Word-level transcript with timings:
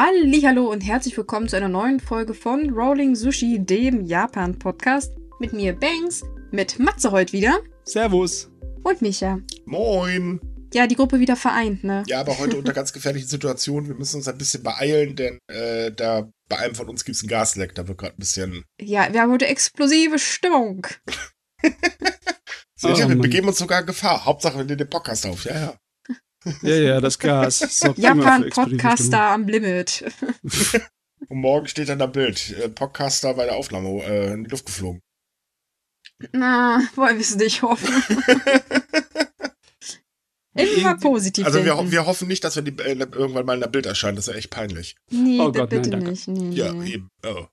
Hallo 0.00 0.70
und 0.70 0.82
herzlich 0.82 1.16
willkommen 1.16 1.48
zu 1.48 1.56
einer 1.56 1.68
neuen 1.68 1.98
Folge 1.98 2.32
von 2.32 2.70
Rolling 2.70 3.16
Sushi, 3.16 3.58
dem 3.58 4.06
Japan-Podcast. 4.06 5.12
Mit 5.40 5.52
mir 5.52 5.72
Banks, 5.72 6.22
mit 6.52 6.78
Matze 6.78 7.10
heute 7.10 7.32
wieder 7.32 7.58
Servus. 7.82 8.48
und 8.84 9.02
Micha. 9.02 9.40
Moin. 9.64 10.38
Ja, 10.72 10.86
die 10.86 10.94
Gruppe 10.94 11.18
wieder 11.18 11.34
vereint, 11.34 11.82
ne? 11.82 12.04
Ja, 12.06 12.20
aber 12.20 12.38
heute 12.38 12.56
unter 12.58 12.72
ganz 12.72 12.92
gefährlichen 12.92 13.26
Situationen. 13.26 13.88
Wir 13.88 13.96
müssen 13.96 14.18
uns 14.18 14.28
ein 14.28 14.38
bisschen 14.38 14.62
beeilen, 14.62 15.16
denn 15.16 15.40
äh, 15.48 15.90
da 15.90 16.30
bei 16.48 16.58
einem 16.58 16.76
von 16.76 16.88
uns 16.88 17.04
gibt 17.04 17.16
es 17.16 17.22
einen 17.22 17.30
Gasleck. 17.30 17.74
Da 17.74 17.88
wird 17.88 17.98
gerade 17.98 18.14
ein 18.14 18.20
bisschen. 18.20 18.64
Ja, 18.80 19.12
wir 19.12 19.20
haben 19.20 19.32
heute 19.32 19.48
explosive 19.48 20.20
Stimmung. 20.20 20.86
Seht 22.76 22.98
ihr, 22.98 23.06
Oh, 23.06 23.08
wir 23.08 23.16
begeben 23.18 23.48
uns 23.48 23.58
sogar 23.58 23.80
in 23.80 23.86
Gefahr. 23.86 24.24
Hauptsache, 24.24 24.58
wir 24.58 24.64
nehmen 24.64 24.78
den 24.78 24.90
Podcast 24.90 25.26
auf. 25.26 25.44
Ja, 25.44 25.58
ja. 25.58 25.74
Ja, 26.62 26.74
ja, 26.76 27.00
das 27.00 27.18
Gas. 27.18 27.80
Japan-Podcaster 27.96 29.20
am 29.20 29.46
Limit. 29.48 30.04
Und 31.28 31.40
morgen 31.40 31.66
steht 31.66 31.88
dann 31.88 31.98
da 31.98 32.06
Bild. 32.06 32.54
Äh, 32.58 32.68
Podcaster 32.68 33.34
bei 33.34 33.44
der 33.46 33.56
Aufnahme 33.56 34.02
äh, 34.04 34.32
in 34.32 34.44
die 34.44 34.50
Luft 34.50 34.66
geflogen. 34.66 35.02
Na, 36.32 36.80
wollen 36.94 37.16
wir 37.16 37.20
es 37.22 37.36
nicht 37.36 37.62
hoffen. 37.62 38.02
Immer 40.54 40.96
positiv 40.96 41.46
Also 41.46 41.64
wir, 41.64 41.76
ho 41.76 41.90
wir 41.90 42.06
hoffen 42.06 42.26
nicht, 42.26 42.42
dass 42.42 42.56
wir 42.56 42.62
die, 42.62 42.76
äh, 42.82 42.94
irgendwann 42.98 43.46
mal 43.46 43.54
in 43.54 43.60
der 43.60 43.68
Bild 43.68 43.86
erscheinen. 43.86 44.16
Das 44.16 44.26
wäre 44.26 44.38
echt 44.38 44.50
peinlich. 44.50 44.96
Nee, 45.10 45.38
Oh 45.40 45.52
Gott, 45.52 45.56
nein, 45.56 45.82
bitte 45.82 45.90
danke. 45.90 46.10
nicht. 46.10 46.26
Nee, 46.28 46.54
Ja, 46.54 46.72
nee. 46.72 46.94
eben. 46.94 47.10
Oh. 47.24 47.46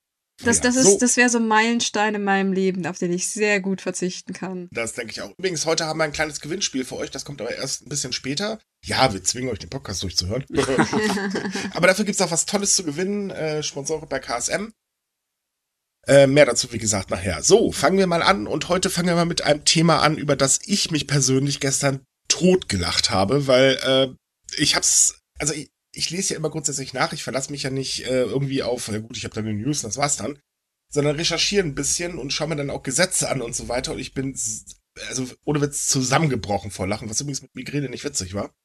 Das, 0.43 0.57
Ja, 0.57 0.63
das, 0.63 0.75
ist, 0.75 0.85
so. 0.85 0.97
das 0.99 1.15
wäre 1.15 1.29
so 1.29 1.37
ein 1.37 1.47
Meilenstein 1.47 2.13
in 2.15 2.23
meinem 2.23 2.51
Leben, 2.51 2.85
auf 2.85 2.97
den 2.97 3.13
ich 3.13 3.29
sehr 3.29 3.61
gut 3.61 3.81
verzichten 3.81 4.33
kann. 4.33 4.67
Das 4.71 4.93
denke 4.93 5.11
ich 5.11 5.21
auch. 5.21 5.31
Übrigens, 5.37 5.65
heute 5.65 5.85
haben 5.85 5.97
wir 5.97 6.03
ein 6.03 6.11
kleines 6.11 6.41
Gewinnspiel 6.41 6.83
für 6.83 6.97
euch. 6.97 7.09
Das 7.09 7.23
kommt 7.23 7.39
aber 7.39 7.55
erst 7.55 7.85
ein 7.85 7.89
bisschen 7.89 8.11
später. 8.11 8.59
Ja, 8.83 9.13
wir 9.13 9.23
zwingen 9.23 9.49
euch, 9.49 9.59
den 9.59 9.69
Podcast 9.69 10.03
durchzuhören. 10.03 10.45
aber 11.73 11.87
dafür 11.87 12.03
gibt's 12.03 12.21
auch 12.21 12.31
was 12.31 12.45
Tolles 12.45 12.75
zu 12.75 12.83
gewinnen. 12.83 13.29
Äh, 13.29 13.63
Sponsoren 13.63 14.09
bei 14.09 14.19
KSM. 14.19 14.71
Äh, 16.07 16.27
mehr 16.27 16.45
dazu, 16.45 16.71
wie 16.71 16.77
gesagt, 16.77 17.09
nachher. 17.09 17.41
So, 17.41 17.71
fangen 17.71 17.97
wir 17.97 18.07
mal 18.07 18.21
an. 18.21 18.45
Und 18.45 18.67
heute 18.67 18.89
fangen 18.89 19.07
wir 19.07 19.15
mal 19.15 19.25
mit 19.25 19.41
einem 19.41 19.63
Thema 19.63 20.01
an, 20.01 20.17
über 20.17 20.35
das 20.35 20.59
ich 20.65 20.91
mich 20.91 21.07
persönlich 21.07 21.59
gestern 21.61 22.03
totgelacht 22.27 23.09
habe, 23.09 23.47
weil 23.47 23.79
äh, 23.83 24.61
ich 24.61 24.75
hab's, 24.75 25.19
also 25.39 25.53
ich, 25.53 25.69
ich 25.95 26.09
lese 26.09 26.33
ja 26.33 26.39
immer 26.39 26.49
grundsätzlich 26.49 26.93
nach. 26.93 27.13
Ich 27.13 27.23
verlasse 27.23 27.51
mich 27.51 27.63
ja 27.63 27.69
nicht 27.69 28.05
äh, 28.05 28.23
irgendwie 28.23 28.63
auf, 28.63 28.87
ja 28.87 28.99
gut, 28.99 29.17
ich 29.17 29.23
habe 29.23 29.35
dann 29.35 29.45
die 29.45 29.53
News, 29.53 29.81
das 29.81 29.97
war's 29.97 30.17
dann 30.17 30.39
sondern 30.95 31.17
recherchiere 31.17 31.63
ein 31.63 31.75
bisschen 31.75 32.17
und 32.17 32.31
schaue 32.31 32.47
mir 32.47 32.55
dann 32.55 32.69
auch 32.69 32.81
Gesetze 32.83 33.29
an 33.29 33.41
und 33.41 33.55
so 33.55 33.67
weiter. 33.67 33.91
Und 33.91 33.99
ich 33.99 34.13
bin, 34.13 34.35
also 35.09 35.27
ohne 35.43 35.61
Witz, 35.61 35.87
zusammengebrochen 35.87 36.71
vor 36.71 36.87
Lachen, 36.87 37.09
was 37.09 37.21
übrigens 37.21 37.41
mit 37.41 37.55
Migräne 37.55 37.89
nicht 37.89 38.03
witzig 38.03 38.33
war. 38.33 38.55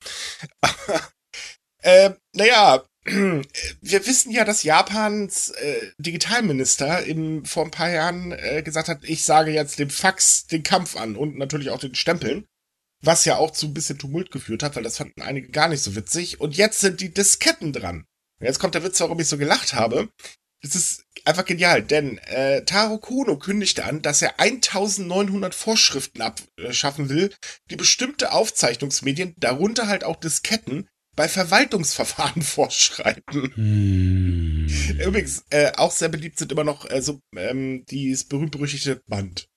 äh, 1.83 2.11
naja, 2.33 2.84
wir 3.05 4.06
wissen 4.06 4.31
ja, 4.31 4.44
dass 4.44 4.62
Japans 4.62 5.50
äh, 5.50 5.91
Digitalminister 5.98 7.05
im, 7.05 7.44
vor 7.44 7.65
ein 7.65 7.70
paar 7.70 7.91
Jahren 7.91 8.33
äh, 8.33 8.62
gesagt 8.62 8.89
hat, 8.89 9.00
ich 9.03 9.25
sage 9.25 9.50
jetzt 9.50 9.78
dem 9.78 9.91
Fax 9.91 10.47
den 10.47 10.62
Kampf 10.62 10.97
an 10.97 11.17
und 11.17 11.37
natürlich 11.37 11.70
auch 11.70 11.81
den 11.81 11.94
Stempeln. 11.94 12.47
Was 13.03 13.25
ja 13.25 13.37
auch 13.37 13.51
zu 13.51 13.67
ein 13.67 13.75
bisschen 13.75 13.98
Tumult 13.98 14.31
geführt 14.31 14.62
hat, 14.62 14.77
weil 14.77 14.83
das 14.83 14.98
fanden 14.98 15.23
einige 15.23 15.48
gar 15.48 15.69
nicht 15.69 15.83
so 15.83 15.97
witzig. 15.97 16.41
Und 16.41 16.56
jetzt 16.56 16.81
sind 16.81 17.01
die 17.01 17.12
Disketten 17.12 17.73
dran. 17.73 18.05
Und 18.41 18.47
jetzt 18.47 18.59
kommt 18.59 18.75
der 18.75 18.84
Witz, 18.84 19.01
warum 19.01 19.20
ich 19.20 19.29
so 19.29 19.39
gelacht 19.39 19.75
habe. 19.75 20.11
Das 20.62 20.75
ist 20.75 21.05
einfach 21.25 21.47
genial, 21.47 21.83
denn 21.83 22.19
äh, 22.19 22.65
Taro 22.65 22.98
Kono 22.98 23.39
kündigte 23.39 23.84
an, 23.84 24.03
dass 24.03 24.21
er 24.21 24.39
1900 24.41 25.55
Vorschriften 25.55 26.21
abschaffen 26.21 27.09
will, 27.09 27.33
die 27.71 27.77
bestimmte 27.77 28.33
Aufzeichnungsmedien, 28.33 29.34
darunter 29.39 29.89
halt 29.89 30.05
auch 30.05 30.17
Disketten, 30.17 30.87
bei 31.17 31.28
Verwaltungsverfahren 31.28 32.43
vorschreiben. 32.43 33.53
Hm. 33.55 34.67
Übrigens, 35.05 35.44
äh, 35.50 35.72
auch 35.77 35.91
sehr 35.91 36.09
beliebt 36.09 36.38
sind 36.38 36.53
immer 36.53 36.65
noch 36.65 36.88
äh, 36.91 37.03
so 37.03 37.21
ähm, 37.37 37.84
dieses 37.91 38.25
berühmt-berüchtigte 38.25 39.03
Band. 39.06 39.50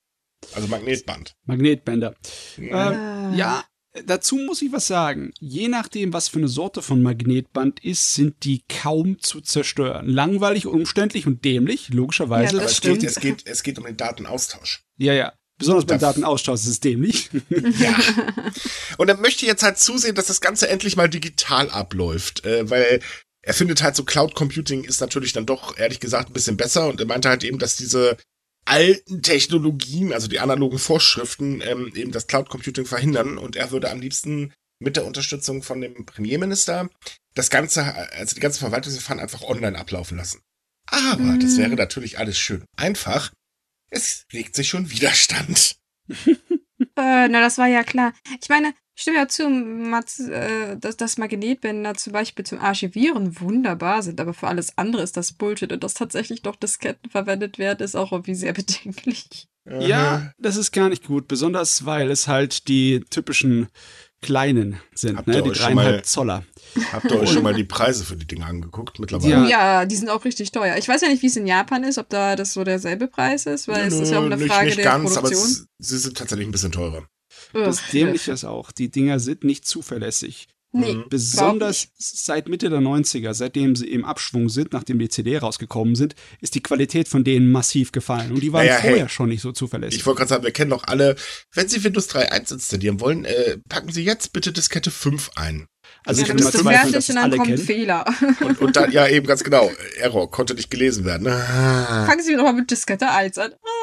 Also 0.56 0.68
Magnetband. 0.68 1.36
Magnetbänder. 1.46 2.16
Mhm. 2.58 2.70
Ähm, 2.72 3.34
ja, 3.36 3.64
dazu 4.06 4.36
muss 4.38 4.62
ich 4.62 4.72
was 4.72 4.88
sagen. 4.88 5.32
Je 5.40 5.68
nachdem, 5.68 6.14
was 6.14 6.28
für 6.28 6.40
eine 6.40 6.48
Sorte 6.48 6.82
von 6.82 7.02
Magnetband 7.02 7.84
ist, 7.84 8.14
sind 8.14 8.44
die 8.44 8.64
kaum 8.68 9.20
zu 9.20 9.42
zerstören. 9.42 10.08
Langweilig, 10.08 10.66
umständlich 10.66 11.28
und 11.28 11.44
dämlich, 11.46 11.90
logischerweise. 11.90 12.58
Ja, 12.58 12.64
es 12.64 12.82
geht, 12.82 12.98
stimmt. 12.98 13.04
es, 13.04 13.20
geht, 13.20 13.44
es 13.48 13.64
geht 13.64 13.78
um 13.80 13.86
den 13.86 13.98
Datenaustausch. 13.98 14.84
ja, 14.98 15.14
ja. 15.14 15.34
Besonders 15.60 15.86
beim 15.86 16.00
Da- 16.00 16.08
Datenaustausch 16.08 16.62
ist 16.62 16.68
es 16.68 16.80
dämlich. 16.80 17.30
Ja. 17.80 17.96
Und 18.98 19.08
er 19.08 19.18
möchte 19.18 19.46
jetzt 19.46 19.62
halt 19.62 19.78
zusehen, 19.78 20.16
dass 20.16 20.26
das 20.26 20.42
Ganze 20.42 20.68
endlich 20.68 20.96
mal 20.96 21.08
digital 21.08 21.70
abläuft, 21.70 22.44
äh, 22.44 22.68
weil 22.70 23.00
er 23.44 23.54
findet 23.54 23.84
halt 23.84 23.96
so 23.96 24.04
Cloud 24.04 24.34
Computing 24.34 24.84
ist 24.84 25.00
natürlich 25.00 25.32
dann 25.32 25.46
doch 25.46 25.78
ehrlich 25.78 26.00
gesagt 26.00 26.30
ein 26.30 26.34
bisschen 26.34 26.58
besser 26.58 26.88
und 26.88 27.00
er 27.00 27.06
meinte 27.06 27.30
halt 27.30 27.44
eben, 27.44 27.60
dass 27.60 27.76
diese 27.76 28.18
alten 28.66 29.22
Technologien, 29.22 30.14
also 30.14 30.28
die 30.28 30.40
analogen 30.40 30.80
Vorschriften, 30.80 31.62
ähm, 31.62 31.92
eben 31.96 32.12
das 32.12 32.28
Cloud 32.28 32.50
Computing 32.50 32.86
verhindern 32.86 33.38
und 33.38 33.56
er 33.56 33.72
würde 33.72 33.90
am 33.92 34.00
liebsten 34.02 34.54
mit 34.80 34.96
der 34.96 35.06
Unterstützung 35.06 35.64
von 35.64 35.82
dem 35.82 36.06
Premierminister 36.06 36.90
das 37.36 37.50
ganze, 37.50 37.84
also 38.14 38.36
die 38.36 38.42
ganze 38.42 38.60
Verwaltungsverfahren 38.60 39.22
einfach 39.22 39.42
online 39.44 39.78
ablaufen 39.78 40.18
lassen. 40.18 40.42
Aber 40.88 41.38
das 41.38 41.54
Mm. 41.54 41.58
wäre 41.60 41.76
natürlich 41.76 42.20
alles 42.20 42.38
schön 42.38 42.66
einfach. 42.78 43.32
Es 43.90 44.26
regt 44.34 44.56
sich 44.56 44.70
schon 44.70 44.90
Widerstand. 44.92 45.76
Äh, 46.96 47.28
na, 47.28 47.42
das 47.42 47.58
war 47.58 47.66
ja 47.68 47.84
klar. 47.84 48.14
Ich 48.40 48.50
meine, 48.50 48.76
stimme 48.96 49.18
ja 49.18 49.28
zu, 49.28 49.50
Mats, 49.50 50.20
äh, 50.20 50.78
dass, 50.78 50.98
dass 50.98 51.18
Magnetbänder 51.18 51.96
zum 51.96 52.14
Beispiel 52.14 52.46
zum 52.46 52.60
Archivieren 52.60 53.40
wunderbar 53.40 54.02
sind, 54.04 54.20
aber 54.22 54.34
für 54.34 54.48
alles 54.48 54.78
andere 54.78 55.02
ist 55.04 55.18
das 55.18 55.34
Bullshit 55.34 55.72
und 55.72 55.84
dass 55.84 55.94
tatsächlich 55.94 56.42
doch 56.42 56.56
Disketten 56.56 57.10
verwendet 57.10 57.58
werden, 57.58 57.84
ist 57.84 57.96
auch 57.96 58.12
irgendwie 58.12 58.36
sehr 58.36 58.54
bedenklich. 58.54 59.48
Ja, 59.66 60.32
das 60.38 60.58
ist 60.58 60.74
gar 60.74 60.90
nicht 60.90 61.06
gut. 61.08 61.30
Besonders, 61.30 61.86
weil 61.86 62.12
es 62.12 62.28
halt 62.28 62.68
die 62.68 63.00
typischen 63.10 63.70
kleinen 64.22 64.80
sind, 64.94 65.18
Habt 65.18 65.28
ne? 65.28 65.42
Die 65.42 65.50
euch 65.52 65.58
schon 65.58 65.74
mal- 65.76 65.84
dreieinhalb 65.84 66.06
Zoller. 66.06 66.44
Habt 66.92 67.10
ihr 67.12 67.20
euch 67.20 67.30
schon 67.32 67.44
mal 67.44 67.54
die 67.54 67.64
Preise 67.64 68.04
für 68.04 68.16
die 68.18 68.26
Dinge 68.28 68.46
angeguckt 68.46 69.00
mittlerweile? 69.00 69.32
Ja. 69.32 69.48
Ja. 69.48 69.86
die 69.86 69.96
sind 69.96 70.10
auch 70.10 70.26
richtig 70.26 70.52
teuer. 70.52 70.76
Ich 70.78 70.88
weiß 70.90 71.02
ja 71.02 71.08
nicht, 71.08 71.22
wie 71.22 71.28
es 71.28 71.36
in 71.38 71.48
Japan 71.48 71.84
ist, 71.86 71.98
ob 71.98 72.10
da 72.10 72.36
das 72.36 72.54
so 72.54 72.64
derselbe 72.66 73.08
Preis 73.08 73.46
ist, 73.46 73.68
weil 73.70 73.88
es 73.88 73.94
ist 74.00 74.12
ja 74.12 74.20
auch 74.20 74.26
eine 74.26 74.36
nicht, 74.38 74.48
Frage 74.52 74.66
nicht 74.66 74.78
der 74.80 74.86
ganz, 74.86 75.12
aber 75.18 75.30
Produktion. 75.30 75.50
es, 75.80 75.88
sie 75.88 75.98
sind 75.98 76.18
tatsächlich 76.18 76.48
ein 76.48 76.52
bisschen 76.52 76.72
teurer. 76.74 77.06
Das. 77.54 77.82
Dämliche 77.92 78.32
ist 78.32 78.46
auch, 78.46 78.72
die 78.72 78.90
Dinger 78.90 79.20
sind 79.20 79.44
nicht 79.44 79.66
zuverlässig. 79.68 80.48
Nee, 80.76 80.94
Mhm. 80.96 81.06
Besonders 81.08 81.90
seit 82.00 82.50
Mitte 82.50 82.72
der 82.72 82.80
90er, 82.80 83.36
seitdem 83.36 83.76
sie 83.76 83.86
im 83.92 84.06
Abschwung 84.06 84.50
sind, 84.50 84.74
nachdem 84.74 84.98
die 84.98 85.08
CD 85.08 85.38
rausgekommen 85.38 85.94
sind, 85.96 86.16
ist 86.42 86.56
die 86.56 86.64
Qualität 86.64 87.08
von 87.08 87.24
denen 87.24 87.52
massiv 87.52 87.92
gefallen. 87.92 88.32
Und 88.32 88.42
die 88.42 88.52
waren 88.54 88.66
Naja, 88.66 88.80
hey. 88.80 88.90
vorher 88.90 89.10
schon 89.10 89.30
nicht 89.30 89.42
so 89.44 89.52
zuverlässig. 89.52 90.00
Ich 90.00 90.06
wollte 90.08 90.18
gerade 90.20 90.30
sagen, 90.30 90.44
wir 90.44 90.50
kennen 90.52 90.72
doch 90.72 90.84
alle, 90.88 91.16
wenn 91.54 91.68
Sie 91.70 91.84
Windows 91.84 92.10
3.1 92.10 92.54
installieren 92.56 93.00
wollen, 93.02 93.24
äh, 93.26 93.58
packen 93.70 93.92
Sie 93.92 94.04
jetzt 94.04 94.34
bitte 94.34 94.52
Diskette 94.52 94.90
5 94.90 95.30
ein. 95.36 95.68
also 96.06 96.22
ja, 96.22 96.24
ich 96.24 96.28
dann 96.30 96.40
will 96.40 96.44
mal 96.46 96.50
bist 96.52 96.56
du 96.56 96.64
zweifeln, 96.64 96.92
fertig 96.92 96.94
dass 96.96 97.10
und 97.10 97.16
das 97.16 97.22
dann 97.22 97.24
alle 97.24 97.38
kommt 97.38 97.50
ein 97.50 97.56
kennen. 97.56 97.68
Fehler. 97.68 98.06
Und, 98.42 98.62
und 98.62 98.76
dann, 98.76 98.92
ja, 98.92 99.08
eben 99.08 99.28
ganz 99.28 99.44
genau, 99.44 99.70
Error, 99.98 100.32
konnte 100.32 100.56
nicht 100.56 100.72
gelesen 100.72 101.06
werden. 101.06 101.28
Ah. 101.28 102.08
Fangen 102.08 102.24
Sie 102.24 102.36
nochmal 102.36 102.54
mit 102.54 102.72
Diskette 102.72 103.12
1 103.12 103.38
an. 103.38 103.52
Ah, 103.54 103.83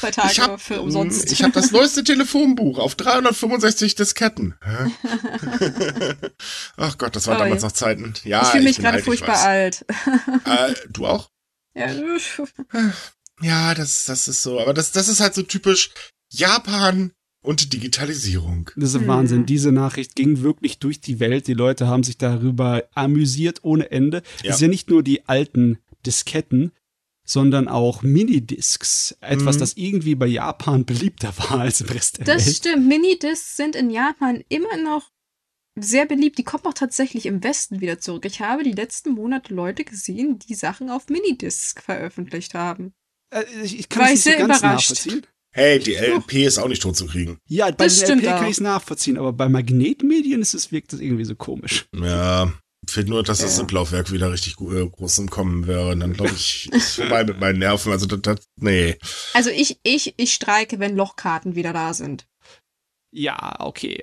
zwei 0.00 0.10
Tage 0.10 0.32
Ich 0.32 0.40
habe 0.40 0.58
für 0.58 0.80
umsonst. 0.80 1.30
ich 1.32 1.42
hab 1.42 1.52
das 1.52 1.70
neueste 1.72 2.02
Telefonbuch 2.04 2.78
auf 2.78 2.94
365 2.94 3.94
Disketten. 3.94 4.54
Hä? 4.62 4.90
Ach 6.76 6.98
Gott, 6.98 7.16
das 7.16 7.26
waren 7.26 7.36
Oh, 7.36 7.40
damals 7.40 7.62
ja. 7.62 7.68
noch 7.68 7.72
Zeiten. 7.74 8.14
Ja, 8.24 8.42
ich 8.42 8.48
fühle 8.48 8.64
mich 8.64 8.78
gerade 8.78 9.02
furchtbar 9.02 9.36
weiß. 9.36 9.44
alt. 9.44 9.84
Äh, 10.44 10.74
du 10.90 11.06
auch? 11.06 11.30
Ja, 11.74 11.88
Ja, 13.42 13.74
das, 13.74 14.04
das 14.06 14.28
ist 14.28 14.42
so. 14.42 14.60
Aber 14.60 14.74
das, 14.74 14.92
das 14.92 15.08
ist 15.08 15.20
halt 15.20 15.34
so 15.34 15.42
typisch 15.42 15.90
Japan 16.32 17.12
und 17.42 17.72
Digitalisierung. 17.72 18.70
Das 18.76 18.94
ist 18.94 19.00
Hm. 19.00 19.08
Wahnsinn. 19.08 19.46
Diese 19.46 19.72
Nachricht 19.72 20.14
ging 20.16 20.42
wirklich 20.42 20.78
durch 20.78 21.00
die 21.00 21.20
Welt. 21.20 21.46
Die 21.46 21.54
Leute 21.54 21.86
haben 21.86 22.02
sich 22.02 22.18
darüber 22.18 22.84
amüsiert 22.94 23.60
ohne 23.62 23.90
Ende. 23.90 24.22
Ja. 24.42 24.50
Es 24.52 24.58
sind 24.58 24.66
ja 24.68 24.70
nicht 24.70 24.90
nur 24.90 25.02
die 25.02 25.26
alten 25.28 25.78
Disketten, 26.04 26.72
sondern 27.30 27.68
auch 27.68 28.02
Minidiscs. 28.02 29.16
Etwas, 29.20 29.56
Mhm. 29.56 29.60
das 29.60 29.72
irgendwie 29.76 30.14
bei 30.14 30.26
Japan 30.26 30.84
beliebter 30.84 31.32
war 31.38 31.60
als 31.60 31.80
im 31.80 31.88
Rest 31.88 32.18
der 32.18 32.24
das 32.26 32.46
Welt. 32.46 32.56
stimmt. 32.56 32.88
Minidiscs 32.88 33.56
sind 33.56 33.76
in 33.76 33.90
Japan 33.90 34.42
immer 34.48 34.76
noch 34.76 35.10
sehr 35.78 36.06
beliebt. 36.06 36.38
Die 36.38 36.44
kommen 36.44 36.64
auch 36.66 36.74
tatsächlich 36.74 37.26
im 37.26 37.42
Westen 37.44 37.80
wieder 37.80 37.98
zurück. 38.00 38.24
Ich 38.26 38.40
habe 38.40 38.64
die 38.64 38.72
letzten 38.72 39.10
Monate 39.12 39.54
Leute 39.54 39.84
gesehen, 39.84 40.38
die 40.38 40.54
Sachen 40.54 40.90
auf 40.90 41.08
Minidisc 41.08 41.80
veröffentlicht 41.82 42.54
haben. 42.54 42.92
Äh, 43.32 43.44
Ich, 43.62 43.78
ich 43.78 43.88
kann 43.88 44.02
War 44.02 44.12
es 44.12 44.20
ich 44.20 44.24
nicht 44.26 44.34
so 44.34 44.38
sehr 44.38 44.46
ganz 44.48 44.58
überrascht. 44.58 44.90
nachvollziehen. 44.90 45.26
Hey, 45.52 45.78
die 45.80 45.94
LP 45.96 46.44
ist 46.46 46.58
auch 46.58 46.68
nicht 46.68 46.82
tot 46.82 46.96
zu 46.96 47.06
kriegen. 47.06 47.38
Ja, 47.48 47.66
bei 47.72 47.84
Das 47.84 47.98
den 47.98 48.04
stimmt 48.06 48.22
LP 48.22 48.28
kann 48.30 48.38
auch. 48.44 48.48
ich 48.48 48.50
es 48.56 48.60
nachvollziehen, 48.60 49.18
aber 49.18 49.32
bei 49.32 49.48
Magnetmedien 49.48 50.40
ist 50.42 50.54
es, 50.54 50.70
wirkt 50.70 50.92
das 50.92 51.00
irgendwie 51.00 51.24
so 51.24 51.34
komisch. 51.34 51.86
Ja, 51.94 52.52
fehlt 52.90 53.08
nur, 53.08 53.22
dass 53.22 53.38
das 53.38 53.52
Ja. 53.52 53.56
Simplaufwerk 53.58 54.12
wieder 54.12 54.30
richtig 54.32 54.54
äh, 54.60 54.86
groß 54.88 55.18
im 55.18 55.30
Kommen 55.30 55.66
wäre. 55.66 55.90
Und 55.90 56.00
dann 56.00 56.12
glaube 56.12 56.32
ich, 56.34 56.68
ist 56.72 56.96
vorbei 56.96 57.24
mit 57.24 57.40
meinen 57.40 57.58
Nerven. 57.58 57.92
Also 57.92 58.06
das, 58.06 58.20
das 58.22 58.46
nee. 58.56 58.98
Also 59.34 59.50
ich, 59.50 59.78
ich, 59.82 60.14
ich 60.16 60.34
streike, 60.34 60.78
wenn 60.78 60.96
Lochkarten 60.96 61.54
wieder 61.54 61.72
da 61.72 61.94
sind. 61.94 62.26
Ja, 63.12 63.56
okay. 63.60 64.02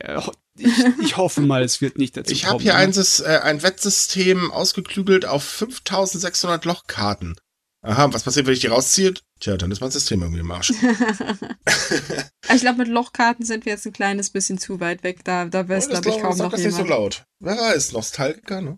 Ich, 0.57 0.69
ich 1.01 1.17
hoffe 1.17 1.41
mal, 1.41 1.63
es 1.63 1.81
wird 1.81 1.97
nicht 1.97 2.17
dazu 2.17 2.31
Ich 2.33 2.41
kommen. 2.41 2.53
habe 2.53 2.63
hier 2.63 2.73
ne? 2.73 2.79
ein, 2.79 2.93
äh, 2.93 3.37
ein 3.43 3.63
Wettsystem 3.63 4.51
ausgeklügelt 4.51 5.25
auf 5.25 5.43
5600 5.43 6.65
Lochkarten. 6.65 7.35
Aha, 7.83 8.11
was 8.11 8.23
passiert, 8.23 8.47
wenn 8.47 8.53
ich 8.53 8.59
die 8.59 8.67
rausziehe? 8.67 9.13
Tja, 9.39 9.55
dann 9.57 9.71
ist 9.71 9.81
mein 9.81 9.91
System 9.91 10.21
irgendwie 10.21 10.39
im 10.39 10.49
Arsch. 10.51 10.71
ich 12.53 12.61
glaube, 12.61 12.79
mit 12.79 12.87
Lochkarten 12.87 13.45
sind 13.45 13.65
wir 13.65 13.73
jetzt 13.73 13.85
ein 13.85 13.93
kleines 13.93 14.29
bisschen 14.31 14.57
zu 14.57 14.79
weit 14.79 15.03
weg. 15.03 15.23
Da, 15.23 15.45
da 15.45 15.67
weiß, 15.69 15.87
Oh, 15.87 15.91
das 15.91 16.01
glaube 16.01 16.17
ich, 16.17 16.23
kaum 16.23 16.33
sag 16.33 16.45
noch 16.45 16.51
das 16.51 16.61
nicht 16.61 16.71
so 16.71 16.77
jemand. 16.83 16.89
laut. 16.89 17.23
Wer 17.39 17.55
weiß, 17.57 17.91
Nostalgiker, 17.91 18.61
ne? 18.61 18.77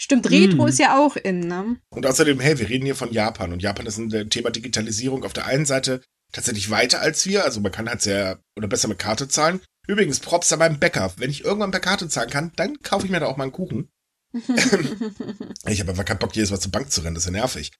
Stimmt, 0.00 0.30
Retro 0.30 0.62
Hm. 0.62 0.68
ist 0.68 0.78
ja 0.78 0.98
auch 0.98 1.16
in, 1.16 1.40
ne? 1.40 1.76
Und 1.90 2.06
außerdem, 2.06 2.40
hey, 2.40 2.58
wir 2.58 2.68
reden 2.68 2.86
hier 2.86 2.96
von 2.96 3.12
Japan. 3.12 3.52
Und 3.52 3.62
Japan 3.62 3.86
ist 3.86 3.98
ein 3.98 4.10
äh, 4.12 4.26
Thema 4.26 4.50
Digitalisierung 4.50 5.24
auf 5.24 5.32
der 5.34 5.46
einen 5.46 5.66
Seite 5.66 6.00
tatsächlich 6.32 6.70
weiter 6.70 7.00
als 7.00 7.26
wir. 7.26 7.44
Also 7.44 7.60
man 7.60 7.70
kann 7.72 7.88
halt 7.88 8.00
sehr 8.02 8.40
oder 8.56 8.66
besser 8.66 8.88
mit 8.88 8.98
Karte 8.98 9.28
zahlen. 9.28 9.60
Übrigens, 9.86 10.20
Props 10.20 10.52
an 10.52 10.58
meinem 10.60 10.78
Bäcker. 10.78 11.12
Wenn 11.18 11.30
ich 11.30 11.44
irgendwann 11.44 11.70
per 11.70 11.80
Karte 11.80 12.08
zahlen 12.08 12.30
kann, 12.30 12.52
dann 12.56 12.80
kaufe 12.82 13.04
ich 13.06 13.12
mir 13.12 13.20
da 13.20 13.26
auch 13.26 13.36
mal 13.36 13.44
einen 13.44 13.52
Kuchen. 13.52 13.90
Ich 15.66 15.80
habe 15.80 15.90
einfach 15.90 16.04
keinen 16.04 16.18
Bock, 16.18 16.34
jedes 16.34 16.50
Mal 16.50 16.58
zur 16.60 16.72
Bank 16.72 16.90
zu 16.90 17.02
rennen, 17.02 17.14
das 17.14 17.24
ist 17.24 17.32
ja 17.32 17.38
nervig. 17.38 17.72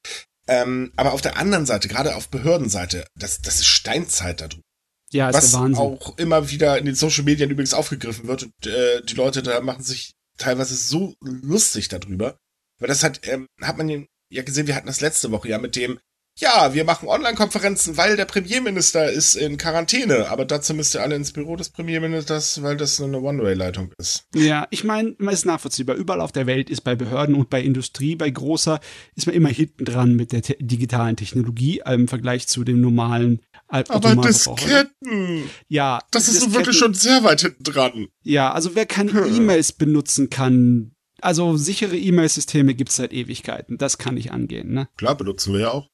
Ähm, 0.50 0.92
aber 0.96 1.12
auf 1.12 1.20
der 1.20 1.36
anderen 1.38 1.64
Seite, 1.64 1.86
gerade 1.86 2.16
auf 2.16 2.28
Behördenseite, 2.28 3.06
das, 3.14 3.40
das 3.40 3.60
ist 3.60 3.66
Steinzeit 3.66 4.40
da 4.40 4.48
drüben. 4.48 4.64
Ja, 5.12 5.28
ist 5.30 5.36
Was 5.36 5.50
der 5.52 5.60
Wahnsinn. 5.60 5.82
auch 5.82 6.18
immer 6.18 6.50
wieder 6.50 6.76
in 6.76 6.86
den 6.86 6.96
Social 6.96 7.22
Medien 7.22 7.50
übrigens 7.50 7.72
aufgegriffen 7.72 8.26
wird. 8.26 8.42
Und 8.42 8.66
äh, 8.66 9.00
die 9.02 9.14
Leute 9.14 9.44
da 9.44 9.60
machen 9.60 9.84
sich 9.84 10.12
teilweise 10.38 10.74
so 10.74 11.14
lustig 11.20 11.88
darüber. 11.88 12.36
Weil 12.80 12.88
das 12.88 13.04
hat, 13.04 13.20
ähm, 13.28 13.46
hat 13.62 13.78
man 13.78 14.06
ja 14.28 14.42
gesehen, 14.42 14.66
wir 14.66 14.74
hatten 14.74 14.88
das 14.88 15.00
letzte 15.00 15.30
Woche 15.30 15.48
ja 15.48 15.58
mit 15.58 15.76
dem, 15.76 16.00
ja, 16.40 16.74
wir 16.74 16.84
machen 16.84 17.08
Online-Konferenzen, 17.08 17.96
weil 17.96 18.16
der 18.16 18.24
Premierminister 18.24 19.10
ist 19.10 19.34
in 19.34 19.56
Quarantäne. 19.56 20.28
Aber 20.30 20.44
dazu 20.44 20.74
müsst 20.74 20.94
ihr 20.94 21.02
alle 21.02 21.14
ins 21.16 21.32
Büro 21.32 21.56
des 21.56 21.68
Premierministers, 21.70 22.62
weil 22.62 22.76
das 22.76 23.00
eine 23.00 23.20
One-Way-Leitung 23.20 23.92
ist. 23.98 24.24
Ja, 24.34 24.66
ich 24.70 24.84
meine, 24.84 25.14
man 25.18 25.34
ist 25.34 25.46
nachvollziehbar. 25.46 25.96
Überall 25.96 26.20
auf 26.20 26.32
der 26.32 26.46
Welt 26.46 26.70
ist 26.70 26.80
bei 26.82 26.94
Behörden 26.96 27.34
und 27.34 27.50
bei 27.50 27.60
Industrie, 27.62 28.16
bei 28.16 28.30
großer, 28.30 28.80
ist 29.14 29.26
man 29.26 29.34
immer 29.36 29.48
hinten 29.50 29.84
dran 29.84 30.14
mit 30.16 30.32
der 30.32 30.42
te 30.42 30.56
digitalen 30.60 31.16
Technologie 31.16 31.80
äh, 31.84 31.94
im 31.94 32.08
Vergleich 32.08 32.48
zu 32.48 32.64
dem 32.64 32.80
normalen 32.80 33.40
Aber. 33.68 34.16
Disketten, 34.16 35.44
Ja, 35.68 36.00
das 36.10 36.28
ist 36.28 36.36
Disketten- 36.42 36.54
wirklich 36.54 36.76
schon 36.78 36.94
sehr 36.94 37.22
weit 37.24 37.40
hinten 37.42 37.62
dran. 37.64 38.08
Ja, 38.22 38.52
also 38.52 38.74
wer 38.74 38.86
keine 38.86 39.12
Hm. 39.12 39.36
E-Mails 39.36 39.72
benutzen 39.72 40.30
kann, 40.30 40.92
also 41.20 41.56
sichere 41.56 41.96
E-Mail-Systeme 41.96 42.74
gibt's 42.74 42.96
seit 42.96 43.12
Ewigkeiten. 43.12 43.76
Das 43.78 43.98
kann 43.98 44.16
ich 44.16 44.32
angehen, 44.32 44.72
ne? 44.72 44.88
Klar, 44.96 45.14
benutzen 45.16 45.52
wir 45.52 45.60
ja 45.60 45.70
auch. 45.70 45.88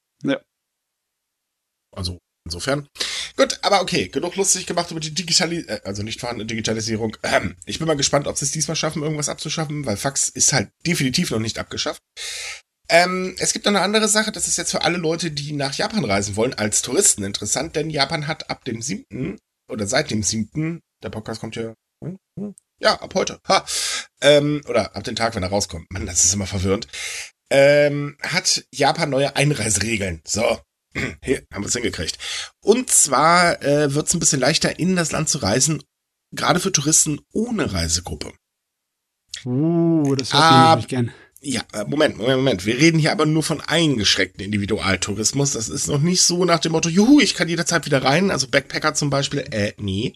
Also, 1.96 2.18
insofern. 2.44 2.88
Gut, 3.36 3.58
aber 3.62 3.80
okay, 3.80 4.08
genug 4.08 4.36
lustig 4.36 4.66
gemacht 4.66 4.90
über 4.90 5.00
die 5.00 5.12
Digitalisierung, 5.14 5.68
äh, 5.68 5.80
also 5.84 6.02
nicht 6.02 6.20
vorhandene 6.20 6.46
Digitalisierung. 6.46 7.16
Ähm, 7.22 7.56
ich 7.66 7.78
bin 7.78 7.88
mal 7.88 7.96
gespannt, 7.96 8.26
ob 8.26 8.38
sie 8.38 8.44
es 8.44 8.52
diesmal 8.52 8.76
schaffen, 8.76 9.02
irgendwas 9.02 9.28
abzuschaffen, 9.28 9.84
weil 9.84 9.96
Fax 9.96 10.28
ist 10.28 10.52
halt 10.52 10.70
definitiv 10.86 11.30
noch 11.30 11.38
nicht 11.40 11.58
abgeschafft. 11.58 12.00
Ähm, 12.88 13.34
es 13.38 13.52
gibt 13.52 13.64
noch 13.64 13.72
eine 13.72 13.80
andere 13.80 14.08
Sache, 14.08 14.30
das 14.30 14.46
ist 14.46 14.58
jetzt 14.58 14.70
für 14.70 14.82
alle 14.82 14.98
Leute, 14.98 15.32
die 15.32 15.52
nach 15.52 15.74
Japan 15.74 16.04
reisen 16.04 16.36
wollen, 16.36 16.54
als 16.54 16.82
Touristen 16.82 17.24
interessant, 17.24 17.74
denn 17.74 17.90
Japan 17.90 18.26
hat 18.28 18.48
ab 18.48 18.64
dem 18.64 18.80
7. 18.80 19.38
oder 19.68 19.86
seit 19.86 20.10
dem 20.10 20.22
7. 20.22 20.80
der 21.02 21.10
Podcast 21.10 21.40
kommt 21.40 21.56
ja, 21.56 21.74
hm, 22.04 22.16
hm, 22.38 22.54
ja, 22.78 23.00
ab 23.00 23.14
heute, 23.14 23.40
ha, 23.48 23.66
ähm, 24.20 24.62
oder 24.68 24.94
ab 24.94 25.02
dem 25.02 25.16
Tag, 25.16 25.34
wenn 25.34 25.42
er 25.42 25.48
rauskommt, 25.48 25.90
Mann, 25.90 26.06
das 26.06 26.24
ist 26.24 26.34
immer 26.34 26.46
verwirrend, 26.46 26.86
ähm, 27.50 28.16
hat 28.22 28.64
Japan 28.72 29.10
neue 29.10 29.34
Einreiseregeln. 29.34 30.22
So, 30.24 30.60
hier 31.22 31.44
haben 31.52 31.62
wir 31.62 31.68
es 31.68 31.74
hingekriegt. 31.74 32.18
Und 32.62 32.90
zwar 32.90 33.62
äh, 33.62 33.94
wird 33.94 34.08
es 34.08 34.14
ein 34.14 34.20
bisschen 34.20 34.40
leichter, 34.40 34.78
in 34.78 34.96
das 34.96 35.12
Land 35.12 35.28
zu 35.28 35.38
reisen, 35.38 35.82
gerade 36.32 36.60
für 36.60 36.72
Touristen 36.72 37.20
ohne 37.32 37.72
Reisegruppe. 37.72 38.32
Uh, 39.44 40.14
das 40.16 40.32
hört 40.32 40.42
Ah, 40.42 40.68
man 40.70 40.78
nicht 40.78 40.88
gern. 40.88 41.12
Ja, 41.40 41.62
äh, 41.72 41.84
Moment, 41.84 42.16
Moment, 42.16 42.38
Moment. 42.38 42.66
Wir 42.66 42.76
reden 42.78 42.98
hier 42.98 43.12
aber 43.12 43.26
nur 43.26 43.42
von 43.42 43.60
eingeschränkten 43.60 44.42
Individualtourismus. 44.44 45.52
Das 45.52 45.68
ist 45.68 45.86
noch 45.86 46.00
nicht 46.00 46.22
so 46.22 46.44
nach 46.44 46.58
dem 46.58 46.72
Motto, 46.72 46.88
juhu, 46.88 47.20
ich 47.20 47.34
kann 47.34 47.48
jederzeit 47.48 47.86
wieder 47.86 48.02
rein. 48.02 48.30
Also 48.30 48.48
Backpacker 48.48 48.94
zum 48.94 49.10
Beispiel, 49.10 49.40
äh, 49.50 49.72
nee. 49.78 50.14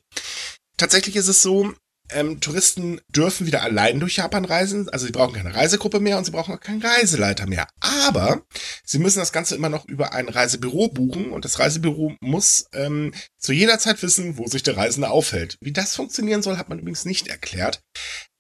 Tatsächlich 0.77 1.17
ist 1.17 1.29
es 1.29 1.43
so, 1.43 1.73
ähm, 2.13 2.41
Touristen 2.41 3.01
dürfen 3.09 3.47
wieder 3.47 3.63
allein 3.63 4.01
durch 4.01 4.17
Japan 4.17 4.45
reisen. 4.45 4.89
Also 4.89 5.07
sie 5.07 5.13
brauchen 5.13 5.35
keine 5.35 5.55
Reisegruppe 5.55 6.01
mehr 6.01 6.19
und 6.19 6.25
sie 6.25 6.31
brauchen 6.31 6.55
auch 6.55 6.61
keinen 6.61 6.83
Reiseleiter 6.83 7.47
mehr. 7.47 7.69
Aber 7.81 8.43
sie 8.85 8.99
müssen 8.99 9.19
das 9.19 9.33
Ganze 9.33 9.55
immer 9.55 9.69
noch 9.69 9.87
über 9.87 10.13
ein 10.13 10.29
Reisebüro 10.29 10.89
buchen 10.89 11.33
und 11.33 11.45
das 11.45 11.59
Reisebüro 11.59 12.15
muss 12.21 12.67
ähm, 12.73 13.13
zu 13.39 13.53
jeder 13.53 13.79
Zeit 13.79 14.03
wissen, 14.03 14.39
wo 14.39 14.47
sich 14.47 14.63
der 14.63 14.77
Reisende 14.77 15.11
aufhält. 15.11 15.57
Wie 15.61 15.73
das 15.73 15.97
funktionieren 15.97 16.43
soll, 16.43 16.59
hat 16.59 16.69
man 16.69 16.79
übrigens 16.79 17.05
nicht 17.05 17.29
erklärt. 17.29 17.81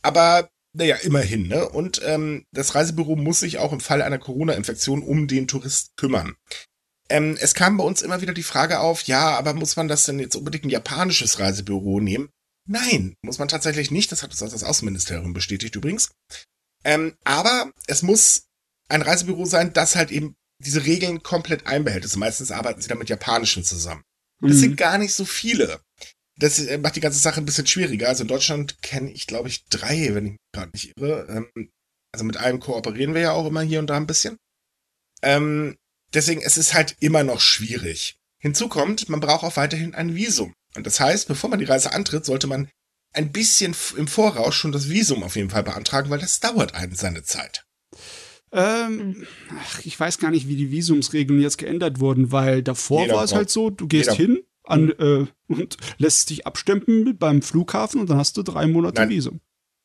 Aber 0.02 0.48
naja, 0.72 0.96
immerhin, 0.96 1.48
ne? 1.48 1.68
Und 1.68 2.00
ähm, 2.04 2.44
das 2.52 2.74
Reisebüro 2.74 3.16
muss 3.16 3.40
sich 3.40 3.58
auch 3.58 3.72
im 3.72 3.80
Fall 3.80 4.02
einer 4.02 4.18
Corona-Infektion 4.18 5.02
um 5.02 5.26
den 5.26 5.48
Tourist 5.48 5.96
kümmern. 5.96 6.36
Ähm, 7.08 7.36
es 7.40 7.54
kam 7.54 7.76
bei 7.76 7.84
uns 7.84 8.02
immer 8.02 8.20
wieder 8.20 8.32
die 8.32 8.44
Frage 8.44 8.78
auf, 8.78 9.02
ja, 9.02 9.36
aber 9.36 9.52
muss 9.52 9.74
man 9.74 9.88
das 9.88 10.04
denn 10.04 10.20
jetzt 10.20 10.36
unbedingt 10.36 10.64
ein 10.64 10.70
japanisches 10.70 11.40
Reisebüro 11.40 12.00
nehmen? 12.00 12.30
Nein, 12.70 13.16
muss 13.22 13.38
man 13.38 13.48
tatsächlich 13.48 13.90
nicht. 13.90 14.12
Das 14.12 14.22
hat 14.22 14.30
uns 14.30 14.42
auch 14.42 14.48
das 14.48 14.62
Außenministerium 14.62 15.32
bestätigt 15.32 15.74
übrigens. 15.74 16.10
Ähm, 16.84 17.16
aber 17.24 17.72
es 17.88 18.02
muss 18.02 18.44
ein 18.88 19.02
Reisebüro 19.02 19.44
sein, 19.44 19.72
das 19.72 19.96
halt 19.96 20.12
eben 20.12 20.36
diese 20.62 20.84
Regeln 20.84 21.22
komplett 21.22 21.66
einbehält. 21.66 22.04
Also 22.04 22.18
meistens 22.18 22.52
arbeiten 22.52 22.80
sie 22.80 22.88
dann 22.88 22.98
mit 22.98 23.08
japanischen 23.08 23.64
zusammen. 23.64 24.02
Das 24.40 24.52
Mhm. 24.52 24.60
sind 24.60 24.76
gar 24.76 24.98
nicht 24.98 25.14
so 25.14 25.24
viele. 25.24 25.80
Das 26.38 26.58
äh, 26.60 26.78
macht 26.78 26.94
die 26.96 27.00
ganze 27.00 27.18
Sache 27.18 27.40
ein 27.40 27.44
bisschen 27.44 27.66
schwieriger. 27.66 28.08
Also 28.08 28.22
in 28.22 28.28
Deutschland 28.28 28.80
kenne 28.82 29.10
ich, 29.10 29.26
glaube 29.26 29.48
ich, 29.48 29.64
drei, 29.66 30.14
wenn 30.14 30.26
ich 30.26 30.32
mich 30.32 30.40
gerade 30.54 30.70
nicht 30.72 30.92
irre. 30.96 31.26
Ähm, 31.28 31.70
also 32.12 32.24
mit 32.24 32.36
einem 32.36 32.60
kooperieren 32.60 33.14
wir 33.14 33.20
ja 33.20 33.32
auch 33.32 33.46
immer 33.46 33.62
hier 33.62 33.80
und 33.80 33.88
da 33.88 33.96
ein 33.96 34.06
bisschen. 34.06 34.36
Ähm, 35.22 35.76
deswegen, 36.14 36.40
es 36.40 36.56
ist 36.56 36.72
halt 36.74 36.96
immer 37.00 37.24
noch 37.24 37.40
schwierig. 37.40 38.16
Hinzu 38.38 38.68
kommt, 38.68 39.08
man 39.08 39.20
braucht 39.20 39.42
auch 39.44 39.56
weiterhin 39.56 39.94
ein 39.94 40.14
Visum. 40.14 40.54
Und 40.76 40.86
das 40.86 41.00
heißt, 41.00 41.28
bevor 41.28 41.50
man 41.50 41.58
die 41.58 41.64
Reise 41.64 41.92
antritt, 41.92 42.24
sollte 42.24 42.46
man 42.46 42.68
ein 43.12 43.32
bisschen 43.32 43.74
im 43.96 44.06
Voraus 44.06 44.54
schon 44.54 44.72
das 44.72 44.88
Visum 44.88 45.22
auf 45.22 45.36
jeden 45.36 45.50
Fall 45.50 45.64
beantragen, 45.64 46.10
weil 46.10 46.20
das 46.20 46.40
dauert 46.40 46.74
einen 46.74 46.94
seine 46.94 47.22
Zeit. 47.22 47.64
Ähm, 48.52 49.26
ach, 49.60 49.80
ich 49.84 49.98
weiß 49.98 50.18
gar 50.18 50.30
nicht, 50.30 50.48
wie 50.48 50.56
die 50.56 50.70
Visumsregeln 50.70 51.40
jetzt 51.40 51.58
geändert 51.58 52.00
wurden, 52.00 52.32
weil 52.32 52.62
davor 52.62 53.02
Jeder 53.02 53.16
war 53.16 53.24
es 53.24 53.34
halt 53.34 53.50
so, 53.50 53.70
du 53.70 53.86
gehst 53.86 54.10
jeder- 54.10 54.16
hin 54.16 54.42
an, 54.64 54.90
äh, 54.98 55.26
und 55.48 55.76
lässt 55.98 56.30
dich 56.30 56.46
abstempeln 56.46 57.16
beim 57.16 57.42
Flughafen 57.42 58.00
und 58.00 58.10
dann 58.10 58.18
hast 58.18 58.36
du 58.36 58.42
drei 58.42 58.66
Monate 58.66 59.00
Nein. 59.00 59.10
Visum. 59.10 59.40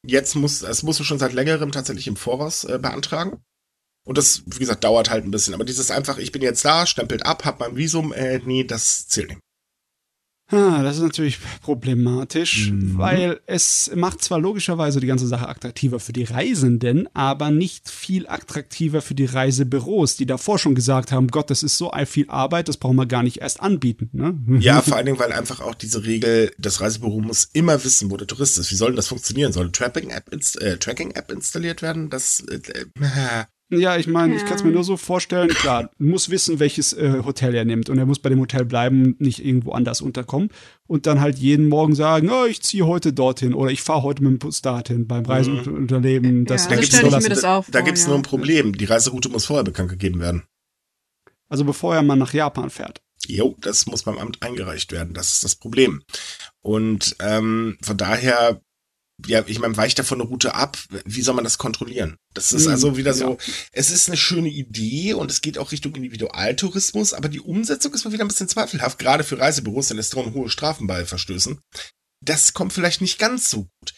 Jetzt 0.05 0.35
muss, 0.35 0.59
das 0.59 0.83
musst 0.83 0.99
du 0.99 1.03
schon 1.03 1.17
seit 1.17 1.33
längerem 1.33 1.71
tatsächlich 1.71 2.07
im 2.07 2.15
Voraus 2.15 2.63
äh, 2.63 2.77
beantragen. 2.79 3.43
Und 4.03 4.19
das, 4.19 4.43
wie 4.45 4.59
gesagt, 4.59 4.83
dauert 4.83 5.09
halt 5.09 5.25
ein 5.25 5.31
bisschen. 5.31 5.55
Aber 5.55 5.65
dieses 5.65 5.89
einfach, 5.89 6.19
ich 6.19 6.31
bin 6.31 6.43
jetzt 6.43 6.63
da, 6.63 6.85
stempelt 6.85 7.25
ab, 7.25 7.43
hab 7.43 7.59
mein 7.59 7.75
Visum, 7.75 8.13
äh, 8.13 8.39
nee, 8.45 8.63
das 8.63 9.07
zählt 9.07 9.29
nicht. 9.29 9.41
Ah, 10.51 10.83
das 10.83 10.97
ist 10.97 11.01
natürlich 11.01 11.39
problematisch, 11.63 12.69
Mhm. 12.69 12.97
weil 12.99 13.39
es 13.47 13.89
macht 13.95 14.23
zwar 14.23 14.39
logischerweise 14.39 14.99
die 14.99 15.07
ganze 15.07 15.25
Sache 15.27 15.49
attraktiver 15.49 15.99
für 15.99 16.13
die 16.13 16.23
Reisenden, 16.23 17.09
aber 17.15 17.49
nicht 17.49 17.89
viel 17.89 18.27
attraktiver 18.27 19.01
für 19.01 19.15
die 19.15 19.25
Reisebüros, 19.25 20.17
die 20.17 20.27
davor 20.27 20.59
schon 20.59 20.75
gesagt 20.75 21.11
haben, 21.11 21.29
Gott, 21.29 21.49
das 21.49 21.63
ist 21.63 21.77
so 21.77 21.91
viel 22.05 22.29
Arbeit, 22.29 22.67
das 22.67 22.77
brauchen 22.77 22.95
wir 22.97 23.07
gar 23.07 23.23
nicht 23.23 23.37
erst 23.37 23.59
anbieten. 23.59 24.09
Ne? 24.13 24.59
Ja, 24.61 24.81
vor 24.81 24.97
allen 24.97 25.07
Dingen, 25.07 25.19
weil 25.19 25.31
einfach 25.31 25.61
auch 25.61 25.75
diese 25.75 26.05
Regel, 26.05 26.51
das 26.59 26.79
Reisebüro 26.79 27.21
muss 27.21 27.49
immer 27.53 27.83
wissen, 27.83 28.11
wo 28.11 28.17
der 28.17 28.27
Tourist 28.27 28.57
ist. 28.59 28.71
Wie 28.71 28.75
soll 28.75 28.89
denn 28.89 28.95
das 28.97 29.07
funktionieren? 29.07 29.51
Soll 29.51 29.63
eine 29.65 29.71
Tracking-App 29.71 30.31
inst 30.31 30.61
äh, 30.61 30.77
Tracking 30.77 31.13
installiert 31.29 31.81
werden? 31.81 32.09
Das, 32.09 32.41
äh, 32.41 32.55
äh, 32.55 32.85
Ja, 33.79 33.97
ich 33.97 34.07
meine, 34.07 34.35
ich 34.35 34.41
Ja. 34.41 34.47
kann 34.47 34.57
es 34.57 34.63
mir 34.63 34.71
nur 34.71 34.83
so 34.83 34.97
vorstellen, 34.97 35.49
klar, 35.49 35.89
muss 35.97 36.29
wissen, 36.29 36.59
welches 36.59 36.93
äh, 36.93 37.21
Hotel 37.25 37.53
er 37.55 37.65
nimmt 37.65 37.89
und 37.89 37.97
er 37.97 38.05
muss 38.05 38.19
bei 38.19 38.29
dem 38.29 38.39
Hotel 38.39 38.65
bleiben, 38.65 39.15
nicht 39.19 39.43
irgendwo 39.45 39.71
anders 39.71 40.01
unterkommen 40.01 40.49
und 40.87 41.05
dann 41.05 41.19
halt 41.21 41.37
jeden 41.37 41.67
Morgen 41.69 41.95
sagen, 41.95 42.29
oh, 42.29 42.45
ich 42.45 42.61
ziehe 42.61 42.85
heute 42.85 43.13
dorthin 43.13 43.53
oder 43.53 43.71
ich 43.71 43.81
fahre 43.81 44.03
heute 44.03 44.23
mit 44.23 44.31
dem 44.33 44.39
Bus 44.39 44.61
dorthin 44.61 45.07
beim 45.07 45.25
Reiseunternehmen. 45.25 46.45
Das, 46.45 46.63
Ja, 46.65 46.69
da 46.69 46.75
so 46.75 46.81
gibt's 46.81 46.95
stell 46.97 47.09
nur, 47.09 47.17
ich 47.19 47.23
mir 47.23 47.29
das 47.29 47.43
auch 47.43 47.65
da 47.69 47.79
vor, 47.79 47.85
gibt's 47.85 48.01
ja. 48.03 48.07
nur 48.09 48.17
ein 48.17 48.23
Problem. 48.23 48.77
Die 48.77 48.85
Reiseroute 48.85 49.29
muss 49.29 49.45
vorher 49.45 49.63
bekannt 49.63 49.89
gegeben 49.89 50.19
werden. 50.19 50.43
also 51.49 51.63
bevor 51.63 51.95
er 51.95 52.01
mal 52.03 52.15
nach 52.15 52.33
Japan 52.33 52.69
fährt. 52.69 53.01
Jo, 53.27 53.55
das 53.61 53.87
muss 53.87 54.03
beim 54.03 54.17
Amt 54.19 54.41
eingereicht 54.43 54.91
werden. 54.91 55.13
Das 55.15 55.31
ist 55.33 55.43
das 55.43 55.55
Problem. 55.55 56.03
Und 56.61 57.15
ähm, 57.19 57.77
von 57.81 57.97
daher, 57.97 58.61
ja, 59.25 59.43
ich 59.47 59.59
meine, 59.59 59.77
weicht 59.77 59.97
davon 59.97 60.19
eine 60.19 60.29
Route 60.29 60.55
ab. 60.55 60.77
Wie 61.05 61.21
soll 61.21 61.35
man 61.35 61.43
das 61.43 61.57
kontrollieren? 61.57 62.17
Das 62.33 62.51
ist 62.51 62.65
Hm, 62.65 62.71
also 62.71 62.97
wieder 62.97 63.13
so, 63.13 63.31
ja. 63.31 63.53
es 63.71 63.89
ist 63.89 64.09
eine 64.09 64.17
schöne 64.17 64.49
Idee 64.49 65.13
und 65.13 65.31
es 65.31 65.41
geht 65.41 65.57
auch 65.57 65.71
Richtung 65.71 65.95
Individualtourismus, 65.95 67.13
aber 67.13 67.29
die 67.29 67.39
Umsetzung 67.39 67.93
ist 67.93 68.03
mal 68.03 68.11
wieder 68.11 68.25
ein 68.25 68.27
bisschen 68.27 68.49
zweifelhaft, 68.49 68.99
gerade 68.99 69.23
für 69.23 69.39
Reisebüros, 69.39 69.87
denn 69.87 69.97
es 69.97 70.09
drohen 70.09 70.33
hohe 70.33 70.49
Strafen 70.49 70.87
bei 70.87 71.05
Verstößen. 71.05 71.59
Das 72.21 72.53
kommt 72.53 72.73
vielleicht 72.73 73.01
nicht 73.01 73.19
ganz 73.19 73.49
so 73.49 73.67
gut. 73.79 73.93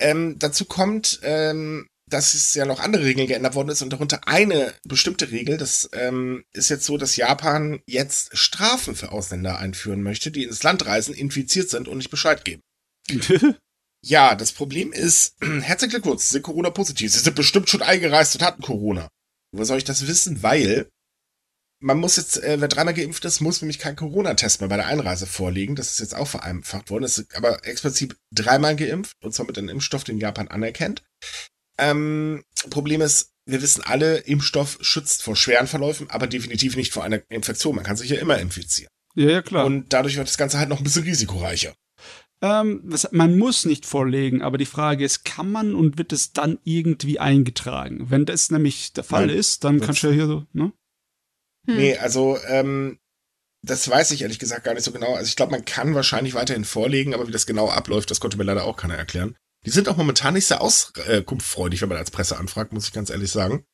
Ähm, 0.00 0.38
dazu 0.38 0.64
kommt, 0.64 1.20
ähm, 1.22 1.86
dass 2.08 2.34
es 2.34 2.54
ja 2.54 2.64
noch 2.64 2.80
andere 2.80 3.04
Regeln 3.04 3.28
geändert 3.28 3.54
worden 3.54 3.68
ist 3.68 3.82
und 3.82 3.92
darunter 3.92 4.26
eine 4.26 4.74
bestimmte 4.84 5.30
Regel. 5.30 5.56
Das 5.58 5.88
ähm, 5.92 6.44
ist 6.52 6.70
jetzt 6.70 6.86
so, 6.86 6.96
dass 6.96 7.16
Japan 7.16 7.80
jetzt 7.86 8.36
Strafen 8.36 8.94
für 8.94 9.12
Ausländer 9.12 9.58
einführen 9.58 10.02
möchte, 10.02 10.30
die 10.30 10.44
ins 10.44 10.62
Land 10.62 10.86
reisen, 10.86 11.14
infiziert 11.14 11.68
sind 11.68 11.86
und 11.86 11.98
nicht 11.98 12.10
Bescheid 12.10 12.44
geben. 12.44 12.62
ja, 14.04 14.34
das 14.34 14.52
Problem 14.52 14.92
ist, 14.92 15.36
herzlichen 15.40 15.90
Glückwunsch, 15.90 16.22
Sie 16.22 16.32
sind 16.32 16.42
Corona-positiv. 16.42 17.12
Sie 17.12 17.18
sind 17.18 17.36
bestimmt 17.36 17.68
schon 17.68 17.82
eingereist 17.82 18.34
und 18.34 18.42
hatten 18.42 18.62
Corona. 18.62 19.08
Wo 19.52 19.64
soll 19.64 19.78
ich 19.78 19.84
das 19.84 20.06
wissen? 20.06 20.42
Weil 20.42 20.88
man 21.80 21.98
muss 21.98 22.16
jetzt, 22.16 22.42
äh, 22.42 22.60
wer 22.60 22.68
dreimal 22.68 22.94
geimpft 22.94 23.24
ist, 23.24 23.40
muss 23.40 23.62
nämlich 23.62 23.78
kein 23.78 23.96
Corona-Test 23.96 24.60
mehr 24.60 24.68
bei 24.68 24.76
der 24.76 24.86
Einreise 24.86 25.26
vorlegen. 25.26 25.76
Das 25.76 25.90
ist 25.92 26.00
jetzt 26.00 26.14
auch 26.14 26.26
vereinfacht 26.26 26.90
worden. 26.90 27.02
Das 27.02 27.18
ist 27.18 27.34
aber 27.36 27.64
explizit 27.66 28.16
dreimal 28.32 28.76
geimpft, 28.76 29.12
und 29.22 29.32
zwar 29.32 29.46
mit 29.46 29.56
einem 29.58 29.68
Impfstoff, 29.68 30.04
den 30.04 30.18
Japan 30.18 30.48
anerkennt. 30.48 31.02
Ähm, 31.78 32.42
Problem 32.70 33.00
ist, 33.00 33.30
wir 33.46 33.62
wissen 33.62 33.82
alle, 33.82 34.18
Impfstoff 34.18 34.78
schützt 34.80 35.22
vor 35.22 35.36
schweren 35.36 35.68
Verläufen, 35.68 36.10
aber 36.10 36.26
definitiv 36.26 36.76
nicht 36.76 36.92
vor 36.92 37.04
einer 37.04 37.22
Infektion. 37.30 37.76
Man 37.76 37.84
kann 37.84 37.96
sich 37.96 38.10
ja 38.10 38.18
immer 38.18 38.38
infizieren. 38.38 38.90
Ja, 39.14 39.30
ja, 39.30 39.42
klar. 39.42 39.64
Und 39.64 39.92
dadurch 39.92 40.16
wird 40.16 40.28
das 40.28 40.36
Ganze 40.36 40.58
halt 40.58 40.68
noch 40.68 40.78
ein 40.78 40.84
bisschen 40.84 41.04
risikoreicher. 41.04 41.74
Ähm, 42.40 42.80
was, 42.84 43.10
man 43.10 43.36
muss 43.36 43.64
nicht 43.64 43.84
vorlegen, 43.84 44.42
aber 44.42 44.58
die 44.58 44.66
Frage 44.66 45.04
ist, 45.04 45.24
kann 45.24 45.50
man 45.50 45.74
und 45.74 45.98
wird 45.98 46.12
es 46.12 46.32
dann 46.32 46.58
irgendwie 46.62 47.18
eingetragen? 47.18 48.10
Wenn 48.10 48.26
das 48.26 48.50
nämlich 48.50 48.92
der 48.92 49.04
Fall 49.04 49.26
Nein, 49.26 49.36
ist, 49.36 49.64
dann 49.64 49.80
kannst 49.80 50.02
du 50.02 50.08
ja 50.08 50.12
hier 50.12 50.26
so, 50.26 50.46
ne? 50.52 50.72
Hm. 51.66 51.76
Nee, 51.76 51.96
also, 51.98 52.38
ähm, 52.46 52.98
das 53.66 53.88
weiß 53.88 54.12
ich 54.12 54.22
ehrlich 54.22 54.38
gesagt 54.38 54.64
gar 54.64 54.74
nicht 54.74 54.84
so 54.84 54.92
genau. 54.92 55.14
Also 55.14 55.28
ich 55.28 55.36
glaube, 55.36 55.52
man 55.52 55.64
kann 55.64 55.94
wahrscheinlich 55.94 56.34
weiterhin 56.34 56.64
vorlegen, 56.64 57.12
aber 57.12 57.26
wie 57.26 57.32
das 57.32 57.46
genau 57.46 57.68
abläuft, 57.68 58.10
das 58.10 58.20
konnte 58.20 58.38
mir 58.38 58.44
leider 58.44 58.64
auch 58.64 58.76
keiner 58.76 58.94
erklären. 58.94 59.36
Die 59.66 59.70
sind 59.70 59.88
auch 59.88 59.96
momentan 59.96 60.34
nicht 60.34 60.46
sehr 60.46 60.60
auskunftfreudig, 60.60 61.82
wenn 61.82 61.88
man 61.88 61.98
als 61.98 62.12
Presse 62.12 62.38
anfragt, 62.38 62.72
muss 62.72 62.86
ich 62.86 62.92
ganz 62.92 63.10
ehrlich 63.10 63.32
sagen. 63.32 63.64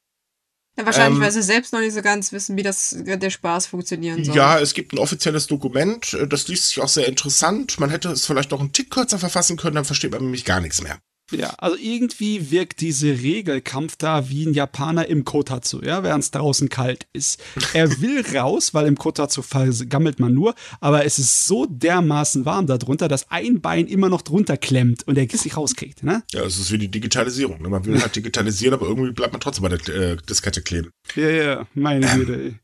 Ja, 0.77 0.87
wahrscheinlich, 0.87 1.19
Ähm, 1.19 1.23
weil 1.23 1.31
sie 1.31 1.43
selbst 1.43 1.73
noch 1.73 1.81
nicht 1.81 1.95
so 1.95 2.03
ganz 2.03 2.33
wissen, 2.33 2.57
wie 2.57 2.63
das 2.63 2.97
der 2.99 3.31
Spaß 3.31 3.67
funktionieren 3.69 4.25
soll. 4.25 4.35
Ja, 4.35 4.59
es 4.59 4.75
gibt 4.75 4.93
ein 4.93 4.99
offizielles 4.99 5.47
Dokument, 5.47 6.15
äh, 6.15 6.27
das 6.27 6.49
liest 6.49 6.69
sich 6.69 6.81
auch 6.81 6.89
sehr 6.89 7.07
interessant. 7.07 7.79
Man 7.79 7.91
hätte 7.91 8.11
es 8.11 8.27
vielleicht 8.27 8.51
noch 8.51 8.61
einen 8.61 8.73
Tick 8.73 8.91
kürzer 8.91 9.19
verfassen 9.19 9.57
können, 9.57 9.77
dann 9.77 9.85
versteht 9.85 10.11
man 10.11 10.23
nämlich 10.23 10.45
gar 10.45 10.61
nichts 10.61 10.83
mehr. 10.83 10.99
Ja, 11.39 11.55
also 11.59 11.77
irgendwie 11.77 12.51
wirkt 12.51 12.81
diese 12.81 13.09
Regelkampf 13.09 13.97
da 13.97 14.29
wie 14.29 14.47
ein 14.47 14.55
Japaner 14.55 15.07
im 15.09 15.25
Kotatsu, 15.25 15.81
ja, 15.83 16.03
während 16.03 16.25
es 16.25 16.31
draußen 16.31 16.69
kalt 16.69 17.07
ist. 17.13 17.43
Er 17.73 17.91
will 18.01 18.25
raus, 18.37 18.75
weil 18.75 18.87
im 18.87 18.97
Kotatsu 18.97 19.43
vergammelt 19.43 20.21
man 20.21 20.35
nur, 20.35 20.55
aber 20.81 21.05
es 21.05 21.19
ist 21.19 21.47
so 21.47 21.67
dermaßen 21.67 22.45
warm 22.45 22.67
darunter, 22.67 23.09
dass 23.09 23.31
ein 23.31 23.61
Bein 23.61 23.87
immer 23.87 24.09
noch 24.09 24.23
drunter 24.23 24.57
klemmt 24.57 25.07
und 25.07 25.19
er 25.19 25.27
es 25.33 25.45
nicht 25.45 25.57
rauskriegt, 25.57 26.03
ne? 26.03 26.23
Ja, 26.33 26.43
es 26.43 26.59
ist 26.59 26.71
wie 26.71 26.79
die 26.79 26.91
Digitalisierung. 26.91 27.61
ne? 27.61 27.69
Man 27.69 27.85
will 27.85 28.01
halt 28.01 28.15
digitalisieren, 28.15 28.75
aber 28.75 28.87
irgendwie 28.87 29.13
bleibt 29.13 29.33
man 29.33 29.41
trotzdem 29.41 29.63
bei 29.63 29.77
der 29.77 29.95
äh, 29.95 30.17
Diskette 30.17 30.63
kleben. 30.63 30.91
Ja, 31.17 31.29
ja, 31.29 31.67
meine 31.75 32.07
Güte, 32.07 32.35
ey. 32.35 32.55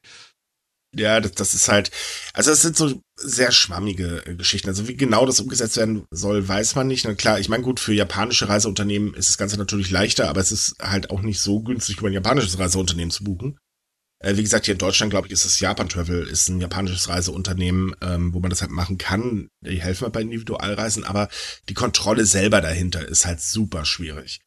Ja, 0.96 1.20
das, 1.20 1.32
das 1.32 1.54
ist 1.54 1.68
halt, 1.68 1.90
also 2.32 2.50
es 2.50 2.62
sind 2.62 2.76
so 2.76 3.00
sehr 3.16 3.52
schwammige 3.52 4.26
äh, 4.26 4.34
Geschichten. 4.34 4.68
Also 4.68 4.88
wie 4.88 4.96
genau 4.96 5.24
das 5.24 5.38
umgesetzt 5.38 5.76
werden 5.76 6.04
soll, 6.10 6.46
weiß 6.48 6.74
man 6.74 6.88
nicht. 6.88 7.04
Na 7.04 7.14
klar, 7.14 7.38
ich 7.38 7.48
meine, 7.48 7.62
gut, 7.62 7.78
für 7.78 7.92
japanische 7.92 8.48
Reiseunternehmen 8.48 9.14
ist 9.14 9.28
das 9.28 9.38
Ganze 9.38 9.56
natürlich 9.56 9.90
leichter, 9.90 10.28
aber 10.28 10.40
es 10.40 10.50
ist 10.50 10.74
halt 10.80 11.10
auch 11.10 11.22
nicht 11.22 11.40
so 11.40 11.60
günstig, 11.60 11.98
über 11.98 12.08
ein 12.08 12.12
japanisches 12.12 12.58
Reiseunternehmen 12.58 13.12
zu 13.12 13.22
buchen. 13.22 13.56
Äh, 14.18 14.36
wie 14.36 14.42
gesagt, 14.42 14.66
hier 14.66 14.72
in 14.72 14.78
Deutschland, 14.78 15.10
glaube 15.10 15.28
ich, 15.28 15.32
ist 15.32 15.44
das 15.44 15.60
Japan 15.60 15.88
Travel, 15.88 16.26
ist 16.26 16.48
ein 16.48 16.60
japanisches 16.60 17.08
Reiseunternehmen, 17.08 17.94
ähm, 18.02 18.34
wo 18.34 18.40
man 18.40 18.50
das 18.50 18.60
halt 18.60 18.72
machen 18.72 18.98
kann. 18.98 19.48
Die 19.60 19.80
helfen 19.80 20.04
halt 20.04 20.12
bei 20.12 20.22
Individualreisen, 20.22 21.04
aber 21.04 21.28
die 21.68 21.74
Kontrolle 21.74 22.26
selber 22.26 22.60
dahinter 22.60 23.06
ist 23.06 23.26
halt 23.26 23.40
super 23.40 23.84
schwierig. 23.84 24.40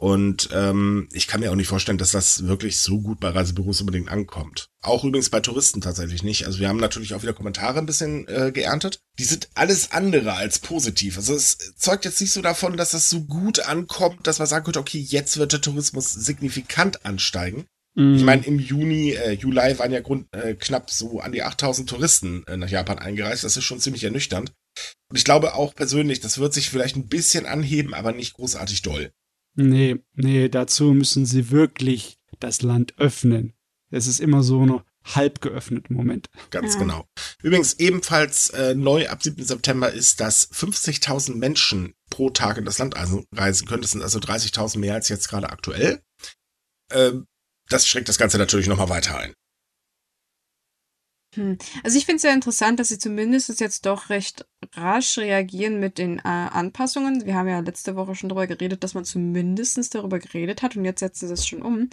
Und 0.00 0.48
ähm, 0.54 1.10
ich 1.12 1.26
kann 1.26 1.40
mir 1.40 1.50
auch 1.50 1.56
nicht 1.56 1.68
vorstellen, 1.68 1.98
dass 1.98 2.12
das 2.12 2.46
wirklich 2.46 2.78
so 2.78 3.02
gut 3.02 3.20
bei 3.20 3.28
Reisebüros 3.28 3.82
unbedingt 3.82 4.08
ankommt. 4.08 4.70
Auch 4.80 5.04
übrigens 5.04 5.28
bei 5.28 5.40
Touristen 5.40 5.82
tatsächlich 5.82 6.22
nicht. 6.22 6.46
Also 6.46 6.58
wir 6.58 6.70
haben 6.70 6.78
natürlich 6.78 7.12
auch 7.12 7.20
wieder 7.20 7.34
Kommentare 7.34 7.78
ein 7.78 7.84
bisschen 7.84 8.26
äh, 8.26 8.50
geerntet. 8.50 9.00
Die 9.18 9.24
sind 9.24 9.50
alles 9.52 9.92
andere 9.92 10.32
als 10.32 10.58
positiv. 10.58 11.18
Also 11.18 11.34
es 11.34 11.58
zeugt 11.76 12.06
jetzt 12.06 12.18
nicht 12.18 12.32
so 12.32 12.40
davon, 12.40 12.78
dass 12.78 12.92
das 12.92 13.10
so 13.10 13.24
gut 13.24 13.60
ankommt, 13.60 14.26
dass 14.26 14.38
man 14.38 14.48
sagen 14.48 14.64
könnte, 14.64 14.80
okay, 14.80 15.00
jetzt 15.00 15.36
wird 15.36 15.52
der 15.52 15.60
Tourismus 15.60 16.14
signifikant 16.14 17.04
ansteigen. 17.04 17.66
Mhm. 17.94 18.14
Ich 18.14 18.24
meine, 18.24 18.46
im 18.46 18.58
Juni, 18.58 19.10
äh, 19.10 19.32
Juli 19.32 19.78
waren 19.78 19.92
ja 19.92 20.00
grund, 20.00 20.28
äh, 20.32 20.54
knapp 20.54 20.90
so 20.90 21.20
an 21.20 21.32
die 21.32 21.42
8000 21.42 21.90
Touristen 21.90 22.46
äh, 22.46 22.56
nach 22.56 22.70
Japan 22.70 22.98
eingereist. 22.98 23.44
Das 23.44 23.58
ist 23.58 23.64
schon 23.64 23.80
ziemlich 23.80 24.04
ernüchternd. 24.04 24.50
Und 25.10 25.18
ich 25.18 25.24
glaube 25.24 25.56
auch 25.56 25.74
persönlich, 25.74 26.20
das 26.20 26.38
wird 26.38 26.54
sich 26.54 26.70
vielleicht 26.70 26.96
ein 26.96 27.08
bisschen 27.08 27.44
anheben, 27.44 27.92
aber 27.92 28.12
nicht 28.12 28.32
großartig 28.32 28.80
doll. 28.80 29.12
Nee, 29.68 29.98
nee, 30.14 30.48
dazu 30.48 30.92
müssen 30.92 31.26
sie 31.26 31.50
wirklich 31.50 32.18
das 32.38 32.62
Land 32.62 32.94
öffnen. 32.98 33.54
Es 33.90 34.06
ist 34.06 34.20
immer 34.20 34.42
so 34.42 34.64
noch 34.64 34.84
halb 35.04 35.40
geöffnet 35.40 35.86
im 35.88 35.96
Moment. 35.96 36.28
Ganz 36.50 36.74
Ja. 36.74 36.80
genau. 36.80 37.06
Übrigens 37.42 37.74
ebenfalls 37.74 38.50
äh, 38.50 38.74
neu 38.74 39.08
ab 39.08 39.22
7. 39.22 39.42
September 39.44 39.90
ist, 39.92 40.20
dass 40.20 40.50
50.000 40.52 41.36
Menschen 41.36 41.94
pro 42.10 42.30
Tag 42.30 42.58
in 42.58 42.64
das 42.64 42.78
Land 42.78 42.96
also 42.96 43.24
reisen 43.32 43.66
können. 43.66 43.82
Das 43.82 43.92
sind 43.92 44.02
also 44.02 44.18
30.000 44.18 44.78
mehr 44.78 44.94
als 44.94 45.08
jetzt 45.08 45.28
gerade 45.28 45.50
aktuell. 45.50 46.02
Ähm, 46.90 47.26
das 47.68 47.88
schreckt 47.88 48.08
das 48.08 48.18
Ganze 48.18 48.38
natürlich 48.38 48.66
nochmal 48.66 48.88
weiter 48.88 49.16
ein. 49.18 49.32
Hm. 51.34 51.58
Also 51.84 51.96
ich 51.96 52.06
finde 52.06 52.16
es 52.16 52.22
sehr 52.22 52.34
interessant, 52.34 52.80
dass 52.80 52.88
sie 52.88 52.98
zumindest 52.98 53.60
jetzt 53.60 53.86
doch 53.86 54.10
recht 54.10 54.46
rasch 54.74 55.18
reagieren 55.18 55.78
mit 55.78 55.98
den 55.98 56.18
äh, 56.18 56.22
Anpassungen. 56.22 57.24
Wir 57.24 57.36
haben 57.36 57.48
ja 57.48 57.60
letzte 57.60 57.94
Woche 57.94 58.16
schon 58.16 58.28
darüber 58.28 58.48
geredet, 58.48 58.82
dass 58.82 58.94
man 58.94 59.04
zumindest 59.04 59.94
darüber 59.94 60.18
geredet 60.18 60.62
hat 60.62 60.76
und 60.76 60.84
jetzt 60.84 61.00
setzen 61.00 61.28
sie 61.28 61.34
es 61.34 61.46
schon 61.46 61.62
um. 61.62 61.88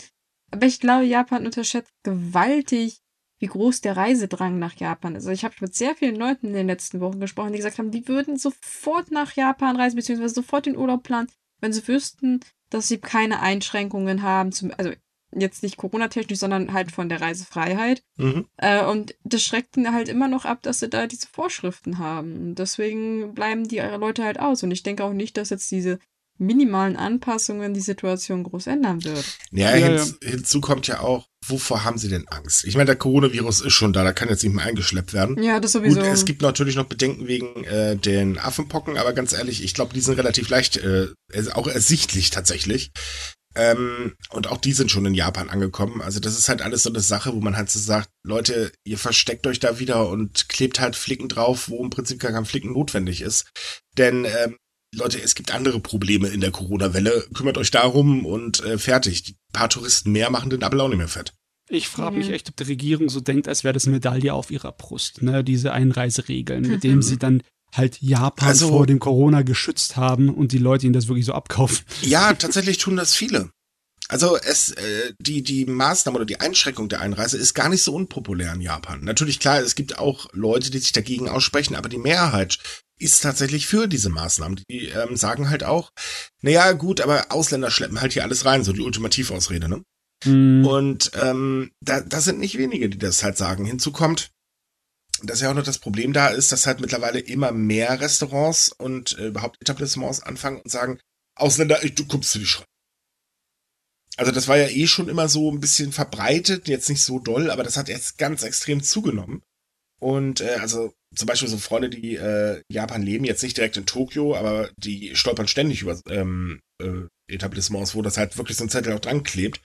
Aber 0.49 0.65
ich 0.65 0.79
glaube, 0.79 1.05
Japan 1.05 1.45
unterschätzt 1.45 1.91
gewaltig, 2.03 3.01
wie 3.39 3.47
groß 3.47 3.81
der 3.81 3.95
Reisedrang 3.95 4.57
nach 4.57 4.75
Japan 4.75 5.15
ist. 5.15 5.23
Also 5.23 5.31
ich 5.31 5.43
habe 5.43 5.53
mit 5.59 5.75
sehr 5.75 5.95
vielen 5.95 6.15
Leuten 6.15 6.47
in 6.47 6.53
den 6.53 6.67
letzten 6.67 6.99
Wochen 6.99 7.19
gesprochen, 7.19 7.51
die 7.51 7.57
gesagt 7.57 7.77
haben, 7.77 7.91
die 7.91 8.07
würden 8.07 8.37
sofort 8.37 9.11
nach 9.11 9.33
Japan 9.33 9.75
reisen, 9.75 9.97
beziehungsweise 9.97 10.33
sofort 10.33 10.65
den 10.65 10.77
Urlaub 10.77 11.03
planen, 11.03 11.27
wenn 11.59 11.73
sie 11.73 11.87
wüssten, 11.87 12.39
dass 12.69 12.87
sie 12.87 12.97
keine 12.97 13.41
Einschränkungen 13.41 14.23
haben, 14.23 14.51
zum, 14.51 14.71
also 14.75 14.91
jetzt 15.35 15.63
nicht 15.63 15.77
Corona-technisch, 15.77 16.39
sondern 16.39 16.73
halt 16.73 16.91
von 16.91 17.09
der 17.09 17.21
Reisefreiheit. 17.21 18.03
Mhm. 18.17 18.45
Äh, 18.57 18.83
und 18.85 19.15
das 19.23 19.43
schreckt 19.43 19.77
ihn 19.77 19.93
halt 19.93 20.09
immer 20.09 20.27
noch 20.27 20.45
ab, 20.45 20.61
dass 20.63 20.79
sie 20.79 20.89
da 20.89 21.07
diese 21.07 21.27
Vorschriften 21.27 21.99
haben. 21.99 22.35
Und 22.35 22.55
deswegen 22.55 23.33
bleiben 23.33 23.67
die 23.67 23.79
Leute 23.79 24.23
halt 24.23 24.39
aus. 24.39 24.63
Und 24.63 24.71
ich 24.71 24.83
denke 24.83 25.03
auch 25.03 25.13
nicht, 25.13 25.37
dass 25.37 25.49
jetzt 25.49 25.69
diese 25.71 25.99
minimalen 26.39 26.95
Anpassungen 26.95 27.73
die 27.73 27.81
Situation 27.81 28.43
groß 28.43 28.67
ändern 28.67 29.03
wird. 29.03 29.25
Ja, 29.51 29.75
Ja, 29.75 29.87
hinz, 29.87 30.17
hinzu 30.23 30.61
kommt 30.61 30.87
ja 30.87 30.99
auch, 30.99 31.27
wovor 31.45 31.83
haben 31.83 31.97
sie 31.97 32.09
denn 32.09 32.27
Angst? 32.27 32.63
Ich 32.65 32.75
meine, 32.75 32.85
der 32.85 32.95
Coronavirus 32.95 33.61
ist 33.61 33.73
schon 33.73 33.93
da, 33.93 34.03
da 34.03 34.13
kann 34.13 34.29
jetzt 34.29 34.43
nicht 34.43 34.53
mehr 34.53 34.65
eingeschleppt 34.65 35.13
werden. 35.13 35.41
Ja, 35.41 35.59
das 35.59 35.71
sowieso. 35.71 35.99
Gut, 35.99 36.09
es 36.09 36.25
gibt 36.25 36.41
natürlich 36.41 36.75
noch 36.75 36.85
Bedenken 36.85 37.27
wegen 37.27 37.63
äh, 37.63 37.95
den 37.95 38.37
Affenpocken, 38.37 38.97
aber 38.97 39.13
ganz 39.13 39.33
ehrlich, 39.33 39.63
ich 39.63 39.73
glaube, 39.73 39.93
die 39.93 40.01
sind 40.01 40.17
relativ 40.17 40.49
leicht, 40.49 40.77
äh, 40.77 41.07
auch 41.53 41.67
ersichtlich 41.67 42.29
tatsächlich. 42.29 42.91
Ähm, 43.57 44.13
und 44.29 44.47
auch 44.47 44.57
die 44.57 44.71
sind 44.73 44.91
schon 44.91 45.05
in 45.05 45.15
Japan 45.15 45.49
angekommen. 45.49 46.01
Also 46.01 46.19
das 46.19 46.37
ist 46.37 46.47
halt 46.47 46.61
alles 46.61 46.83
so 46.83 46.89
eine 46.89 46.99
Sache, 46.99 47.33
wo 47.33 47.39
man 47.41 47.57
halt 47.57 47.69
so 47.71 47.79
sagt, 47.79 48.09
Leute, 48.23 48.71
ihr 48.85 48.97
versteckt 48.99 49.47
euch 49.47 49.59
da 49.59 49.79
wieder 49.79 50.07
und 50.09 50.47
klebt 50.47 50.79
halt 50.79 50.95
Flicken 50.95 51.27
drauf, 51.27 51.69
wo 51.69 51.83
im 51.83 51.89
Prinzip 51.89 52.19
gar 52.19 52.31
kein 52.31 52.45
Flicken 52.45 52.73
notwendig 52.73 53.21
ist. 53.21 53.49
Denn 53.97 54.25
ähm, 54.25 54.57
Leute, 54.95 55.19
es 55.21 55.35
gibt 55.35 55.53
andere 55.53 55.79
Probleme 55.79 56.27
in 56.29 56.39
der 56.39 56.51
Corona-Welle. 56.51 57.27
Kümmert 57.33 57.57
euch 57.57 57.71
darum 57.71 58.25
und 58.25 58.63
äh, 58.63 58.77
fertig. 58.77 59.23
Die 59.23 59.35
paar 59.51 59.69
Touristen 59.69 60.11
mehr 60.11 60.29
machen 60.29 60.49
den 60.49 60.63
Apfel 60.63 60.79
auch 60.81 60.87
nicht 60.87 60.97
mehr 60.97 61.07
fett. 61.07 61.33
Ich 61.69 61.89
frage 61.89 62.15
mich 62.15 62.27
Mhm. 62.29 62.33
echt, 62.35 62.49
ob 62.49 62.55
die 62.55 62.63
Regierung 62.63 63.09
so 63.09 63.19
denkt, 63.19 63.47
als 63.49 63.63
wäre 63.65 63.73
das 63.73 63.85
eine 63.85 63.95
Medaille 63.95 64.33
auf 64.33 64.51
ihrer 64.51 64.71
Brust, 64.71 65.21
ne? 65.21 65.43
Diese 65.43 65.73
Einreiseregeln, 65.73 66.61
mit 66.65 66.83
denen 66.83 67.01
sie 67.01 67.17
dann 67.17 67.43
halt 67.77 68.01
Japan 68.01 68.49
Also- 68.49 68.69
vor 68.69 68.85
dem 68.87 68.99
Corona 68.99 69.41
geschützt 69.43 69.95
haben 69.95 70.29
und 70.29 70.51
die 70.51 70.57
Leute 70.57 70.85
ihnen 70.85 70.93
das 70.93 71.07
wirklich 71.07 71.25
so 71.25 71.33
abkaufen. 71.33 71.79
Ja, 72.01 72.33
tatsächlich 72.33 72.77
tun 72.77 72.95
das 72.97 73.13
viele. 73.13 73.49
Also 74.09 74.37
es, 74.37 74.71
äh, 74.71 75.13
die, 75.19 75.43
die 75.43 75.65
Maßnahme 75.65 76.15
oder 76.17 76.25
die 76.25 76.39
Einschränkung 76.39 76.87
der 76.87 77.01
Einreise 77.01 77.37
ist 77.37 77.53
gar 77.53 77.67
nicht 77.67 77.83
so 77.83 77.93
unpopulär 77.93 78.53
in 78.53 78.61
Japan. 78.61 79.03
Natürlich, 79.03 79.39
klar, 79.39 79.59
es 79.59 79.75
gibt 79.75 79.99
auch 79.99 80.27
Leute, 80.31 80.71
die 80.71 80.79
sich 80.79 80.93
dagegen 80.93 81.27
aussprechen, 81.27 81.75
aber 81.75 81.89
die 81.89 81.97
Mehrheit 81.97 82.57
ist 82.99 83.21
tatsächlich 83.21 83.67
für 83.67 83.87
diese 83.87 84.09
Maßnahmen. 84.09 84.61
Die 84.69 84.85
ähm, 84.87 85.17
sagen 85.17 85.49
halt 85.49 85.63
auch, 85.65 85.91
naja, 86.41 86.71
gut, 86.71 87.01
aber 87.01 87.31
Ausländer 87.31 87.69
schleppen 87.69 87.99
halt 87.99 88.13
hier 88.13 88.23
alles 88.23 88.45
rein, 88.45 88.63
so 88.63 88.71
die 88.71 88.81
Ultimativausrede, 88.81 89.67
ne? 89.67 89.83
Mhm. 90.25 90.65
Und 90.65 91.11
ähm, 91.21 91.71
da, 91.81 91.99
da 91.99 92.21
sind 92.21 92.39
nicht 92.39 92.57
wenige, 92.57 92.89
die 92.89 92.97
das 92.97 93.23
halt 93.23 93.37
sagen. 93.37 93.65
Hinzu 93.65 93.91
kommt, 93.91 94.29
dass 95.23 95.41
ja 95.41 95.49
auch 95.49 95.55
noch 95.55 95.63
das 95.63 95.79
Problem 95.79 96.13
da 96.13 96.27
ist, 96.29 96.51
dass 96.51 96.67
halt 96.67 96.79
mittlerweile 96.79 97.19
immer 97.19 97.51
mehr 97.51 97.99
Restaurants 97.99 98.71
und 98.71 99.17
äh, 99.17 99.27
überhaupt 99.27 99.57
Etablissements 99.61 100.21
anfangen 100.21 100.61
und 100.61 100.69
sagen, 100.69 100.99
Ausländer, 101.35 101.79
du 101.79 102.05
kommst 102.05 102.31
zu 102.31 102.39
die 102.39 102.45
Schreien. 102.45 102.67
Also 104.17 104.31
das 104.31 104.47
war 104.47 104.57
ja 104.57 104.67
eh 104.67 104.87
schon 104.87 105.09
immer 105.09 105.29
so 105.29 105.51
ein 105.51 105.59
bisschen 105.59 105.91
verbreitet, 105.91 106.67
jetzt 106.67 106.89
nicht 106.89 107.03
so 107.03 107.19
doll, 107.19 107.51
aber 107.51 107.63
das 107.63 107.77
hat 107.77 107.87
jetzt 107.87 108.17
ganz 108.17 108.43
extrem 108.43 108.81
zugenommen. 108.81 109.43
Und 109.99 110.41
äh, 110.41 110.57
also 110.59 110.93
zum 111.15 111.27
Beispiel 111.27 111.47
so 111.47 111.57
Freunde, 111.57 111.89
die 111.89 112.15
äh, 112.15 112.61
Japan 112.69 113.01
leben, 113.01 113.25
jetzt 113.25 113.43
nicht 113.43 113.57
direkt 113.57 113.77
in 113.77 113.85
Tokio, 113.85 114.35
aber 114.35 114.71
die 114.77 115.15
stolpern 115.15 115.47
ständig 115.47 115.81
über 115.81 115.99
ähm, 116.09 116.61
äh, 116.81 117.07
Etablissements, 117.27 117.95
wo 117.95 118.01
das 118.01 118.17
halt 118.17 118.37
wirklich 118.37 118.57
so 118.57 118.63
ein 118.63 118.69
Zettel 118.69 118.93
auch 118.93 118.99
dran 118.99 119.23
klebt. 119.23 119.61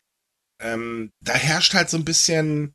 Ähm, 0.60 1.10
da 1.20 1.34
herrscht 1.34 1.74
halt 1.74 1.90
so 1.90 1.96
ein 1.96 2.04
bisschen, 2.04 2.74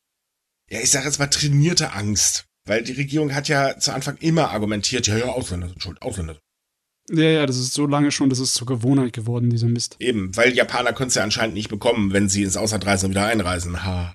ja, 0.69 0.79
ich 0.81 0.91
sage 0.91 1.05
jetzt 1.05 1.19
mal 1.19 1.27
trainierte 1.27 1.93
Angst. 1.93 2.46
Weil 2.67 2.83
die 2.83 2.93
Regierung 2.93 3.33
hat 3.33 3.47
ja 3.47 3.77
zu 3.77 3.93
Anfang 3.93 4.17
immer 4.17 4.51
argumentiert, 4.51 5.07
ja, 5.07 5.17
ja, 5.17 5.25
Ausländer 5.25 5.69
sind 5.69 5.81
schuld, 5.81 6.01
Ausländer 6.01 6.37
sind 7.07 7.19
Ja, 7.19 7.29
ja, 7.29 7.45
das 7.45 7.57
ist 7.57 7.73
so 7.73 7.87
lange 7.87 8.11
schon, 8.11 8.29
das 8.29 8.39
ist 8.39 8.53
zur 8.53 8.67
Gewohnheit 8.67 9.13
geworden, 9.13 9.49
dieser 9.49 9.67
Mist. 9.67 9.95
Eben, 9.99 10.35
weil 10.35 10.53
Japaner 10.53 10.93
können 10.93 11.07
es 11.09 11.15
ja 11.15 11.23
anscheinend 11.23 11.55
nicht 11.55 11.69
bekommen, 11.69 12.13
wenn 12.13 12.29
sie 12.29 12.43
ins 12.43 12.57
Ausland 12.57 12.85
reisen 12.85 13.05
und 13.07 13.11
wieder 13.11 13.25
einreisen. 13.25 13.83
Ha, 13.83 14.13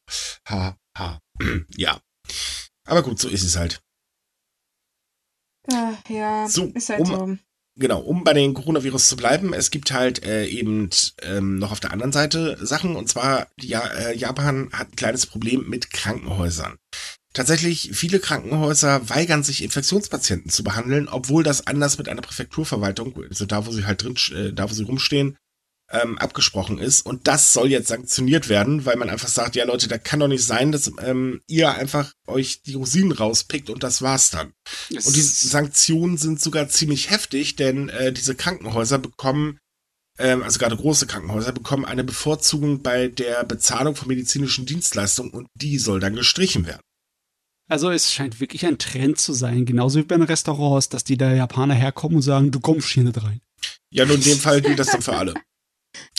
ha, 0.48 0.76
ha. 0.96 1.20
ja. 1.76 2.00
Aber 2.86 3.02
gut, 3.02 3.18
so 3.18 3.28
ist 3.28 3.44
es 3.44 3.56
halt. 3.56 3.80
Äh, 5.68 5.92
ja, 6.12 6.48
So, 6.48 6.66
ist 6.66 6.88
halt 6.88 7.00
um- 7.00 7.06
so. 7.06 7.38
Genau, 7.74 8.00
um 8.00 8.22
bei 8.22 8.34
den 8.34 8.52
Coronavirus 8.52 9.08
zu 9.08 9.16
bleiben, 9.16 9.54
es 9.54 9.70
gibt 9.70 9.92
halt 9.92 10.22
äh, 10.26 10.44
eben 10.44 10.90
ähm, 11.22 11.58
noch 11.58 11.72
auf 11.72 11.80
der 11.80 11.90
anderen 11.90 12.12
Seite 12.12 12.58
Sachen, 12.60 12.96
und 12.96 13.08
zwar 13.08 13.46
ja, 13.58 13.80
äh, 13.86 14.14
Japan 14.14 14.68
hat 14.74 14.90
ein 14.90 14.96
kleines 14.96 15.24
Problem 15.24 15.70
mit 15.70 15.90
Krankenhäusern. 15.90 16.76
Tatsächlich, 17.32 17.90
viele 17.94 18.20
Krankenhäuser 18.20 19.08
weigern 19.08 19.42
sich, 19.42 19.62
Infektionspatienten 19.62 20.50
zu 20.50 20.62
behandeln, 20.62 21.08
obwohl 21.08 21.42
das 21.42 21.66
anders 21.66 21.96
mit 21.96 22.08
einer 22.08 22.20
Präfekturverwaltung, 22.20 23.24
also 23.28 23.46
da, 23.46 23.66
wo 23.66 23.72
sie 23.72 23.86
halt 23.86 24.02
drin, 24.02 24.16
äh, 24.34 24.52
da, 24.52 24.68
wo 24.68 24.74
sie 24.74 24.84
rumstehen, 24.84 25.38
ähm, 25.92 26.18
abgesprochen 26.18 26.78
ist. 26.78 27.06
Und 27.06 27.28
das 27.28 27.52
soll 27.52 27.70
jetzt 27.70 27.88
sanktioniert 27.88 28.48
werden, 28.48 28.84
weil 28.84 28.96
man 28.96 29.10
einfach 29.10 29.28
sagt, 29.28 29.56
ja 29.56 29.64
Leute, 29.64 29.88
da 29.88 29.98
kann 29.98 30.20
doch 30.20 30.28
nicht 30.28 30.44
sein, 30.44 30.72
dass 30.72 30.90
ähm, 31.02 31.40
ihr 31.46 31.72
einfach 31.72 32.12
euch 32.26 32.62
die 32.62 32.74
Rosinen 32.74 33.12
rauspickt 33.12 33.70
und 33.70 33.82
das 33.82 34.02
war's 34.02 34.30
dann. 34.30 34.52
Und 34.90 35.16
die 35.16 35.22
Sanktionen 35.22 36.16
sind 36.16 36.40
sogar 36.40 36.68
ziemlich 36.68 37.10
heftig, 37.10 37.56
denn 37.56 37.88
äh, 37.90 38.12
diese 38.12 38.34
Krankenhäuser 38.34 38.98
bekommen, 38.98 39.58
ähm, 40.18 40.42
also 40.42 40.58
gerade 40.58 40.76
große 40.76 41.06
Krankenhäuser, 41.06 41.52
bekommen 41.52 41.84
eine 41.84 42.04
Bevorzugung 42.04 42.82
bei 42.82 43.08
der 43.08 43.44
Bezahlung 43.44 43.94
von 43.94 44.08
medizinischen 44.08 44.66
Dienstleistungen 44.66 45.32
und 45.32 45.46
die 45.54 45.78
soll 45.78 46.00
dann 46.00 46.16
gestrichen 46.16 46.66
werden. 46.66 46.82
Also 47.72 47.90
es 47.90 48.12
scheint 48.12 48.38
wirklich 48.38 48.66
ein 48.66 48.76
Trend 48.76 49.18
zu 49.18 49.32
sein, 49.32 49.64
genauso 49.64 49.98
wie 49.98 50.02
bei 50.02 50.14
den 50.14 50.24
Restaurants, 50.24 50.90
dass 50.90 51.04
die 51.04 51.16
da 51.16 51.32
Japaner 51.32 51.72
herkommen 51.72 52.16
und 52.16 52.22
sagen, 52.22 52.50
du 52.50 52.60
kommst 52.60 52.90
hier 52.90 53.02
nicht 53.02 53.24
rein. 53.24 53.40
Ja, 53.88 54.04
nur 54.04 54.16
in 54.16 54.22
dem 54.22 54.38
Fall 54.38 54.60
gilt 54.60 54.78
das 54.78 54.88
dann 54.88 55.00
für 55.00 55.16
alle. 55.16 55.32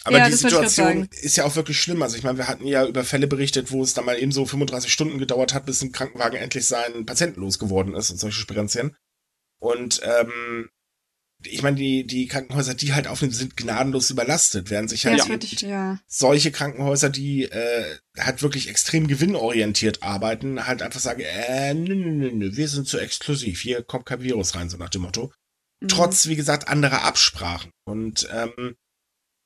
Aber 0.03 0.17
Ja, 0.17 0.27
die 0.27 0.35
Situation 0.35 1.07
ist 1.11 1.35
ja 1.35 1.45
auch 1.45 1.55
wirklich 1.55 1.79
schlimm. 1.79 2.01
Also 2.01 2.17
ich 2.17 2.23
meine, 2.23 2.39
wir 2.39 2.47
hatten 2.47 2.65
ja 2.65 2.83
über 2.87 3.03
Fälle 3.03 3.27
berichtet, 3.27 3.71
wo 3.71 3.83
es 3.83 3.93
dann 3.93 4.05
mal 4.05 4.17
eben 4.17 4.31
so 4.31 4.47
35 4.47 4.91
Stunden 4.91 5.19
gedauert 5.19 5.53
hat, 5.53 5.67
bis 5.67 5.83
ein 5.83 5.91
Krankenwagen 5.91 6.39
endlich 6.39 6.65
seinen 6.65 7.05
Patienten 7.05 7.41
losgeworden 7.41 7.93
ist 7.93 8.09
und 8.09 8.17
solche 8.17 8.41
Sperenzien. 8.41 8.95
Und 9.59 10.01
ähm, 10.03 10.69
ich 11.45 11.61
meine, 11.61 11.75
die, 11.77 12.05
die 12.05 12.27
Krankenhäuser, 12.27 12.73
die 12.73 12.93
halt 12.93 13.07
aufnehmen, 13.07 13.33
sind 13.33 13.57
gnadenlos 13.57 14.09
überlastet, 14.09 14.69
während 14.69 14.89
sich 14.89 15.03
Ja, 15.03 15.11
halt 15.27 15.43
ich, 15.43 15.61
ja. 15.61 15.99
solche 16.07 16.51
Krankenhäuser, 16.51 17.09
die 17.09 17.43
äh, 17.43 17.97
halt 18.19 18.41
wirklich 18.41 18.69
extrem 18.69 19.07
gewinnorientiert 19.07 20.03
arbeiten, 20.03 20.65
halt 20.65 20.81
einfach 20.81 20.99
sagen, 20.99 21.21
äh, 21.21 21.73
nö, 21.73 21.95
nö, 21.95 22.11
nö, 22.11 22.31
nö, 22.31 22.55
wir 22.55 22.67
sind 22.67 22.87
zu 22.87 22.99
exklusiv, 22.99 23.61
hier 23.61 23.83
kommt 23.83 24.05
kein 24.05 24.21
Virus 24.21 24.55
rein, 24.55 24.69
so 24.69 24.77
nach 24.77 24.89
dem 24.89 25.03
Motto 25.03 25.31
Mhm. 25.83 25.89
trotz, 25.89 26.27
wie 26.27 26.35
gesagt, 26.37 26.69
anderer 26.69 27.03
Absprachen. 27.03 27.71
Und 27.85 28.27
ähm, 28.31 28.75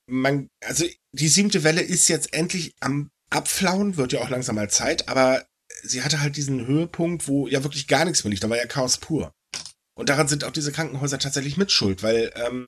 man, 0.08 0.50
also 0.64 0.86
die 1.12 1.28
siebte 1.28 1.64
Welle 1.64 1.82
ist 1.82 2.08
jetzt 2.08 2.34
endlich 2.34 2.76
am 2.80 3.10
Abflauen, 3.30 3.98
wird 3.98 4.14
ja 4.14 4.22
auch 4.22 4.30
langsam 4.30 4.56
mal 4.56 4.70
Zeit, 4.70 5.10
aber 5.10 5.46
sie 5.84 6.04
hatte 6.04 6.22
halt 6.22 6.38
diesen 6.38 6.66
Höhepunkt, 6.66 7.28
wo 7.28 7.48
ja 7.48 7.64
wirklich 7.64 7.88
gar 7.88 8.06
nichts 8.06 8.24
mehr 8.24 8.32
liegt, 8.32 8.44
da 8.44 8.50
war 8.50 8.58
ja 8.58 8.68
Chaos 8.68 9.00
pur. 9.00 9.34
Und 9.98 10.10
daran 10.10 10.28
sind 10.28 10.44
auch 10.44 10.52
diese 10.52 10.72
Krankenhäuser 10.72 11.20
tatsächlich 11.20 11.58
mitschuld, 11.58 12.04
weil 12.04 12.32
ähm, 12.36 12.68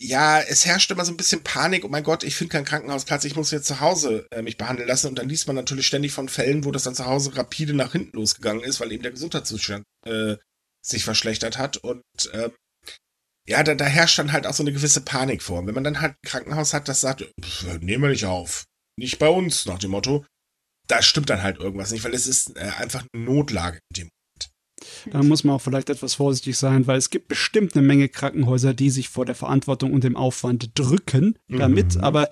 ja, 0.00 0.40
es 0.40 0.66
herrscht 0.66 0.90
immer 0.90 1.04
so 1.04 1.12
ein 1.12 1.16
bisschen 1.16 1.42
Panik, 1.42 1.84
oh 1.84 1.88
mein 1.88 2.02
Gott, 2.02 2.24
ich 2.24 2.36
finde 2.36 2.52
keinen 2.52 2.64
Krankenhausplatz, 2.64 3.24
ich 3.24 3.36
muss 3.36 3.50
jetzt 3.50 3.66
zu 3.66 3.80
Hause 3.80 4.26
äh, 4.30 4.42
mich 4.42 4.58
behandeln 4.58 4.88
lassen. 4.88 5.08
Und 5.08 5.18
dann 5.18 5.28
liest 5.28 5.46
man 5.46 5.56
natürlich 5.56 5.86
ständig 5.86 6.12
von 6.12 6.28
Fällen, 6.28 6.64
wo 6.64 6.72
das 6.72 6.82
dann 6.82 6.94
zu 6.94 7.06
Hause 7.06 7.36
rapide 7.36 7.74
nach 7.74 7.92
hinten 7.92 8.16
losgegangen 8.16 8.62
ist, 8.62 8.80
weil 8.80 8.92
eben 8.92 9.02
der 9.02 9.12
Gesundheitszustand 9.12 9.84
äh, 10.06 10.36
sich 10.84 11.04
verschlechtert 11.04 11.56
hat. 11.56 11.78
Und 11.78 12.02
ähm, 12.32 12.52
ja, 13.48 13.62
da, 13.62 13.74
da 13.74 13.84
herrscht 13.86 14.18
dann 14.18 14.32
halt 14.32 14.46
auch 14.46 14.54
so 14.54 14.62
eine 14.62 14.72
gewisse 14.72 15.00
Panik 15.00 15.42
vor. 15.42 15.60
Und 15.60 15.66
wenn 15.68 15.74
man 15.74 15.84
dann 15.84 16.00
halt 16.00 16.12
ein 16.12 16.28
Krankenhaus 16.28 16.74
hat, 16.74 16.88
das 16.88 17.00
sagt, 17.00 17.24
nehmen 17.80 18.02
wir 18.02 18.10
nicht 18.10 18.26
auf. 18.26 18.64
Nicht 18.98 19.18
bei 19.18 19.28
uns, 19.28 19.64
nach 19.66 19.78
dem 19.78 19.92
Motto. 19.92 20.26
Da 20.86 21.00
stimmt 21.00 21.30
dann 21.30 21.42
halt 21.42 21.58
irgendwas 21.58 21.92
nicht, 21.92 22.04
weil 22.04 22.14
es 22.14 22.26
ist 22.26 22.56
äh, 22.56 22.70
einfach 22.76 23.04
eine 23.12 23.24
Notlage 23.24 23.78
in 23.90 24.02
dem 24.02 24.10
Da 25.10 25.22
muss 25.22 25.44
man 25.44 25.56
auch 25.56 25.60
vielleicht 25.60 25.90
etwas 25.90 26.14
vorsichtig 26.14 26.56
sein, 26.56 26.86
weil 26.86 26.98
es 26.98 27.10
gibt 27.10 27.28
bestimmt 27.28 27.76
eine 27.76 27.86
Menge 27.86 28.08
Krankenhäuser, 28.08 28.74
die 28.74 28.90
sich 28.90 29.08
vor 29.08 29.24
der 29.24 29.34
Verantwortung 29.34 29.92
und 29.92 30.04
dem 30.04 30.16
Aufwand 30.16 30.70
drücken 30.78 31.38
damit, 31.48 31.96
Mhm. 31.96 32.00
aber 32.04 32.28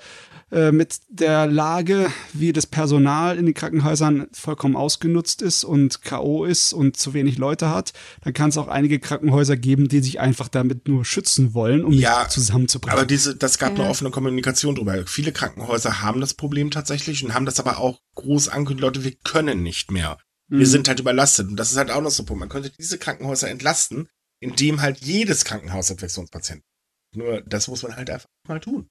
äh, 0.51 0.71
mit 0.71 0.99
der 1.09 1.47
Lage, 1.47 2.09
wie 2.35 2.53
das 2.53 2.67
Personal 2.67 3.39
in 3.39 3.47
den 3.47 3.55
Krankenhäusern 3.55 4.27
vollkommen 4.33 4.77
ausgenutzt 4.77 5.41
ist 5.41 5.65
und 5.65 6.03
K.O. 6.03 6.45
ist 6.45 6.75
und 6.75 6.99
zu 6.99 7.15
wenig 7.15 7.39
Leute 7.39 7.71
hat, 7.71 7.95
dann 8.23 8.35
kann 8.35 8.51
es 8.51 8.59
auch 8.59 8.69
einige 8.69 8.99
Krankenhäuser 9.01 9.57
geben, 9.57 9.89
die 9.89 10.01
sich 10.01 10.21
einfach 10.21 10.49
damit 10.49 10.89
nur 10.89 11.07
schützen 11.07 11.55
wollen, 11.55 11.85
um 11.85 11.93
Ja, 11.95 12.21
nicht 12.25 12.33
zusammenzubrechen. 12.33 12.99
Aber 12.99 13.07
diese, 13.07 13.35
das 13.35 13.57
gab 13.59 13.79
eine 13.79 13.89
offene 13.89 14.11
Kommunikation 14.11 14.75
drüber. 14.75 15.07
Viele 15.07 15.33
Krankenhäuser 15.33 16.03
haben 16.03 16.21
das 16.21 16.35
Problem 16.35 16.71
tatsächlich 16.71 17.25
und 17.25 17.33
haben 17.33 17.47
das 17.47 17.59
aber 17.59 17.79
auch 17.79 18.01
groß 18.17 18.49
angekündigt, 18.49 18.83
Leute, 18.83 19.05
wir 19.05 19.13
können 19.25 19.63
nicht 19.63 19.91
mehr. 19.91 20.19
Wir 20.53 20.59
Mhm. 20.61 20.65
sind 20.67 20.88
halt 20.88 21.01
überlastet. 21.01 21.49
Und 21.49 21.57
das 21.57 21.71
ist 21.71 21.79
halt 21.79 21.91
auch 21.91 22.03
noch 22.03 22.11
so 22.11 22.23
ein 22.23 22.27
Punkt. 22.27 22.41
Man 22.41 22.49
könnte 22.51 22.71
diese 22.79 22.99
Krankenhäuser 22.99 23.49
entlasten, 23.49 24.09
indem 24.41 24.83
halt 24.83 24.99
jedes 24.99 25.45
Krankenhaus 25.47 25.88
Infektionspatienten. 25.91 26.65
Nur 27.17 27.41
das 27.43 27.69
muss 27.69 27.83
man 27.83 27.97
halt 27.97 28.11
einfach 28.11 28.29
mal 28.47 28.61
tun. 28.61 28.88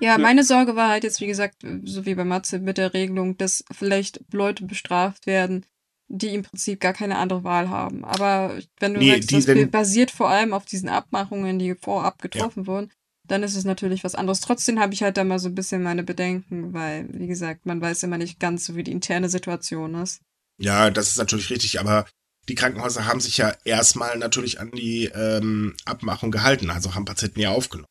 Ja, 0.00 0.18
meine 0.18 0.44
Sorge 0.44 0.76
war 0.76 0.88
halt 0.88 1.04
jetzt, 1.04 1.20
wie 1.20 1.26
gesagt, 1.26 1.62
so 1.84 2.04
wie 2.06 2.14
bei 2.14 2.24
Matze 2.24 2.58
mit 2.58 2.76
der 2.78 2.92
Regelung, 2.94 3.36
dass 3.38 3.64
vielleicht 3.72 4.20
Leute 4.32 4.64
bestraft 4.66 5.26
werden, 5.26 5.64
die 6.08 6.34
im 6.34 6.42
Prinzip 6.42 6.80
gar 6.80 6.92
keine 6.92 7.16
andere 7.18 7.44
Wahl 7.44 7.70
haben. 7.70 8.04
Aber 8.04 8.58
wenn 8.78 8.94
du 8.94 9.00
Nee, 9.00 9.12
sagst, 9.14 9.30
die 9.30 9.34
das 9.36 9.46
denn- 9.46 9.70
basiert 9.70 10.10
vor 10.10 10.28
allem 10.28 10.52
auf 10.52 10.64
diesen 10.64 10.88
Abmachungen, 10.90 11.58
die 11.58 11.74
vorab 11.76 12.20
getroffen 12.20 12.66
wurden, 12.66 12.90
dann 13.26 13.42
ist 13.42 13.56
es 13.56 13.64
natürlich 13.64 14.04
was 14.04 14.14
anderes. 14.16 14.40
Trotzdem 14.40 14.78
habe 14.80 14.92
ich 14.92 15.02
halt 15.02 15.16
da 15.16 15.24
mal 15.24 15.38
so 15.38 15.48
ein 15.48 15.54
bisschen 15.54 15.82
meine 15.82 16.02
Bedenken, 16.02 16.72
weil, 16.74 17.08
wie 17.12 17.28
gesagt, 17.28 17.64
man 17.64 17.80
weiß 17.80 18.02
immer 18.02 18.18
nicht 18.18 18.38
ganz 18.40 18.66
so, 18.66 18.74
wie 18.76 18.82
die 18.82 18.92
interne 18.92 19.28
Situation 19.28 19.94
ist. 19.94 20.20
Ja, 20.60 20.90
das 20.90 21.08
ist 21.08 21.16
natürlich 21.16 21.50
richtig, 21.50 21.80
aber 21.80 22.06
die 22.48 22.54
Krankenhäuser 22.54 23.06
haben 23.06 23.20
sich 23.20 23.36
ja 23.38 23.54
erstmal 23.64 24.18
natürlich 24.18 24.60
an 24.60 24.70
die 24.72 25.06
ähm, 25.06 25.74
Abmachung 25.84 26.30
gehalten, 26.30 26.70
also 26.70 26.94
haben 26.94 27.04
Patienten 27.04 27.40
ja 27.40 27.50
aufgenommen. 27.50 27.88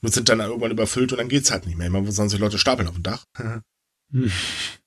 Nur 0.00 0.10
sind 0.10 0.28
dann 0.30 0.40
irgendwann 0.40 0.70
überfüllt 0.70 1.12
und 1.12 1.18
dann 1.18 1.28
geht's 1.28 1.50
halt 1.50 1.66
nicht 1.66 1.76
mehr. 1.76 1.88
Immer 1.88 2.06
wo 2.06 2.10
sollen 2.10 2.30
sich 2.30 2.40
Leute 2.40 2.58
stapeln 2.58 2.88
auf 2.88 2.94
dem 2.94 3.02
Dach? 3.02 3.24
Hm. 3.36 3.62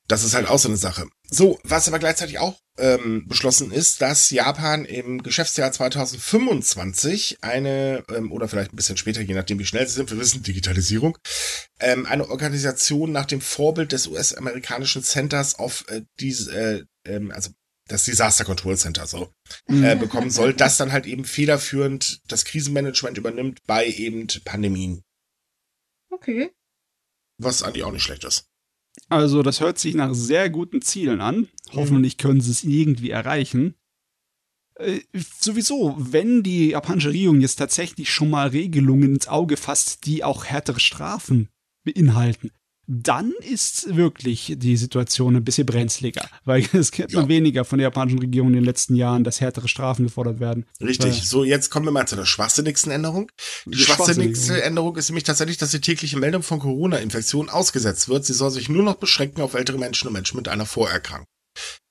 Das 0.09 0.25
ist 0.25 0.35
halt 0.35 0.49
auch 0.49 0.59
so 0.59 0.67
eine 0.67 0.75
Sache. 0.75 1.07
So, 1.29 1.59
was 1.63 1.87
aber 1.87 1.97
gleichzeitig 1.97 2.37
auch 2.37 2.59
ähm, 2.77 3.25
beschlossen 3.27 3.71
ist, 3.71 4.01
dass 4.01 4.29
Japan 4.31 4.83
im 4.83 5.23
Geschäftsjahr 5.23 5.71
2025 5.71 7.37
eine, 7.41 8.03
ähm, 8.13 8.31
oder 8.33 8.49
vielleicht 8.49 8.73
ein 8.73 8.75
bisschen 8.75 8.97
später, 8.97 9.21
je 9.21 9.33
nachdem 9.33 9.59
wie 9.59 9.65
schnell 9.65 9.87
sie 9.87 9.93
sind, 9.93 10.11
wir 10.11 10.19
wissen 10.19 10.43
Digitalisierung, 10.43 11.17
ähm, 11.79 12.05
eine 12.05 12.29
Organisation 12.29 13.13
nach 13.13 13.25
dem 13.25 13.39
Vorbild 13.39 13.93
des 13.93 14.07
US-amerikanischen 14.07 15.03
Centers 15.03 15.57
of 15.57 15.85
äh, 15.87 16.01
diese, 16.19 16.53
äh, 16.53 16.83
ähm, 17.05 17.31
also 17.31 17.51
das 17.87 18.05
Disaster 18.05 18.45
Control 18.45 18.77
Center 18.77 19.05
so 19.07 19.31
Mhm. 19.67 19.83
äh, 19.83 19.95
bekommen 19.95 20.29
soll, 20.29 20.53
das 20.53 20.77
dann 20.77 20.91
halt 20.93 21.05
eben 21.05 21.25
federführend 21.25 22.21
das 22.31 22.45
Krisenmanagement 22.45 23.17
übernimmt 23.17 23.59
bei 23.67 23.85
eben 23.87 24.27
Pandemien, 24.45 25.01
Okay. 26.09 26.51
was 27.37 27.61
eigentlich 27.63 27.83
auch 27.83 27.91
nicht 27.91 28.03
schlecht 28.03 28.23
ist. 28.23 28.45
Also, 29.09 29.41
das 29.41 29.59
hört 29.59 29.79
sich 29.79 29.95
nach 29.95 30.13
sehr 30.13 30.49
guten 30.51 30.81
Zielen 30.81 31.19
an. 31.19 31.49
Hoffentlich 31.71 32.17
können 32.19 32.41
sie 32.41 32.51
es 32.51 32.63
irgendwie 32.63 33.09
erreichen. 33.09 33.75
Äh, 34.75 35.01
sowieso, 35.13 35.95
wenn 35.97 36.43
die 36.43 36.69
japanische 36.69 37.09
Regierung 37.09 37.41
jetzt 37.41 37.55
tatsächlich 37.55 38.11
schon 38.11 38.29
mal 38.29 38.49
Regelungen 38.49 39.15
ins 39.15 39.27
Auge 39.27 39.57
fasst, 39.57 40.05
die 40.05 40.23
auch 40.23 40.45
härtere 40.45 40.79
Strafen 40.79 41.49
beinhalten, 41.83 42.51
dann 42.87 43.31
ist 43.41 43.95
wirklich 43.95 44.55
die 44.57 44.75
Situation 44.77 45.35
ein 45.35 45.43
bisschen 45.43 45.65
brenzliger. 45.65 46.27
Weil 46.45 46.65
es 46.73 46.91
kennt 46.91 47.13
man 47.13 47.23
Ja. 47.23 47.29
weniger 47.29 47.63
von 47.65 47.79
der 47.79 47.87
japanischen 47.87 48.19
Regierung 48.19 48.49
in 48.49 48.55
den 48.55 48.63
letzten 48.65 48.95
Jahren, 48.95 49.23
dass 49.23 49.39
härtere 49.41 49.67
Strafen 49.67 50.03
gefordert 50.05 50.39
werden. 50.39 50.65
Richtig. 50.81 51.17
Ja. 51.19 51.23
So, 51.23 51.43
jetzt 51.43 51.69
kommen 51.69 51.85
wir 51.85 51.91
mal 51.91 52.07
zu 52.07 52.15
der 52.15 52.25
schwachsinnigsten 52.25 52.91
Änderung. 52.91 53.31
Die 53.65 53.71
Die 53.71 53.77
schwachsinnigste. 53.77 54.61
Änderung 54.63 54.95
ist 54.97 55.09
nämlich 55.09 55.23
tatsächlich, 55.23 55.57
dass 55.57 55.71
die 55.71 55.81
tägliche 55.81 56.17
Meldung 56.17 56.43
von 56.43 56.59
Corona-Infektionen 56.59 57.49
ausgesetzt 57.49 58.09
wird. 58.09 58.25
Sie 58.25 58.33
soll 58.33 58.51
sich 58.51 58.69
nur 58.69 58.83
noch 58.83 58.95
beschränken 58.95 59.41
auf 59.41 59.53
ältere 59.53 59.77
Menschen 59.77 60.07
und 60.07 60.13
Menschen 60.13 60.37
mit 60.37 60.47
einer 60.47 60.65
Vorerkrankung. 60.65 61.27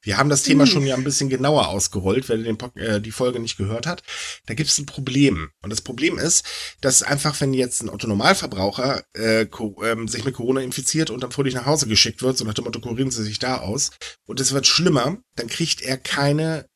Wir 0.03 0.19
haben 0.19 0.29
das 0.29 0.43
Thema 0.43 0.65
Hm. 0.65 0.71
schon 0.71 0.87
ja 0.87 0.97
ein 0.97 1.05
bisschen 1.05 1.29
genauer 1.29 1.69
ausgerollt, 1.69 2.29
wer 2.29 2.37
den, 2.37 2.59
äh, 2.75 3.01
die 3.01 3.13
Folge 3.13 3.39
nicht 3.41 3.57
gehört 3.57 3.87
hat. 3.87 4.03
Da 4.47 4.55
gibt 4.55 4.69
es 4.69 4.79
ein 4.79 4.87
Problem. 4.87 5.51
Und 5.63 5.71
das 5.71 5.81
Problem 5.81 6.19
ist, 6.19 6.45
dass 6.81 7.03
einfach, 7.03 7.41
wenn 7.41 7.55
jetzt 7.55 7.83
ein 7.83 7.89
Otto-Normalverbraucher 7.89 9.05
äh, 9.15 9.47
ähm, 9.85 10.09
sich 10.09 10.25
mit 10.25 10.35
Corona 10.35 10.61
infiziert 10.61 11.11
und 11.11 11.23
dann 11.23 11.31
fröhlich 11.31 11.55
nach 11.55 11.67
Hause 11.67 11.87
geschickt 11.87 12.23
wird, 12.23 12.37
so 12.37 12.45
nach 12.45 12.55
dem 12.55 12.65
Motto, 12.65 12.81
kurieren 12.81 13.11
Sie 13.11 13.23
sich 13.23 13.39
da 13.39 13.59
aus, 13.59 13.91
und 14.27 14.41
es 14.41 14.53
wird 14.53 14.67
schlimmer, 14.67 15.19
dann 15.37 15.47
kriegt 15.47 15.83
er 15.83 15.97
keine 15.97 16.67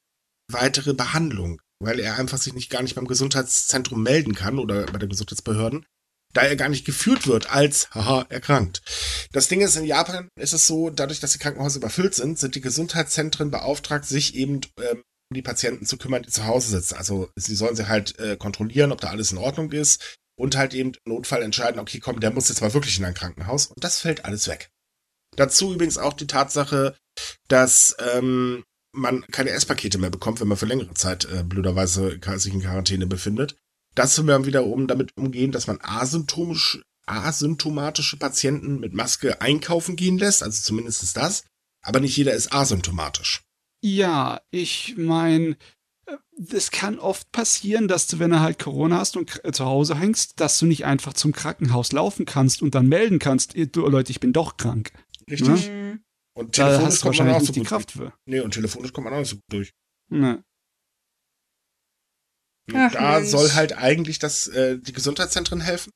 weitere 0.48 0.94
Behandlung, 0.94 1.60
weil 1.80 1.98
er 1.98 2.16
einfach 2.16 2.38
sich 2.38 2.54
nicht 2.54 2.70
gar 2.70 2.82
nicht 2.82 2.94
beim 2.94 3.08
Gesundheitszentrum 3.08 4.02
melden 4.02 4.34
kann 4.34 4.58
oder 4.58 4.86
bei 4.86 4.98
den 4.98 5.08
Gesundheitsbehörden. 5.08 5.84
Da 6.32 6.42
er 6.42 6.56
gar 6.56 6.68
nicht 6.68 6.84
geführt 6.84 7.26
wird 7.26 7.50
als, 7.50 7.90
haha, 7.90 8.26
erkrankt. 8.28 8.82
Das 9.32 9.48
Ding 9.48 9.60
ist, 9.60 9.76
in 9.76 9.84
Japan 9.84 10.28
ist 10.38 10.52
es 10.52 10.66
so, 10.66 10.90
dadurch, 10.90 11.20
dass 11.20 11.32
die 11.32 11.38
Krankenhäuser 11.38 11.78
überfüllt 11.78 12.14
sind, 12.14 12.38
sind 12.38 12.54
die 12.54 12.60
Gesundheitszentren 12.60 13.50
beauftragt, 13.50 14.04
sich 14.04 14.34
eben 14.34 14.60
ähm, 14.78 15.02
um 15.30 15.34
die 15.34 15.42
Patienten 15.42 15.86
zu 15.86 15.96
kümmern, 15.96 16.22
die 16.22 16.30
zu 16.30 16.46
Hause 16.46 16.70
sitzen. 16.70 16.96
Also 16.96 17.30
sie 17.36 17.56
sollen 17.56 17.76
sie 17.76 17.88
halt 17.88 18.18
äh, 18.18 18.36
kontrollieren, 18.36 18.92
ob 18.92 19.00
da 19.00 19.08
alles 19.08 19.32
in 19.32 19.38
Ordnung 19.38 19.72
ist 19.72 20.16
und 20.38 20.56
halt 20.56 20.74
eben 20.74 20.92
Notfall 21.06 21.42
entscheiden, 21.42 21.80
okay, 21.80 21.98
komm, 21.98 22.20
der 22.20 22.30
muss 22.30 22.48
jetzt 22.48 22.60
mal 22.60 22.74
wirklich 22.74 22.98
in 22.98 23.04
ein 23.04 23.14
Krankenhaus 23.14 23.66
und 23.66 23.82
das 23.82 24.00
fällt 24.00 24.24
alles 24.24 24.48
weg. 24.48 24.70
Dazu 25.36 25.72
übrigens 25.72 25.98
auch 25.98 26.12
die 26.12 26.26
Tatsache, 26.26 26.96
dass 27.48 27.96
ähm, 28.12 28.64
man 28.92 29.26
keine 29.30 29.50
Esspakete 29.50 29.98
mehr 29.98 30.10
bekommt, 30.10 30.40
wenn 30.40 30.48
man 30.48 30.56
für 30.56 30.66
längere 30.66 30.94
Zeit 30.94 31.26
äh, 31.26 31.42
blöderweise 31.42 32.18
sich 32.36 32.52
in 32.52 32.62
Quarantäne 32.62 33.06
befindet. 33.06 33.56
Das 33.96 34.16
will 34.18 34.26
man 34.26 34.46
wiederum 34.46 34.86
damit 34.86 35.16
umgehen, 35.16 35.50
dass 35.50 35.66
man 35.66 35.78
asymptomisch, 35.82 36.82
asymptomatische 37.06 38.18
Patienten 38.18 38.78
mit 38.78 38.94
Maske 38.94 39.40
einkaufen 39.40 39.96
gehen 39.96 40.18
lässt, 40.18 40.42
also 40.42 40.62
zumindest 40.62 41.16
das. 41.16 41.44
Aber 41.82 42.00
nicht 42.00 42.16
jeder 42.16 42.34
ist 42.34 42.52
asymptomatisch. 42.52 43.42
Ja, 43.82 44.40
ich 44.50 44.94
meine, 44.96 45.56
es 46.52 46.70
kann 46.70 46.98
oft 46.98 47.30
passieren, 47.32 47.88
dass 47.88 48.06
du, 48.06 48.18
wenn 48.18 48.30
du 48.30 48.40
halt 48.40 48.58
Corona 48.58 48.98
hast 48.98 49.16
und 49.16 49.40
zu 49.52 49.64
Hause 49.64 49.98
hängst, 49.98 50.40
dass 50.40 50.58
du 50.58 50.66
nicht 50.66 50.84
einfach 50.84 51.14
zum 51.14 51.32
Krankenhaus 51.32 51.92
laufen 51.92 52.26
kannst 52.26 52.62
und 52.62 52.74
dann 52.74 52.88
melden 52.88 53.18
kannst, 53.18 53.54
du 53.54 53.86
Leute, 53.86 54.10
ich 54.10 54.20
bin 54.20 54.32
doch 54.32 54.56
krank. 54.56 54.92
Richtig. 55.30 55.70
Mhm. 55.70 56.02
Und 56.34 56.52
telefonisch 56.52 57.00
kommt 57.00 57.18
man 57.18 57.28
auch 57.28 57.32
wahrscheinlich 57.34 57.34
so 57.34 57.40
nicht 57.40 57.56
die 57.56 57.60
gut 57.60 57.68
Kraft 57.68 57.94
durch. 57.96 58.08
für. 58.10 58.12
Nee, 58.26 58.40
und 58.40 58.52
telefonisch 58.52 58.92
kommt 58.92 59.06
man 59.06 59.14
auch 59.14 59.20
nicht 59.20 59.30
so 59.30 59.36
gut 59.36 59.44
durch. 59.48 59.72
Ne. 60.10 60.44
Ach, 62.74 62.92
da 62.92 63.18
Mensch. 63.18 63.30
soll 63.30 63.52
halt 63.52 63.76
eigentlich 63.76 64.18
das, 64.18 64.48
äh, 64.48 64.78
die 64.78 64.92
Gesundheitszentren 64.92 65.60
helfen. 65.60 65.90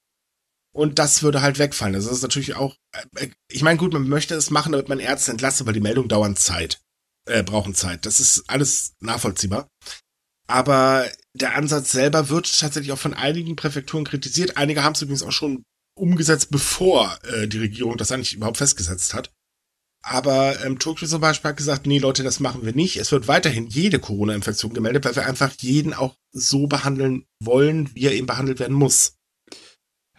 Und 0.73 0.99
das 0.99 1.23
würde 1.23 1.43
halt 1.43 1.59
wegfallen. 1.59 1.95
Das 1.95 2.07
ist 2.07 2.23
natürlich 2.23 2.55
auch, 2.55 2.77
äh, 3.17 3.29
ich 3.51 3.63
meine, 3.63 3.79
gut, 3.79 3.93
man 3.93 4.09
möchte 4.09 4.35
es 4.35 4.51
machen, 4.51 4.73
damit 4.73 4.89
man 4.89 5.01
Ärzte 5.01 5.33
entlastet, 5.33 5.67
weil 5.67 5.75
die 5.75 5.81
Meldungen 5.81 6.09
dauern 6.09 6.37
Zeit, 6.37 6.81
äh, 7.29 7.43
brauchen 7.43 7.75
Zeit. 7.75 8.07
Das 8.07 8.21
ist 8.21 8.45
alles 8.49 8.95
nachvollziehbar. 9.01 9.69
Aber 10.47 11.09
der 11.35 11.55
Ansatz 11.55 11.93
selber 11.93 12.29
wird 12.29 12.59
tatsächlich 12.59 12.93
auch 12.93 12.99
von 12.99 13.15
einigen 13.15 13.57
Präfekturen 13.57 14.05
kritisiert. 14.05 14.57
Einige 14.57 14.83
haben 14.83 14.95
es 14.95 15.03
übrigens 15.03 15.23
auch 15.23 15.33
schon 15.33 15.65
umgesetzt, 15.97 16.51
bevor 16.51 17.19
äh, 17.25 17.47
die 17.47 17.59
Regierung 17.59 17.97
das 17.97 18.11
eigentlich 18.11 18.35
überhaupt 18.35 18.59
festgesetzt 18.59 19.15
hat. 19.15 19.33
Aber 20.03 20.65
ähm, 20.65 20.79
Tokio 20.79 21.07
zum 21.07 21.21
Beispiel 21.21 21.51
hat 21.51 21.57
gesagt, 21.57 21.87
nee 21.87 21.99
Leute, 21.99 22.23
das 22.23 22.41
machen 22.41 22.65
wir 22.65 22.75
nicht. 22.75 22.97
Es 22.97 23.13
wird 23.13 23.29
weiterhin 23.29 23.67
jede 23.67 23.99
Corona-Infektion 23.99 24.73
gemeldet, 24.73 25.05
weil 25.05 25.17
wir 25.17 25.27
einfach 25.27 25.53
jeden 25.61 25.93
auch 25.93 26.17
so 26.33 26.67
behandeln 26.67 27.27
wollen, 27.41 27.95
wie 27.95 28.07
er 28.07 28.15
eben 28.15 28.27
behandelt 28.27 28.61
werden 28.61 28.77
muss. 28.77 29.17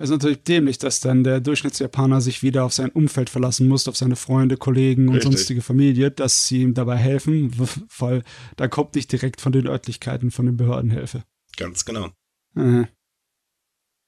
Es 0.01 0.09
ist 0.09 0.11
natürlich 0.11 0.43
dämlich, 0.43 0.79
dass 0.79 0.99
dann 0.99 1.23
der 1.23 1.41
Durchschnittsjapaner 1.41 2.21
sich 2.21 2.41
wieder 2.41 2.63
auf 2.63 2.73
sein 2.73 2.89
Umfeld 2.89 3.29
verlassen 3.29 3.67
muss, 3.67 3.87
auf 3.87 3.95
seine 3.95 4.15
Freunde, 4.15 4.57
Kollegen 4.57 5.07
und 5.07 5.15
Richtig. 5.15 5.31
sonstige 5.31 5.61
Familie, 5.61 6.09
dass 6.09 6.47
sie 6.47 6.63
ihm 6.63 6.73
dabei 6.73 6.97
helfen, 6.97 7.51
weil 7.99 8.23
da 8.57 8.67
kommt 8.67 8.95
nicht 8.95 9.11
direkt 9.11 9.41
von 9.41 9.51
den 9.51 9.67
Örtlichkeiten, 9.67 10.31
von 10.31 10.47
den 10.47 10.57
Behörden 10.57 10.89
Hilfe. 10.89 11.23
Ganz 11.55 11.85
genau. 11.85 12.09
Äh. 12.55 12.85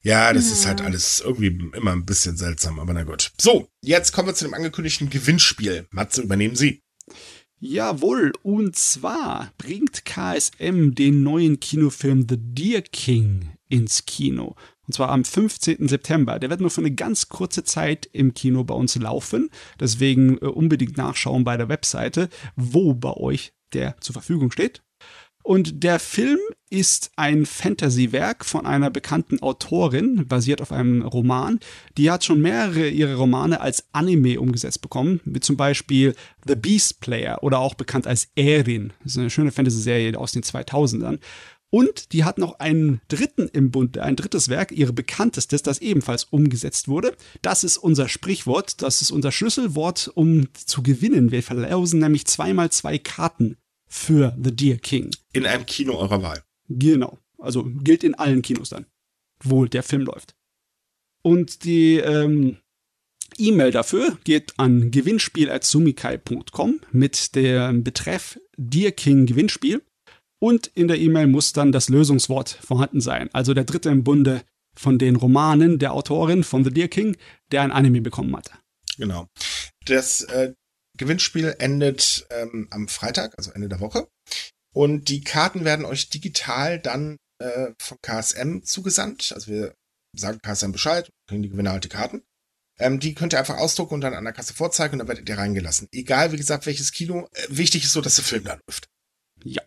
Ja, 0.03 0.33
das 0.33 0.47
Ja. 0.47 0.53
ist 0.53 0.65
halt 0.65 0.81
alles 0.81 1.21
irgendwie 1.25 1.47
immer 1.75 1.91
ein 1.91 2.05
bisschen 2.05 2.35
seltsam, 2.37 2.79
aber 2.79 2.93
na 2.93 3.03
gut. 3.03 3.31
So, 3.39 3.69
jetzt 3.81 4.11
kommen 4.11 4.27
wir 4.27 4.35
zu 4.35 4.43
dem 4.45 4.53
angekündigten 4.53 5.09
Gewinnspiel. 5.09 5.87
Matze, 5.91 6.21
übernehmen 6.21 6.55
Sie. 6.55 6.81
Jawohl, 7.59 8.33
und 8.43 8.75
zwar 8.75 9.53
bringt 9.57 10.03
KSM 10.03 10.91
den 10.95 11.23
neuen 11.23 11.59
Kinofilm 11.61 12.25
The 12.29 12.35
Deer 12.37 12.81
King 12.81 13.51
ins 13.69 14.05
Kino. 14.05 14.55
Und 14.85 14.93
zwar 14.93 15.09
am 15.09 15.23
15. 15.23 15.87
September. 15.87 16.39
Der 16.39 16.49
wird 16.49 16.59
nur 16.59 16.69
für 16.69 16.81
eine 16.81 16.91
ganz 16.93 17.29
kurze 17.29 17.63
Zeit 17.63 18.05
im 18.11 18.33
Kino 18.33 18.65
bei 18.65 18.73
uns 18.73 18.95
laufen. 18.97 19.49
Deswegen 19.79 20.37
äh, 20.39 20.45
unbedingt 20.47 20.97
nachschauen 20.97 21.45
bei 21.45 21.55
der 21.55 21.69
Webseite, 21.69 22.27
wo 22.57 22.93
bei 22.93 23.13
euch 23.13 23.53
der 23.71 23.95
zur 24.01 24.11
Verfügung 24.13 24.51
steht. 24.51 24.83
Und 25.43 25.83
der 25.83 25.99
Film 25.99 26.39
ist 26.69 27.11
ein 27.17 27.45
Fantasy-Werk 27.45 28.45
von 28.45 28.65
einer 28.65 28.89
bekannten 28.89 29.41
Autorin, 29.41 30.25
basiert 30.25 30.61
auf 30.61 30.71
einem 30.71 31.01
Roman. 31.03 31.59
Die 31.97 32.09
hat 32.09 32.23
schon 32.23 32.41
mehrere 32.41 32.87
ihrer 32.87 33.15
Romane 33.15 33.59
als 33.59 33.83
Anime 33.91 34.39
umgesetzt 34.39 34.81
bekommen, 34.81 35.19
wie 35.25 35.41
zum 35.41 35.57
Beispiel 35.57 36.15
The 36.47 36.55
Beast 36.55 37.01
Player 37.01 37.43
oder 37.43 37.59
auch 37.59 37.75
bekannt 37.75 38.07
als 38.07 38.29
Erin. 38.35 38.93
Das 39.03 39.13
ist 39.13 39.17
eine 39.19 39.29
schöne 39.29 39.51
Fantasy-Serie 39.51 40.17
aus 40.17 40.31
den 40.31 40.43
2000ern. 40.43 41.19
Und 41.69 42.13
die 42.13 42.23
hat 42.23 42.37
noch 42.37 42.59
einen 42.59 43.01
dritten 43.07 43.49
im 43.51 43.71
Bund, 43.71 43.97
ein 43.97 44.15
drittes 44.15 44.47
Werk, 44.47 44.71
ihre 44.71 44.93
bekanntestes, 44.93 45.63
das 45.63 45.79
ebenfalls 45.79 46.23
umgesetzt 46.23 46.87
wurde. 46.87 47.17
Das 47.41 47.63
ist 47.63 47.77
unser 47.77 48.07
Sprichwort, 48.07 48.81
das 48.81 49.01
ist 49.01 49.11
unser 49.11 49.31
Schlüsselwort, 49.31 50.11
um 50.13 50.47
zu 50.53 50.83
gewinnen. 50.83 51.31
Wir 51.31 51.41
verlosen 51.41 51.99
nämlich 51.99 52.25
zweimal 52.25 52.69
zwei 52.69 52.99
Karten 52.99 53.57
für 53.93 54.35
The 54.43 54.53
Deer 54.55 54.79
King. 54.79 55.11
In 55.33 55.45
einem 55.45 55.67
Kino 55.67 55.95
eurer 55.95 56.23
Wahl. 56.23 56.43
Genau. 56.67 57.19
Also 57.37 57.63
gilt 57.63 58.03
in 58.03 58.15
allen 58.15 58.41
Kinos 58.41 58.69
dann, 58.69 58.87
wo 59.43 59.65
der 59.65 59.83
Film 59.83 60.01
läuft. 60.01 60.35
Und 61.21 61.63
die 61.63 61.97
ähm, 61.97 62.57
E-Mail 63.37 63.71
dafür 63.71 64.17
geht 64.23 64.53
an 64.57 64.89
gewinnspiel.sumikai.com 64.89 66.81
mit 66.91 67.35
dem 67.35 67.83
Betreff 67.83 68.39
Deer 68.57 68.91
King 68.91 69.27
Gewinnspiel. 69.27 69.83
Und 70.39 70.67
in 70.73 70.87
der 70.87 70.99
E-Mail 70.99 71.27
muss 71.27 71.53
dann 71.53 71.71
das 71.71 71.87
Lösungswort 71.87 72.49
vorhanden 72.49 72.99
sein. 72.99 73.29
Also 73.31 73.53
der 73.53 73.63
dritte 73.63 73.89
im 73.89 74.03
Bunde 74.03 74.41
von 74.75 74.97
den 74.97 75.15
Romanen 75.15 75.77
der 75.77 75.93
Autorin 75.93 76.43
von 76.43 76.63
The 76.63 76.71
Deer 76.71 76.87
King, 76.87 77.15
der 77.51 77.61
ein 77.61 77.71
Anime 77.71 78.01
bekommen 78.01 78.35
hat. 78.35 78.51
Genau. 78.97 79.27
Das 79.85 80.23
äh, 80.23 80.53
Gewinnspiel 80.97 81.55
endet 81.59 82.27
ähm, 82.29 82.67
am 82.71 82.87
Freitag, 82.87 83.33
also 83.37 83.51
Ende 83.51 83.69
der 83.69 83.79
Woche. 83.79 84.07
Und 84.73 85.09
die 85.09 85.21
Karten 85.21 85.65
werden 85.65 85.85
euch 85.85 86.09
digital 86.09 86.79
dann 86.79 87.17
äh, 87.39 87.71
von 87.79 87.97
KSM 88.01 88.63
zugesandt. 88.63 89.31
Also 89.33 89.51
wir 89.51 89.75
sagen 90.15 90.39
KSM 90.41 90.71
Bescheid, 90.71 91.09
kriegen 91.27 91.43
die 91.43 91.49
Gewinner 91.49 91.71
halt 91.71 91.83
die 91.83 91.89
Karten. 91.89 92.23
Ähm, 92.79 92.99
die 92.99 93.13
könnt 93.13 93.33
ihr 93.33 93.39
einfach 93.39 93.57
ausdrucken 93.57 93.95
und 93.95 94.01
dann 94.01 94.15
an 94.15 94.23
der 94.23 94.33
Kasse 94.33 94.53
vorzeigen 94.53 94.93
und 94.93 94.99
dann 94.99 95.07
werdet 95.07 95.29
ihr 95.29 95.37
reingelassen. 95.37 95.87
Egal, 95.91 96.31
wie 96.31 96.37
gesagt, 96.37 96.65
welches 96.65 96.91
Kino. 96.91 97.27
Äh, 97.33 97.47
wichtig 97.49 97.83
ist 97.83 97.93
so, 97.93 98.01
dass 98.01 98.15
der 98.15 98.23
Film 98.23 98.43
da 98.45 98.57
läuft. 98.67 98.87
Ja. 99.43 99.61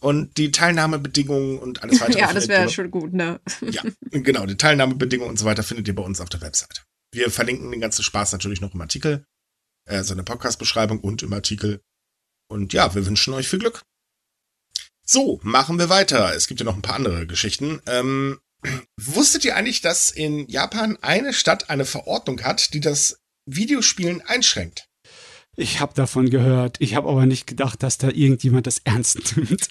Und 0.00 0.36
die 0.36 0.50
Teilnahmebedingungen 0.50 1.58
und 1.58 1.82
alles 1.82 2.00
weitere. 2.00 2.20
ja, 2.20 2.32
das 2.32 2.48
wäre 2.48 2.68
schon 2.68 2.90
gut, 2.90 3.14
ne? 3.14 3.40
ja, 3.62 3.82
genau. 4.10 4.44
Die 4.44 4.56
Teilnahmebedingungen 4.56 5.30
und 5.30 5.38
so 5.38 5.46
weiter 5.46 5.62
findet 5.62 5.88
ihr 5.88 5.94
bei 5.94 6.02
uns 6.02 6.20
auf 6.20 6.28
der 6.28 6.42
Webseite. 6.42 6.82
Wir 7.10 7.30
verlinken 7.30 7.70
den 7.70 7.80
ganzen 7.80 8.02
Spaß 8.02 8.32
natürlich 8.32 8.60
noch 8.60 8.74
im 8.74 8.80
Artikel, 8.82 9.24
äh, 9.86 10.02
so 10.02 10.12
eine 10.12 10.22
Podcast-Beschreibung 10.22 11.00
und 11.00 11.22
im 11.22 11.32
Artikel. 11.32 11.80
Und 12.48 12.72
ja, 12.72 12.94
wir 12.94 13.06
wünschen 13.06 13.34
euch 13.34 13.48
viel 13.48 13.58
Glück. 13.58 13.82
So, 15.06 15.38
machen 15.42 15.78
wir 15.78 15.88
weiter. 15.88 16.34
Es 16.34 16.46
gibt 16.46 16.60
ja 16.60 16.64
noch 16.64 16.76
ein 16.76 16.82
paar 16.82 16.96
andere 16.96 17.26
Geschichten. 17.26 17.80
Ähm, 17.86 18.40
wusstet 18.96 19.44
ihr 19.44 19.56
eigentlich, 19.56 19.80
dass 19.80 20.10
in 20.10 20.48
Japan 20.48 20.98
eine 21.02 21.32
Stadt 21.32 21.70
eine 21.70 21.84
Verordnung 21.84 22.42
hat, 22.42 22.72
die 22.74 22.80
das 22.80 23.20
Videospielen 23.46 24.22
einschränkt? 24.22 24.88
Ich 25.56 25.80
habe 25.80 25.94
davon 25.94 26.30
gehört. 26.30 26.76
Ich 26.80 26.94
habe 26.94 27.08
aber 27.08 27.26
nicht 27.26 27.46
gedacht, 27.46 27.82
dass 27.82 27.98
da 27.98 28.08
irgendjemand 28.08 28.66
das 28.66 28.78
ernst 28.84 29.36
nimmt. 29.36 29.68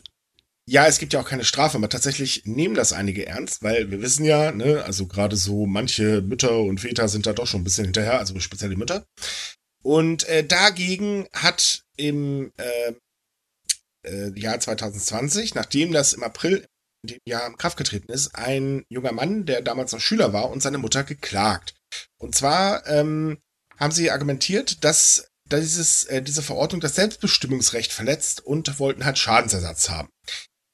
Ja, 0.65 0.87
es 0.87 0.97
gibt 0.97 1.11
ja 1.11 1.19
auch 1.19 1.27
keine 1.27 1.43
Strafe, 1.43 1.77
aber 1.77 1.89
tatsächlich 1.89 2.43
nehmen 2.45 2.75
das 2.75 2.93
einige 2.93 3.25
ernst, 3.25 3.63
weil 3.63 3.91
wir 3.91 4.01
wissen 4.01 4.23
ja, 4.23 4.53
ne, 4.53 4.81
also 4.85 5.07
gerade 5.07 5.35
so 5.35 5.65
manche 5.65 6.21
Mütter 6.21 6.57
und 6.57 6.79
Väter 6.79 7.09
sind 7.09 7.25
da 7.25 7.33
doch 7.33 7.47
schon 7.47 7.61
ein 7.61 7.63
bisschen 7.65 7.83
hinterher, 7.83 8.19
also 8.19 8.39
speziell 8.39 8.69
die 8.69 8.77
Mütter. 8.77 9.05
Und 9.83 10.27
äh, 10.27 10.43
dagegen 10.45 11.27
hat 11.33 11.83
im 11.97 12.51
äh, 12.57 12.93
äh, 14.05 14.39
Jahr 14.39 14.59
2020, 14.59 15.55
nachdem 15.55 15.91
das 15.91 16.13
im 16.13 16.23
April 16.23 16.65
in 17.03 17.15
dem 17.15 17.19
Jahr 17.27 17.45
in 17.47 17.57
Kraft 17.57 17.77
getreten 17.77 18.11
ist, 18.11 18.35
ein 18.35 18.85
junger 18.89 19.11
Mann, 19.11 19.45
der 19.45 19.61
damals 19.61 19.91
noch 19.91 19.99
Schüler 19.99 20.31
war, 20.31 20.49
und 20.49 20.63
seine 20.63 20.77
Mutter 20.77 21.03
geklagt. 21.03 21.75
Und 22.17 22.33
zwar 22.33 22.87
ähm, 22.87 23.39
haben 23.77 23.91
sie 23.91 24.09
argumentiert, 24.09 24.83
dass 24.83 25.27
dieses, 25.51 26.05
äh, 26.05 26.21
diese 26.21 26.41
Verordnung 26.41 26.81
das 26.81 26.95
Selbstbestimmungsrecht 26.95 27.91
verletzt 27.91 28.41
und 28.41 28.79
wollten 28.79 29.05
halt 29.05 29.17
Schadensersatz 29.17 29.89
haben. 29.89 30.09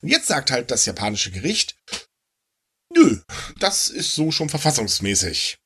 Und 0.02 0.10
jetzt 0.10 0.28
sagt 0.28 0.52
halt 0.52 0.72
das 0.72 0.86
japanische 0.86 1.32
Gericht, 1.32 1.76
nö, 2.94 3.20
das 3.60 3.88
ist 3.88 4.16
so 4.16 4.32
schon 4.32 4.50
verfassungsmäßig. 4.50 5.58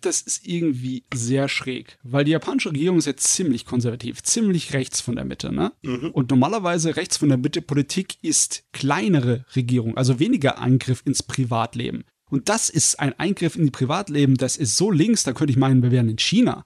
Das 0.00 0.22
ist 0.22 0.46
irgendwie 0.46 1.04
sehr 1.14 1.48
schräg, 1.48 1.98
weil 2.02 2.24
die 2.24 2.32
japanische 2.32 2.70
Regierung 2.70 2.98
ist 2.98 3.06
jetzt 3.06 3.32
ziemlich 3.32 3.64
konservativ, 3.64 4.22
ziemlich 4.24 4.72
rechts 4.72 5.00
von 5.00 5.14
der 5.14 5.24
Mitte, 5.24 5.52
ne? 5.52 5.72
Mhm. 5.82 6.10
Und 6.10 6.30
normalerweise 6.30 6.96
rechts 6.96 7.16
von 7.16 7.28
der 7.28 7.38
Mitte 7.38 7.62
Politik 7.62 8.16
ist 8.22 8.64
kleinere 8.72 9.44
Regierung, 9.54 9.96
also 9.96 10.18
weniger 10.18 10.58
Eingriff 10.58 11.02
ins 11.04 11.22
Privatleben. 11.22 12.04
Und 12.28 12.48
das 12.48 12.68
ist 12.68 12.98
ein 12.98 13.18
Eingriff 13.18 13.54
in 13.54 13.66
die 13.66 13.70
Privatleben, 13.70 14.36
das 14.36 14.56
ist 14.56 14.76
so 14.76 14.90
links, 14.90 15.22
da 15.22 15.32
könnte 15.32 15.52
ich 15.52 15.56
meinen, 15.56 15.82
wir 15.82 15.92
wären 15.92 16.08
in 16.08 16.18
China. 16.18 16.64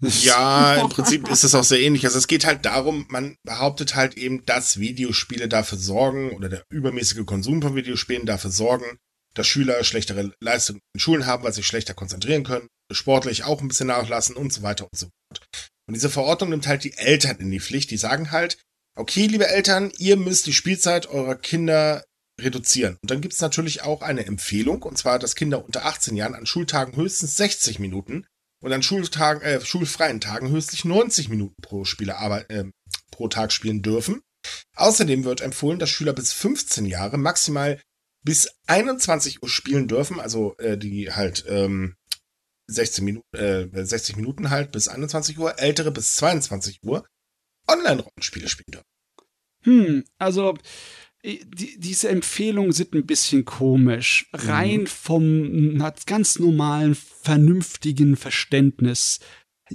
Ja, 0.00 0.74
im 0.82 0.88
Prinzip 0.88 1.28
ist 1.28 1.44
es 1.44 1.54
auch 1.54 1.64
sehr 1.64 1.80
ähnlich. 1.80 2.04
Also 2.04 2.18
es 2.18 2.26
geht 2.26 2.46
halt 2.46 2.64
darum, 2.64 3.06
man 3.08 3.36
behauptet 3.44 3.94
halt 3.94 4.16
eben, 4.16 4.44
dass 4.46 4.78
Videospiele 4.78 5.48
dafür 5.48 5.78
sorgen 5.78 6.30
oder 6.32 6.48
der 6.48 6.64
übermäßige 6.70 7.24
Konsum 7.24 7.62
von 7.62 7.76
Videospielen 7.76 8.26
dafür 8.26 8.50
sorgen, 8.50 8.98
dass 9.34 9.46
Schüler 9.46 9.82
schlechtere 9.84 10.32
Leistungen 10.40 10.80
in 10.94 11.00
Schulen 11.00 11.26
haben, 11.26 11.44
weil 11.44 11.52
sie 11.52 11.56
sich 11.56 11.66
schlechter 11.66 11.94
konzentrieren 11.94 12.44
können, 12.44 12.68
sportlich 12.92 13.44
auch 13.44 13.60
ein 13.60 13.68
bisschen 13.68 13.86
nachlassen 13.88 14.36
und 14.36 14.52
so 14.52 14.62
weiter 14.62 14.84
und 14.84 14.98
so 14.98 15.06
fort. 15.06 15.46
Und 15.88 15.94
diese 15.94 16.10
Verordnung 16.10 16.50
nimmt 16.50 16.66
halt 16.66 16.84
die 16.84 16.96
Eltern 16.96 17.38
in 17.38 17.50
die 17.50 17.60
Pflicht. 17.60 17.90
Die 17.90 17.96
sagen 17.96 18.30
halt, 18.30 18.58
okay, 18.96 19.26
liebe 19.26 19.48
Eltern, 19.48 19.92
ihr 19.98 20.16
müsst 20.16 20.46
die 20.46 20.52
Spielzeit 20.52 21.06
eurer 21.06 21.34
Kinder 21.34 22.04
reduzieren. 22.40 22.98
Und 23.02 23.10
dann 23.10 23.20
gibt's 23.20 23.40
natürlich 23.40 23.82
auch 23.82 24.02
eine 24.02 24.26
Empfehlung, 24.26 24.82
und 24.82 24.98
zwar, 24.98 25.18
dass 25.18 25.34
Kinder 25.34 25.64
unter 25.64 25.84
18 25.84 26.16
Jahren 26.16 26.34
an 26.34 26.46
Schultagen 26.46 26.96
höchstens 26.96 27.36
60 27.36 27.78
Minuten 27.78 28.26
und 28.62 28.72
an 28.72 28.82
Schultagen, 28.82 29.42
äh, 29.42 29.60
schulfreien 29.60 30.20
Tagen 30.20 30.50
höchstens 30.50 30.84
90 30.84 31.28
Minuten 31.28 31.54
pro 31.62 31.84
Spieler 31.84 32.18
aber, 32.18 32.48
äh, 32.50 32.64
pro 33.10 33.28
Tag 33.28 33.52
spielen 33.52 33.82
dürfen. 33.82 34.22
Außerdem 34.76 35.24
wird 35.24 35.40
empfohlen, 35.40 35.78
dass 35.78 35.90
Schüler 35.90 36.12
bis 36.12 36.32
15 36.32 36.86
Jahre 36.86 37.18
maximal 37.18 37.80
bis 38.22 38.48
21 38.66 39.42
Uhr 39.42 39.48
spielen 39.48 39.88
dürfen, 39.88 40.20
also 40.20 40.56
äh, 40.58 40.78
die 40.78 41.12
halt 41.12 41.44
ähm, 41.48 41.96
16 42.68 43.04
Minuten, 43.04 43.36
äh, 43.36 43.84
60 43.84 44.16
Minuten 44.16 44.50
halt 44.50 44.72
bis 44.72 44.88
21 44.88 45.38
Uhr, 45.38 45.58
ältere 45.58 45.90
bis 45.90 46.16
22 46.16 46.80
Uhr 46.84 47.04
Online-Rollenspiele 47.68 48.48
spielen 48.48 48.72
dürfen. 48.72 48.86
Hm, 49.64 50.04
also 50.18 50.56
die, 51.24 51.78
diese 51.78 52.08
Empfehlungen 52.08 52.72
sind 52.72 52.94
ein 52.94 53.06
bisschen 53.06 53.44
komisch. 53.44 54.28
Rein 54.32 54.80
mhm. 54.80 54.86
vom 54.86 55.94
ganz 56.06 56.38
normalen, 56.38 56.94
vernünftigen 56.96 58.16
Verständnis 58.16 59.20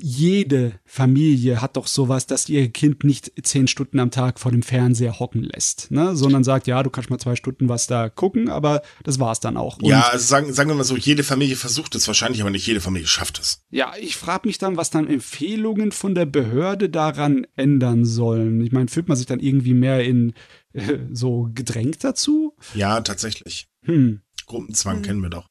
jede 0.02 0.80
Familie 0.86 1.62
hat 1.62 1.78
doch 1.78 1.88
sowas, 1.88 2.28
dass 2.28 2.50
ihr 2.50 2.70
Kind 2.70 3.04
nicht 3.04 3.32
zehn 3.44 3.68
Stunden 3.68 4.00
am 4.00 4.12
Tag 4.12 4.40
vor 4.40 4.52
dem 4.52 4.62
Fernseher 4.62 5.20
hocken 5.20 5.44
lässt, 5.44 5.92
ne? 5.92 6.16
sondern 6.16 6.44
sagt, 6.44 6.68
ja, 6.68 6.84
du 6.84 6.90
kannst 6.90 7.10
mal 7.10 7.20
zwei 7.20 7.36
Stunden 7.36 7.70
was 7.70 7.88
da 7.88 8.10
gucken, 8.10 8.50
aber 8.50 8.82
das 9.04 9.20
war's 9.20 9.40
dann 9.40 9.58
auch. 9.58 9.78
Und 9.78 9.90
ja, 9.90 10.08
also 10.12 10.26
sagen, 10.26 10.54
sagen 10.54 10.70
wir 10.70 10.76
mal 10.76 10.84
so, 10.84 10.98
jede 10.98 11.24
Familie 11.24 11.56
versucht 11.56 11.96
es 11.96 12.08
wahrscheinlich, 12.08 12.42
aber 12.42 12.50
nicht 12.50 12.68
jede 12.68 12.82
Familie 12.82 13.08
schafft 13.08 13.40
es. 13.40 13.64
Ja, 13.70 13.94
ich 14.00 14.16
frage 14.16 14.48
mich 14.48 14.58
dann, 14.58 14.78
was 14.78 14.90
dann 14.90 15.08
Empfehlungen 15.08 15.92
von 15.92 16.16
der 16.16 16.26
Behörde 16.26 16.90
daran 16.90 17.48
ändern 17.56 18.06
sollen. 18.06 18.62
Ich 18.62 18.72
meine, 18.72 18.88
fühlt 18.88 19.08
man 19.08 19.18
sich 19.18 19.26
dann 19.26 19.40
irgendwie 19.40 19.74
mehr 19.74 20.04
in 20.04 20.34
äh, 20.74 21.00
so 21.12 21.50
gedrängt 21.54 22.04
dazu? 22.04 22.56
Ja, 22.74 23.02
tatsächlich. 23.02 23.68
Hm. 23.84 24.22
Gruppenzwang 24.46 24.98
hm. 24.98 25.04
kennen 25.04 25.22
wir 25.22 25.30
doch. 25.30 25.48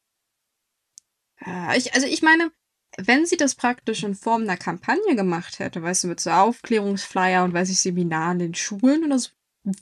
Ich, 1.75 1.93
also 1.93 2.07
ich 2.07 2.21
meine, 2.21 2.51
wenn 2.97 3.25
sie 3.25 3.37
das 3.37 3.55
praktisch 3.55 4.03
in 4.03 4.15
Form 4.15 4.43
einer 4.43 4.57
Kampagne 4.57 5.15
gemacht 5.15 5.59
hätte, 5.59 5.81
weißt 5.81 6.05
du, 6.05 6.07
mit 6.07 6.19
so 6.19 6.31
Aufklärungsflyer 6.31 7.43
und 7.43 7.53
weiß 7.53 7.69
ich, 7.69 7.79
Seminaren 7.79 8.39
in 8.39 8.55
Schulen 8.55 9.03
oder 9.03 9.19
so, 9.19 9.29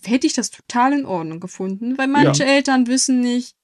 hätte 0.03 0.27
ich 0.27 0.33
das 0.33 0.51
total 0.51 0.93
in 0.93 1.05
Ordnung 1.05 1.39
gefunden, 1.39 1.97
weil 1.97 2.07
manche 2.07 2.43
ja. 2.43 2.49
Eltern 2.49 2.87
wissen 2.87 3.21
nicht, 3.21 3.55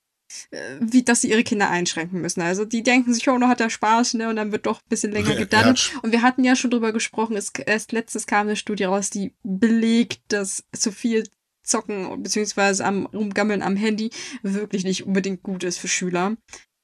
äh, 0.51 0.77
wie, 0.79 1.03
dass 1.03 1.21
sie 1.21 1.31
ihre 1.31 1.43
Kinder 1.43 1.69
einschränken 1.69 2.21
müssen. 2.21 2.41
Also 2.41 2.65
die 2.65 2.83
denken 2.83 3.13
sich, 3.13 3.27
oh, 3.29 3.37
noch 3.37 3.47
hat 3.47 3.61
er 3.61 3.69
Spaß, 3.69 4.13
ne, 4.15 4.29
und 4.29 4.35
dann 4.35 4.51
wird 4.51 4.65
doch 4.65 4.79
ein 4.79 4.89
bisschen 4.89 5.11
länger. 5.11 5.29
Ja. 5.91 5.99
Und 6.01 6.11
wir 6.11 6.21
hatten 6.21 6.43
ja 6.43 6.55
schon 6.55 6.71
drüber 6.71 6.93
gesprochen, 6.93 7.35
es, 7.35 7.51
erst 7.65 7.91
letztes 7.91 8.27
kam 8.27 8.47
eine 8.47 8.55
Studie 8.55 8.85
raus, 8.85 9.09
die 9.09 9.33
belegt, 9.43 10.21
dass 10.29 10.63
zu 10.73 10.91
viel 10.91 11.27
Zocken 11.63 12.23
beziehungsweise 12.23 12.85
am 12.85 13.05
Rumgammeln 13.05 13.61
am 13.61 13.75
Handy 13.75 14.09
wirklich 14.41 14.83
nicht 14.83 15.05
unbedingt 15.05 15.43
gut 15.43 15.63
ist 15.63 15.77
für 15.77 15.87
Schüler. 15.87 16.35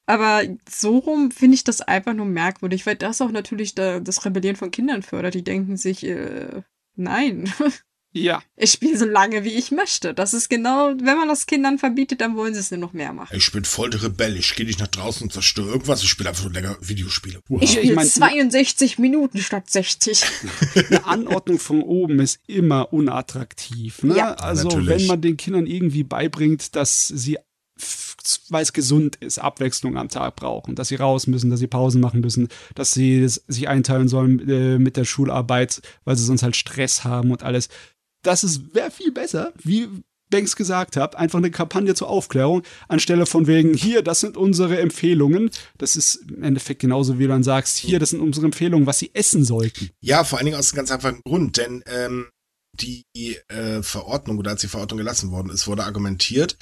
Aber 0.07 0.41
so 0.69 0.97
rum 0.97 1.31
finde 1.31 1.55
ich 1.55 1.65
das 1.65 1.81
einfach 1.81 2.13
nur 2.13 2.25
merkwürdig, 2.25 2.85
weil 2.85 2.95
das 2.95 3.21
auch 3.21 3.29
natürlich 3.29 3.75
da, 3.75 3.99
das 3.99 4.25
Rebellieren 4.25 4.55
von 4.55 4.71
Kindern 4.71 5.03
fördert. 5.03 5.35
Die 5.35 5.43
denken 5.43 5.77
sich, 5.77 6.03
äh, 6.05 6.61
nein. 6.95 7.51
Ja. 8.13 8.41
Ich 8.55 8.71
spiele 8.71 8.97
so 8.97 9.05
lange, 9.05 9.43
wie 9.43 9.53
ich 9.53 9.69
möchte. 9.69 10.13
Das 10.13 10.33
ist 10.33 10.49
genau, 10.49 10.93
wenn 10.97 11.17
man 11.17 11.27
das 11.27 11.45
Kindern 11.45 11.77
verbietet, 11.77 12.21
dann 12.21 12.35
wollen 12.35 12.53
sie 12.53 12.61
es 12.61 12.71
nur 12.71 12.79
noch 12.79 12.93
mehr 12.93 13.13
machen. 13.13 13.35
Ich 13.35 13.51
bin 13.51 13.63
voll 13.65 13.89
der 13.89 14.01
Rebell. 14.01 14.37
Ich 14.37 14.55
gehe 14.55 14.65
nicht 14.65 14.79
nach 14.79 14.87
draußen 14.87 15.23
und 15.23 15.33
zerstöre 15.33 15.69
irgendwas. 15.69 16.01
Ich 16.01 16.09
spiele 16.09 16.29
einfach 16.29 16.45
nur 16.45 16.53
länger 16.53 16.77
Videospiele. 16.81 17.41
Wow. 17.47 17.61
Ich 17.61 17.71
spiele 17.71 17.83
ich 17.83 17.95
mein, 17.95 18.07
62 18.07 18.97
Minuten 18.97 19.39
statt 19.39 19.69
60. 19.69 20.23
Eine 20.89 21.05
Anordnung 21.05 21.59
von 21.59 21.81
oben 21.81 22.19
ist 22.19 22.39
immer 22.47 22.91
unattraktiv. 22.91 24.01
Ne? 24.03 24.17
Ja. 24.17 24.33
Also, 24.33 24.69
ja, 24.69 24.85
wenn 24.85 25.05
man 25.05 25.21
den 25.21 25.37
Kindern 25.37 25.67
irgendwie 25.67 26.03
beibringt, 26.03 26.75
dass 26.75 27.07
sie 27.07 27.37
weil 28.49 28.63
es 28.63 28.73
gesund 28.73 29.15
ist, 29.17 29.39
Abwechslung 29.39 29.97
am 29.97 30.09
Tag 30.09 30.35
brauchen, 30.35 30.75
dass 30.75 30.89
sie 30.89 30.95
raus 30.95 31.27
müssen, 31.27 31.49
dass 31.49 31.59
sie 31.59 31.67
Pausen 31.67 32.01
machen 32.01 32.21
müssen, 32.21 32.47
dass 32.75 32.91
sie 32.91 33.27
sich 33.27 33.67
einteilen 33.67 34.07
sollen 34.07 34.47
äh, 34.47 34.79
mit 34.79 34.97
der 34.97 35.05
Schularbeit, 35.05 35.81
weil 36.05 36.15
sie 36.15 36.25
sonst 36.25 36.43
halt 36.43 36.55
Stress 36.55 37.03
haben 37.03 37.31
und 37.31 37.43
alles. 37.43 37.69
Das 38.23 38.73
wäre 38.73 38.91
viel 38.91 39.11
besser, 39.11 39.53
wie 39.63 39.87
Banks 40.29 40.55
gesagt 40.55 40.97
hat, 40.97 41.15
einfach 41.15 41.39
eine 41.39 41.51
Kampagne 41.51 41.95
zur 41.95 42.09
Aufklärung, 42.09 42.63
anstelle 42.87 43.25
von 43.25 43.47
wegen, 43.47 43.73
hier, 43.73 44.01
das 44.01 44.19
sind 44.19 44.35
unsere 44.35 44.79
Empfehlungen. 44.79 45.49
Das 45.77 45.95
ist 45.95 46.15
im 46.29 46.43
Endeffekt 46.43 46.81
genauso, 46.81 47.17
wie 47.17 47.23
du 47.23 47.29
dann 47.29 47.43
sagst, 47.43 47.77
hier, 47.77 47.99
das 47.99 48.09
sind 48.09 48.19
unsere 48.19 48.45
Empfehlungen, 48.45 48.87
was 48.87 48.99
sie 48.99 49.11
essen 49.13 49.43
sollten. 49.43 49.89
Ja, 50.01 50.23
vor 50.23 50.37
allen 50.39 50.45
Dingen 50.45 50.57
aus 50.57 50.73
einem 50.73 50.77
ganz 50.77 50.91
einfachen 50.91 51.21
Grund, 51.23 51.57
denn 51.57 51.83
ähm, 51.87 52.27
die 52.73 53.05
äh, 53.47 53.81
Verordnung 53.81 54.37
oder 54.37 54.51
als 54.51 54.61
die 54.61 54.67
Verordnung 54.67 54.97
gelassen 54.97 55.31
worden 55.31 55.49
ist, 55.49 55.67
wurde 55.67 55.85
argumentiert, 55.85 56.57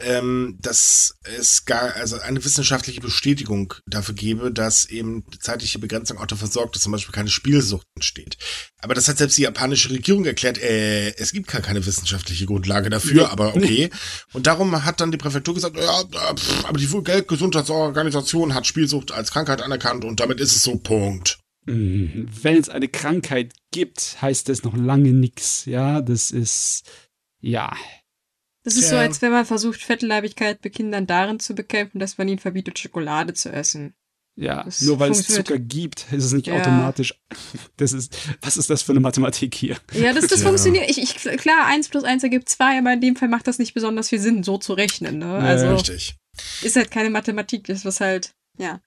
ähm, 0.00 0.58
dass 0.60 1.16
es 1.38 1.64
gar 1.64 1.94
also 1.94 2.18
eine 2.18 2.44
wissenschaftliche 2.44 3.00
Bestätigung 3.00 3.74
dafür 3.86 4.14
gebe, 4.14 4.50
dass 4.52 4.86
eben 4.86 5.24
zeitliche 5.40 5.78
Begrenzung 5.78 6.18
auch 6.18 6.26
dafür 6.26 6.48
sorgt, 6.48 6.74
dass 6.74 6.82
zum 6.82 6.92
Beispiel 6.92 7.14
keine 7.14 7.28
Spielsucht 7.28 7.86
entsteht. 7.94 8.36
Aber 8.78 8.94
das 8.94 9.08
hat 9.08 9.18
selbst 9.18 9.38
die 9.38 9.42
japanische 9.42 9.90
Regierung 9.90 10.24
erklärt, 10.24 10.58
äh, 10.58 11.14
es 11.16 11.32
gibt 11.32 11.48
gar 11.48 11.62
keine 11.62 11.86
wissenschaftliche 11.86 12.46
Grundlage 12.46 12.90
dafür, 12.90 13.22
nee, 13.22 13.28
aber 13.28 13.54
okay. 13.54 13.90
Und 14.32 14.46
darum 14.46 14.84
hat 14.84 15.00
dann 15.00 15.12
die 15.12 15.16
Präfektur 15.16 15.54
gesagt, 15.54 15.76
ja, 15.76 16.04
pff, 16.36 16.64
aber 16.64 16.78
die 16.78 16.92
Weltgesundheitsorganisation 16.92 18.54
hat 18.54 18.66
Spielsucht 18.66 19.12
als 19.12 19.30
Krankheit 19.30 19.62
anerkannt 19.62 20.04
und 20.04 20.20
damit 20.20 20.40
ist 20.40 20.56
es 20.56 20.62
so, 20.62 20.76
Punkt. 20.76 21.38
Mhm. 21.66 22.28
Wenn 22.42 22.58
es 22.58 22.68
eine 22.68 22.88
Krankheit 22.88 23.54
gibt, 23.70 24.20
heißt 24.20 24.48
das 24.48 24.64
noch 24.64 24.76
lange 24.76 25.12
nichts. 25.12 25.64
Ja, 25.64 26.02
das 26.02 26.30
ist, 26.30 26.82
ja, 27.40 27.72
das 28.64 28.76
ist 28.76 28.84
ja. 28.84 28.90
so, 28.90 28.96
als 28.96 29.20
wenn 29.22 29.30
man 29.30 29.44
versucht, 29.44 29.82
Fettleibigkeit 29.82 30.60
bei 30.62 30.70
Kindern 30.70 31.06
darin 31.06 31.38
zu 31.38 31.54
bekämpfen, 31.54 31.98
dass 31.98 32.18
man 32.18 32.28
ihnen 32.28 32.38
verbietet, 32.38 32.78
Schokolade 32.78 33.34
zu 33.34 33.52
essen. 33.52 33.94
Ja, 34.36 34.64
das 34.64 34.80
nur 34.80 34.98
weil 34.98 35.12
es 35.12 35.28
Zucker 35.28 35.58
gibt, 35.58 36.12
ist 36.12 36.24
es 36.24 36.32
nicht 36.32 36.48
ja. 36.48 36.56
automatisch. 36.56 37.14
Das 37.76 37.92
ist, 37.92 38.16
was 38.40 38.56
ist 38.56 38.70
das 38.70 38.82
für 38.82 38.92
eine 38.92 39.00
Mathematik 39.00 39.54
hier? 39.54 39.76
Ja, 39.92 40.12
das, 40.12 40.28
das 40.28 40.40
ja. 40.40 40.46
funktioniert. 40.46 40.88
Ich, 40.88 40.98
ich, 40.98 41.16
klar, 41.16 41.66
1 41.66 41.88
plus 41.88 42.04
1 42.04 42.22
ergibt 42.22 42.48
2, 42.48 42.78
aber 42.78 42.92
in 42.92 43.00
dem 43.00 43.16
Fall 43.16 43.28
macht 43.28 43.48
das 43.48 43.58
nicht 43.58 43.74
besonders 43.74 44.10
viel 44.10 44.20
Sinn, 44.20 44.44
so 44.44 44.58
zu 44.58 44.74
rechnen. 44.74 45.18
Ne? 45.18 45.34
Also, 45.34 45.74
richtig. 45.74 46.14
Ist 46.62 46.76
halt 46.76 46.92
keine 46.92 47.10
Mathematik, 47.10 47.64
das 47.64 47.84
was 47.84 48.00
halt, 48.00 48.34
ja. 48.56 48.80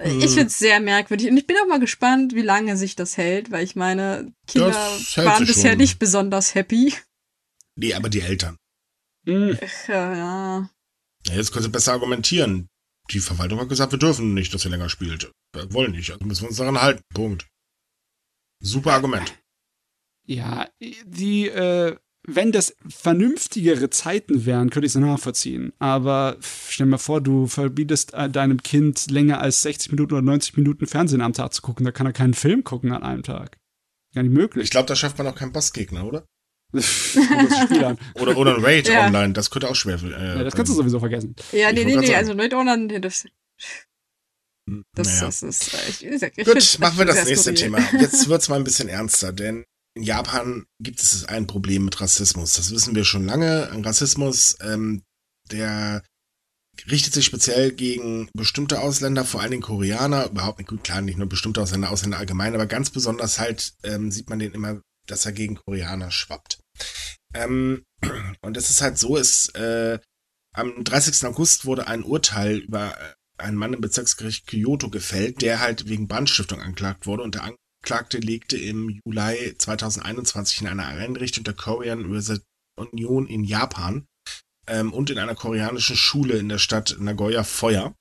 Hm. 0.00 0.20
Ich 0.20 0.30
finde 0.30 0.46
es 0.46 0.58
sehr 0.58 0.80
merkwürdig 0.80 1.28
und 1.30 1.36
ich 1.36 1.46
bin 1.46 1.56
auch 1.62 1.68
mal 1.68 1.80
gespannt, 1.80 2.34
wie 2.34 2.42
lange 2.42 2.76
sich 2.76 2.96
das 2.96 3.16
hält, 3.16 3.50
weil 3.50 3.64
ich 3.64 3.76
meine, 3.76 4.32
Kinder 4.46 4.72
waren 5.16 5.46
bisher 5.46 5.72
schon. 5.72 5.78
nicht 5.78 5.98
besonders 5.98 6.54
happy. 6.54 6.94
Nee, 7.76 7.94
aber 7.94 8.08
die 8.08 8.22
Eltern. 8.22 8.56
Mhm. 9.28 9.58
Ja, 9.88 10.16
ja. 10.16 10.70
Jetzt 11.26 11.52
können 11.52 11.64
Sie 11.64 11.70
besser 11.70 11.92
argumentieren. 11.92 12.68
Die 13.10 13.20
Verwaltung 13.20 13.60
hat 13.60 13.68
gesagt, 13.68 13.92
wir 13.92 13.98
dürfen 13.98 14.34
nicht, 14.34 14.52
dass 14.54 14.64
ihr 14.64 14.70
länger 14.70 14.88
spielt. 14.88 15.30
Wir 15.54 15.72
wollen 15.72 15.92
nicht, 15.92 16.10
also 16.10 16.24
müssen 16.24 16.42
wir 16.42 16.48
uns 16.48 16.58
daran 16.58 16.80
halten. 16.80 17.02
Punkt. 17.14 17.46
Super 18.60 18.92
Argument. 18.94 19.38
Ja, 20.26 20.68
die, 21.04 21.48
äh, 21.48 21.96
wenn 22.26 22.52
das 22.52 22.76
vernünftigere 22.86 23.88
Zeiten 23.88 24.44
wären, 24.44 24.68
könnte 24.70 24.86
ich 24.86 24.94
es 24.94 25.00
nachvollziehen. 25.00 25.72
Aber 25.78 26.36
stell 26.40 26.86
dir 26.86 26.90
mal 26.92 26.98
vor, 26.98 27.20
du 27.22 27.46
verbietest 27.46 28.12
äh, 28.14 28.28
deinem 28.28 28.62
Kind 28.62 29.10
länger 29.10 29.40
als 29.40 29.62
60 29.62 29.92
Minuten 29.92 30.14
oder 30.14 30.22
90 30.22 30.56
Minuten 30.56 30.86
Fernsehen 30.86 31.22
am 31.22 31.32
Tag 31.32 31.54
zu 31.54 31.62
gucken. 31.62 31.86
Da 31.86 31.92
kann 31.92 32.06
er 32.06 32.12
keinen 32.12 32.34
Film 32.34 32.64
gucken 32.64 32.92
an 32.92 33.02
einem 33.02 33.22
Tag. 33.22 33.58
Gar 34.14 34.22
nicht 34.22 34.32
möglich. 34.32 34.64
Ich 34.64 34.70
glaube, 34.70 34.86
da 34.86 34.96
schafft 34.96 35.16
man 35.18 35.26
auch 35.26 35.34
keinen 35.34 35.52
Bossgegner, 35.52 36.04
oder? 36.04 36.26
oder, 38.14 38.36
oder 38.36 38.62
Raid 38.62 38.88
ja. 38.92 39.06
online, 39.06 39.32
das 39.32 39.50
könnte 39.50 39.68
auch 39.68 39.74
schwer. 39.74 39.98
Äh, 40.02 40.10
ja, 40.10 40.44
das 40.44 40.54
kannst 40.54 40.70
du 40.70 40.76
sowieso 40.76 41.00
vergessen. 41.00 41.34
Ja, 41.52 41.72
nee, 41.72 41.84
nee, 41.84 41.96
nee, 41.96 42.14
also 42.14 42.32
Raid 42.32 42.52
online, 42.52 43.00
das. 43.00 43.24
Hm, 44.68 44.84
das, 44.94 45.06
naja. 45.06 45.26
das 45.26 45.42
ist. 45.42 45.74
Ich, 45.88 46.04
ich, 46.04 46.22
ich 46.22 46.44
Gut, 46.44 46.62
find, 46.62 46.78
machen 46.80 46.98
wir 46.98 47.06
das 47.06 47.24
nächste 47.24 47.54
Thema. 47.54 47.78
Jetzt 47.98 48.28
wird's 48.28 48.48
mal 48.50 48.56
ein 48.56 48.64
bisschen 48.64 48.88
ernster, 48.88 49.32
denn 49.32 49.64
in 49.94 50.02
Japan 50.02 50.66
gibt 50.78 51.00
es 51.00 51.24
ein 51.24 51.46
Problem 51.46 51.86
mit 51.86 51.98
Rassismus. 52.00 52.52
Das 52.52 52.70
wissen 52.70 52.94
wir 52.94 53.04
schon 53.04 53.24
lange. 53.24 53.70
Ein 53.70 53.82
Rassismus, 53.82 54.56
ähm, 54.60 55.02
der 55.50 56.02
richtet 56.90 57.14
sich 57.14 57.24
speziell 57.24 57.72
gegen 57.72 58.28
bestimmte 58.34 58.80
Ausländer, 58.80 59.24
vor 59.24 59.40
allen 59.40 59.50
Dingen 59.50 59.62
Koreaner, 59.62 60.26
überhaupt 60.26 60.58
nicht 60.58 60.68
gut, 60.68 60.84
klar, 60.84 61.00
nicht 61.00 61.18
nur 61.18 61.28
bestimmte 61.28 61.62
Ausländer, 61.62 61.90
Ausländer 61.90 62.18
allgemein, 62.18 62.54
aber 62.54 62.66
ganz 62.66 62.90
besonders 62.90 63.40
halt 63.40 63.72
ähm, 63.82 64.12
sieht 64.12 64.30
man 64.30 64.38
den 64.38 64.52
immer 64.52 64.80
dass 65.10 65.26
er 65.26 65.32
gegen 65.32 65.56
Koreaner 65.56 66.10
schwappt. 66.10 66.57
Ähm, 67.34 67.84
und 68.40 68.56
es 68.56 68.70
ist 68.70 68.80
halt 68.80 68.98
so, 68.98 69.16
es, 69.16 69.48
äh, 69.50 69.98
am 70.54 70.84
30. 70.84 71.26
August 71.26 71.66
wurde 71.66 71.86
ein 71.86 72.02
Urteil 72.02 72.58
über 72.58 72.98
äh, 72.98 73.14
einen 73.38 73.56
Mann 73.56 73.72
im 73.72 73.80
Bezirksgericht 73.80 74.46
Kyoto 74.46 74.90
gefällt, 74.90 75.42
der 75.42 75.60
halt 75.60 75.88
wegen 75.88 76.08
Brandstiftung 76.08 76.60
angeklagt 76.60 77.06
wurde 77.06 77.22
und 77.22 77.36
der 77.36 77.44
Anklagte 77.44 78.18
legte 78.18 78.56
im 78.56 79.00
Juli 79.04 79.54
2021 79.56 80.62
in 80.62 80.66
einer 80.66 80.86
Einrichtung 80.86 81.44
der 81.44 81.54
Korean 81.54 82.04
Union 82.76 83.26
in 83.26 83.44
Japan 83.44 84.06
ähm, 84.66 84.92
und 84.92 85.10
in 85.10 85.18
einer 85.18 85.34
koreanischen 85.34 85.96
Schule 85.96 86.38
in 86.38 86.48
der 86.48 86.58
Stadt 86.58 86.96
Nagoya 86.98 87.44
Feuer. 87.44 87.94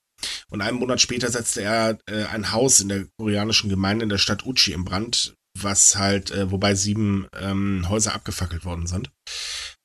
Und 0.50 0.62
einen 0.62 0.80
Monat 0.80 1.00
später 1.00 1.30
setzte 1.30 1.62
er 1.62 2.00
äh, 2.08 2.24
ein 2.26 2.52
Haus 2.52 2.80
in 2.80 2.90
der 2.90 3.06
koreanischen 3.18 3.70
Gemeinde 3.70 4.04
in 4.04 4.10
der 4.10 4.18
Stadt 4.18 4.46
Uchi 4.46 4.74
in 4.74 4.84
Brand, 4.84 5.36
was 5.64 5.96
halt, 5.98 6.32
äh, 6.32 6.52
wobei 6.52 6.76
sieben 6.76 7.28
ähm, 7.34 7.88
Häuser 7.90 8.14
abgefackelt 8.14 8.66
worden 8.66 8.88
sind. 8.88 9.12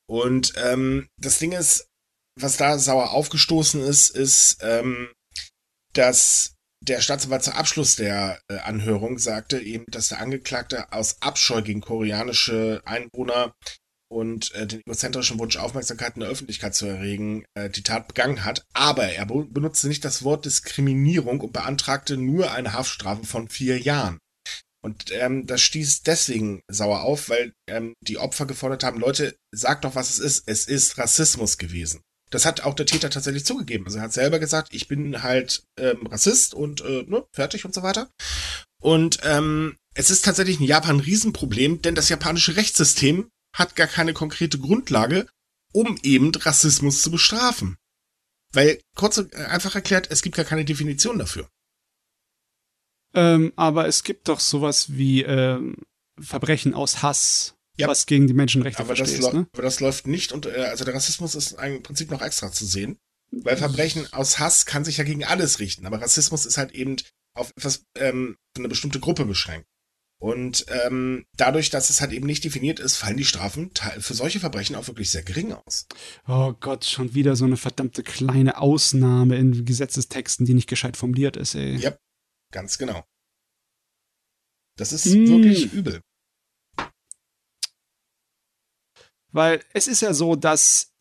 Und 0.07 0.53
ähm, 0.57 1.07
das 1.17 1.39
Ding 1.39 1.51
ist, 1.53 1.87
was 2.39 2.57
da 2.57 2.77
sauer 2.77 3.11
aufgestoßen 3.11 3.81
ist, 3.81 4.09
ist, 4.09 4.57
ähm, 4.61 5.09
dass 5.93 6.55
der 6.83 6.99
Staatsanwalt 6.99 7.43
zum 7.43 7.53
Abschluss 7.53 7.95
der 7.95 8.41
äh, 8.49 8.57
Anhörung 8.57 9.17
sagte 9.17 9.59
eben, 9.59 9.85
dass 9.87 10.09
der 10.09 10.19
Angeklagte 10.19 10.91
aus 10.91 11.21
Abscheu 11.21 11.61
gegen 11.61 11.81
koreanische 11.81 12.81
Einwohner 12.85 13.53
und 14.09 14.53
äh, 14.53 14.67
den 14.67 14.81
egozentrischen 14.81 15.39
Wunsch, 15.39 15.57
Aufmerksamkeit 15.57 16.15
in 16.15 16.21
der 16.21 16.29
Öffentlichkeit 16.29 16.75
zu 16.75 16.85
erregen, 16.85 17.45
äh, 17.55 17.69
die 17.69 17.83
Tat 17.83 18.07
begangen 18.07 18.43
hat. 18.43 18.65
Aber 18.73 19.05
er 19.05 19.25
benutzte 19.25 19.87
nicht 19.87 20.05
das 20.05 20.23
Wort 20.23 20.45
Diskriminierung 20.45 21.39
und 21.39 21.53
beantragte 21.53 22.17
nur 22.17 22.51
eine 22.51 22.73
Haftstrafe 22.73 23.25
von 23.25 23.47
vier 23.47 23.79
Jahren. 23.79 24.19
Und 24.83 25.11
ähm, 25.11 25.47
das 25.47 25.61
stieß 25.61 26.03
deswegen 26.03 26.61
sauer 26.69 27.03
auf, 27.03 27.29
weil 27.29 27.53
ähm, 27.67 27.93
die 28.01 28.17
Opfer 28.17 28.45
gefordert 28.45 28.83
haben, 28.83 28.99
Leute, 28.99 29.35
sagt 29.51 29.85
doch, 29.85 29.95
was 29.95 30.09
es 30.09 30.19
ist. 30.19 30.43
Es 30.47 30.65
ist 30.65 30.97
Rassismus 30.97 31.57
gewesen. 31.57 32.01
Das 32.29 32.45
hat 32.45 32.61
auch 32.61 32.73
der 32.73 32.85
Täter 32.85 33.09
tatsächlich 33.09 33.45
zugegeben. 33.45 33.85
Also 33.85 33.99
er 33.99 34.03
hat 34.05 34.13
selber 34.13 34.39
gesagt, 34.39 34.73
ich 34.73 34.87
bin 34.87 35.23
halt 35.23 35.63
ähm, 35.79 36.05
Rassist 36.07 36.53
und 36.53 36.81
äh, 36.81 37.03
ne, 37.03 37.23
fertig 37.31 37.63
und 37.63 37.73
so 37.73 37.83
weiter. 37.83 38.09
Und 38.81 39.19
ähm, 39.23 39.77
es 39.93 40.09
ist 40.09 40.25
tatsächlich 40.25 40.59
in 40.59 40.65
Japan 40.65 40.97
ein 40.97 40.99
Riesenproblem, 40.99 41.81
denn 41.81 41.95
das 41.95 42.09
japanische 42.09 42.57
Rechtssystem 42.57 43.29
hat 43.55 43.75
gar 43.75 43.87
keine 43.87 44.13
konkrete 44.13 44.57
Grundlage, 44.57 45.27
um 45.71 45.97
eben 46.03 46.33
Rassismus 46.35 47.01
zu 47.01 47.11
bestrafen. 47.11 47.77
Weil, 48.51 48.81
kurz 48.95 49.17
und 49.17 49.33
einfach 49.35 49.75
erklärt, 49.75 50.07
es 50.11 50.21
gibt 50.21 50.35
gar 50.35 50.45
keine 50.45 50.65
Definition 50.65 51.19
dafür. 51.19 51.47
Ähm, 53.13 53.53
aber 53.55 53.87
es 53.87 54.03
gibt 54.03 54.27
doch 54.27 54.39
sowas 54.39 54.93
wie 54.93 55.21
ähm, 55.21 55.75
Verbrechen 56.19 56.73
aus 56.73 57.01
Hass 57.01 57.55
ja. 57.77 57.87
was 57.87 58.05
gegen 58.05 58.27
die 58.27 58.33
Menschenrechte 58.33 58.81
aber. 58.81 58.95
Das 58.95 59.19
ne? 59.19 59.47
Aber 59.51 59.61
das 59.61 59.79
läuft 59.79 60.07
nicht 60.07 60.31
und 60.31 60.45
äh, 60.45 60.65
also 60.69 60.85
der 60.85 60.93
Rassismus 60.93 61.35
ist 61.35 61.53
im 61.53 61.83
Prinzip 61.83 62.11
noch 62.11 62.21
extra 62.21 62.51
zu 62.51 62.65
sehen. 62.65 62.97
Weil 63.31 63.57
Verbrechen 63.57 64.11
aus 64.13 64.37
Hass 64.37 64.67
kann 64.67 64.85
sich 64.85 64.97
ja 64.97 65.03
gegen 65.03 65.23
alles 65.23 65.59
richten, 65.59 65.87
aber 65.87 65.99
Rassismus 65.99 66.45
ist 66.45 66.57
halt 66.57 66.71
eben 66.73 66.97
auf 67.33 67.51
etwas, 67.57 67.83
ähm, 67.97 68.37
eine 68.55 68.67
bestimmte 68.67 68.99
Gruppe 68.99 69.25
beschränkt. 69.25 69.65
Und 70.19 70.65
ähm, 70.69 71.25
dadurch, 71.35 71.69
dass 71.69 71.89
es 71.89 71.99
halt 71.99 72.13
eben 72.13 72.27
nicht 72.27 72.43
definiert 72.43 72.79
ist, 72.79 72.95
fallen 72.95 73.17
die 73.17 73.25
Strafen 73.25 73.71
für 73.99 74.13
solche 74.13 74.39
Verbrechen 74.39 74.75
auch 74.75 74.87
wirklich 74.87 75.11
sehr 75.11 75.23
gering 75.23 75.51
aus. 75.51 75.87
Oh 76.27 76.53
Gott, 76.53 76.85
schon 76.85 77.13
wieder 77.13 77.35
so 77.35 77.43
eine 77.43 77.57
verdammte 77.57 78.03
kleine 78.03 78.61
Ausnahme 78.61 79.35
in 79.35 79.65
Gesetzestexten, 79.65 80.45
die 80.45 80.53
nicht 80.53 80.69
gescheit 80.69 80.95
formuliert 80.95 81.35
ist, 81.35 81.55
ey. 81.55 81.75
Ja, 81.75 81.97
ganz 82.53 82.77
genau. 82.77 83.03
Das 84.77 84.93
ist 84.93 85.05
mm. 85.05 85.27
wirklich 85.27 85.73
übel. 85.73 86.01
Weil 89.31 89.63
es 89.73 89.87
ist 89.87 90.01
ja 90.01 90.13
so, 90.13 90.35
dass 90.35 90.93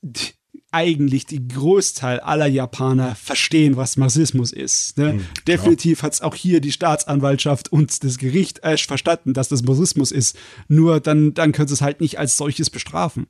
eigentlich 0.71 1.27
die 1.27 1.47
Großteil 1.47 2.21
aller 2.21 2.47
Japaner 2.47 3.15
verstehen, 3.15 3.77
was 3.77 3.99
Marxismus 3.99 4.53
ist. 4.53 4.97
Ne? 4.97 5.15
Mhm, 5.15 5.27
Definitiv 5.47 6.03
hat 6.03 6.15
es 6.15 6.23
auch 6.23 6.35
hier 6.35 6.61
die 6.61 6.73
Staatsanwaltschaft 6.73 7.71
und 7.71 8.03
das 8.03 8.17
Gericht 8.17 8.65
äh, 8.65 8.79
verstanden, 8.79 9.35
dass 9.35 9.49
das 9.49 9.63
Marxismus 9.63 10.11
ist. 10.11 10.37
Nur 10.69 11.01
dann, 11.01 11.35
dann 11.35 11.53
können 11.53 11.69
sie 11.69 11.75
es 11.75 11.83
halt 11.83 12.01
nicht 12.01 12.19
als 12.19 12.39
solches 12.39 12.71
bestrafen. 12.71 13.27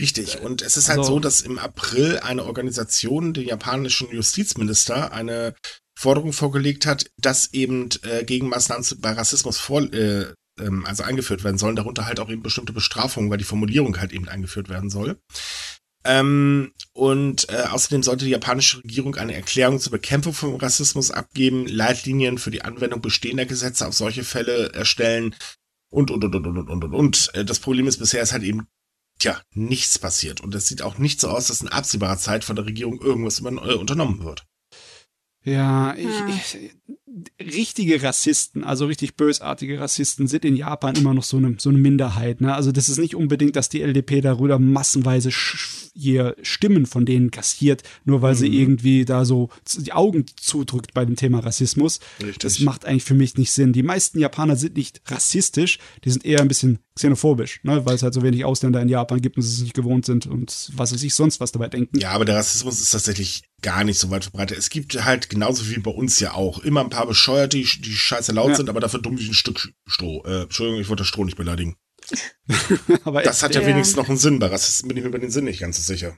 Richtig. 0.00 0.40
Und 0.40 0.62
es 0.62 0.76
ist 0.76 0.88
halt 0.88 0.98
also, 0.98 1.14
so, 1.14 1.20
dass 1.20 1.42
im 1.42 1.60
April 1.60 2.18
eine 2.18 2.44
Organisation, 2.44 3.34
den 3.34 3.46
japanischen 3.46 4.10
Justizminister, 4.10 5.12
eine 5.12 5.54
Forderung 5.96 6.32
vorgelegt 6.32 6.86
hat, 6.86 7.06
dass 7.18 7.52
eben 7.52 7.88
äh, 8.02 8.24
Gegenmaßnahmen 8.24 8.84
bei 8.98 9.12
Rassismus 9.12 9.58
vor, 9.58 9.82
äh, 9.92 10.32
ähm, 10.60 10.84
also 10.86 11.02
eingeführt 11.02 11.44
werden 11.44 11.58
sollen, 11.58 11.76
darunter 11.76 12.06
halt 12.06 12.20
auch 12.20 12.30
eben 12.30 12.42
bestimmte 12.42 12.72
Bestrafungen, 12.72 13.30
weil 13.30 13.38
die 13.38 13.44
Formulierung 13.44 13.98
halt 13.98 14.12
eben 14.12 14.28
eingeführt 14.28 14.68
werden 14.68 14.90
soll. 14.90 15.18
Ähm, 16.04 16.72
und 16.92 17.48
äh, 17.48 17.64
außerdem 17.70 18.02
sollte 18.02 18.26
die 18.26 18.32
japanische 18.32 18.84
Regierung 18.84 19.14
eine 19.14 19.34
Erklärung 19.34 19.80
zur 19.80 19.92
Bekämpfung 19.92 20.34
von 20.34 20.56
Rassismus 20.56 21.10
abgeben, 21.10 21.66
Leitlinien 21.66 22.36
für 22.38 22.50
die 22.50 22.62
Anwendung 22.62 23.00
bestehender 23.00 23.46
Gesetze 23.46 23.86
auf 23.86 23.94
solche 23.94 24.22
Fälle 24.22 24.72
erstellen 24.74 25.34
und, 25.90 26.10
und, 26.10 26.24
und, 26.24 26.34
und, 26.34 26.46
und, 26.46 26.68
und, 26.68 26.84
und, 26.84 26.94
und. 26.94 27.34
Äh, 27.34 27.44
das 27.44 27.58
Problem 27.58 27.86
ist, 27.86 27.98
bisher 27.98 28.22
ist 28.22 28.32
halt 28.32 28.42
eben, 28.42 28.66
tja, 29.18 29.40
nichts 29.54 29.98
passiert. 29.98 30.42
Und 30.42 30.54
es 30.54 30.66
sieht 30.66 30.82
auch 30.82 30.98
nicht 30.98 31.20
so 31.20 31.28
aus, 31.28 31.46
dass 31.46 31.62
in 31.62 31.68
absehbarer 31.68 32.18
Zeit 32.18 32.44
von 32.44 32.56
der 32.56 32.66
Regierung 32.66 33.00
irgendwas 33.00 33.38
über, 33.38 33.50
äh, 33.50 33.74
unternommen 33.74 34.24
wird. 34.24 34.44
Ja, 35.44 35.94
ich, 35.94 36.04
ja. 36.04 36.26
ich, 36.28 36.76
richtige 37.40 38.02
Rassisten, 38.02 38.64
also 38.64 38.86
richtig 38.86 39.16
bösartige 39.16 39.78
Rassisten, 39.78 40.26
sind 40.26 40.44
in 40.44 40.56
Japan 40.56 40.96
immer 40.96 41.14
noch 41.14 41.22
so 41.22 41.36
eine, 41.36 41.56
so 41.58 41.70
eine 41.70 41.78
Minderheit. 41.78 42.40
Ne? 42.40 42.54
Also 42.54 42.72
das 42.72 42.88
ist 42.88 42.98
nicht 42.98 43.14
unbedingt, 43.14 43.56
dass 43.56 43.68
die 43.68 43.82
LDP 43.82 44.20
darüber 44.20 44.58
massenweise 44.58 45.30
hier 45.94 46.34
Stimmen 46.42 46.86
von 46.86 47.06
denen 47.06 47.30
kassiert, 47.30 47.82
nur 48.04 48.22
weil 48.22 48.34
mhm. 48.34 48.38
sie 48.38 48.60
irgendwie 48.60 49.04
da 49.04 49.24
so 49.24 49.50
die 49.76 49.92
Augen 49.92 50.26
zudrückt 50.36 50.92
bei 50.92 51.04
dem 51.04 51.16
Thema 51.16 51.38
Rassismus. 51.40 52.00
Richtig. 52.20 52.38
Das 52.38 52.58
macht 52.60 52.84
eigentlich 52.84 53.04
für 53.04 53.14
mich 53.14 53.36
nicht 53.36 53.52
Sinn. 53.52 53.72
Die 53.72 53.82
meisten 53.82 54.18
Japaner 54.18 54.56
sind 54.56 54.76
nicht 54.76 55.02
rassistisch, 55.06 55.78
die 56.04 56.10
sind 56.10 56.24
eher 56.24 56.40
ein 56.40 56.48
bisschen 56.48 56.80
xenophobisch, 56.96 57.60
ne? 57.64 57.84
weil 57.86 57.94
es 57.94 58.02
halt 58.02 58.14
so 58.14 58.22
wenig 58.22 58.44
Ausländer 58.44 58.80
in 58.80 58.88
Japan 58.88 59.20
gibt 59.20 59.36
und 59.36 59.42
sie 59.42 59.52
es 59.52 59.62
nicht 59.62 59.74
gewohnt 59.74 60.06
sind 60.06 60.26
und 60.26 60.70
was 60.74 60.92
weiß 60.92 61.02
ich 61.02 61.14
sonst 61.14 61.40
was 61.40 61.52
dabei 61.52 61.68
denken. 61.68 61.98
Ja, 61.98 62.10
aber 62.10 62.24
der 62.24 62.36
Rassismus 62.36 62.80
ist 62.80 62.90
tatsächlich 62.90 63.42
gar 63.62 63.82
nicht 63.82 63.98
so 63.98 64.10
weit 64.10 64.24
verbreitet. 64.24 64.58
Es 64.58 64.70
gibt 64.70 65.04
halt 65.04 65.30
genauso 65.30 65.68
wie 65.70 65.78
bei 65.78 65.90
uns 65.90 66.20
ja 66.20 66.34
auch 66.34 66.58
immer 66.58 66.82
ein 66.82 66.90
paar 66.90 67.03
Bescheuerte, 67.06 67.56
die, 67.56 67.64
die 67.64 67.92
scheiße 67.92 68.32
laut 68.32 68.50
ja. 68.50 68.54
sind, 68.56 68.68
aber 68.68 68.80
dafür 68.80 69.00
dumm 69.00 69.18
wie 69.18 69.28
ein 69.28 69.34
Stück 69.34 69.72
Stroh. 69.86 70.22
Äh, 70.24 70.42
Entschuldigung, 70.42 70.80
ich 70.80 70.88
wollte 70.88 71.02
das 71.02 71.08
Stroh 71.08 71.24
nicht 71.24 71.36
beleidigen. 71.36 71.76
aber 73.04 73.22
das 73.22 73.42
hat 73.42 73.54
ja, 73.54 73.62
ja, 73.62 73.66
wenigstens 73.66 73.96
noch 73.96 74.08
einen 74.08 74.18
Sinn. 74.18 74.38
Bei 74.38 74.46
Rassisten 74.46 74.88
bin 74.88 74.96
ich 74.96 75.02
mir 75.02 75.08
über 75.08 75.18
den 75.18 75.30
Sinn 75.30 75.44
nicht 75.44 75.60
ganz 75.60 75.76
so 75.76 75.82
sicher. 75.82 76.16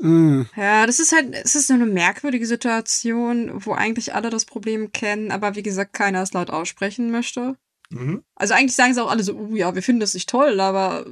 Mm. 0.00 0.42
Ja, 0.56 0.86
das 0.86 0.98
ist 0.98 1.12
halt, 1.12 1.34
es 1.34 1.54
ist 1.54 1.68
so 1.68 1.74
eine 1.74 1.86
merkwürdige 1.86 2.46
Situation, 2.46 3.50
wo 3.64 3.72
eigentlich 3.72 4.14
alle 4.14 4.30
das 4.30 4.44
Problem 4.44 4.92
kennen, 4.92 5.30
aber 5.30 5.56
wie 5.56 5.62
gesagt, 5.62 5.92
keiner 5.92 6.22
es 6.22 6.32
laut 6.32 6.50
aussprechen 6.50 7.10
möchte. 7.10 7.56
Mhm. 7.90 8.22
Also 8.34 8.54
eigentlich 8.54 8.76
sagen 8.76 8.94
sie 8.94 9.02
auch 9.02 9.10
alle 9.10 9.22
so, 9.22 9.34
uh, 9.34 9.56
ja, 9.56 9.74
wir 9.74 9.82
finden 9.82 10.00
das 10.00 10.14
nicht 10.14 10.28
toll, 10.28 10.60
aber 10.60 11.06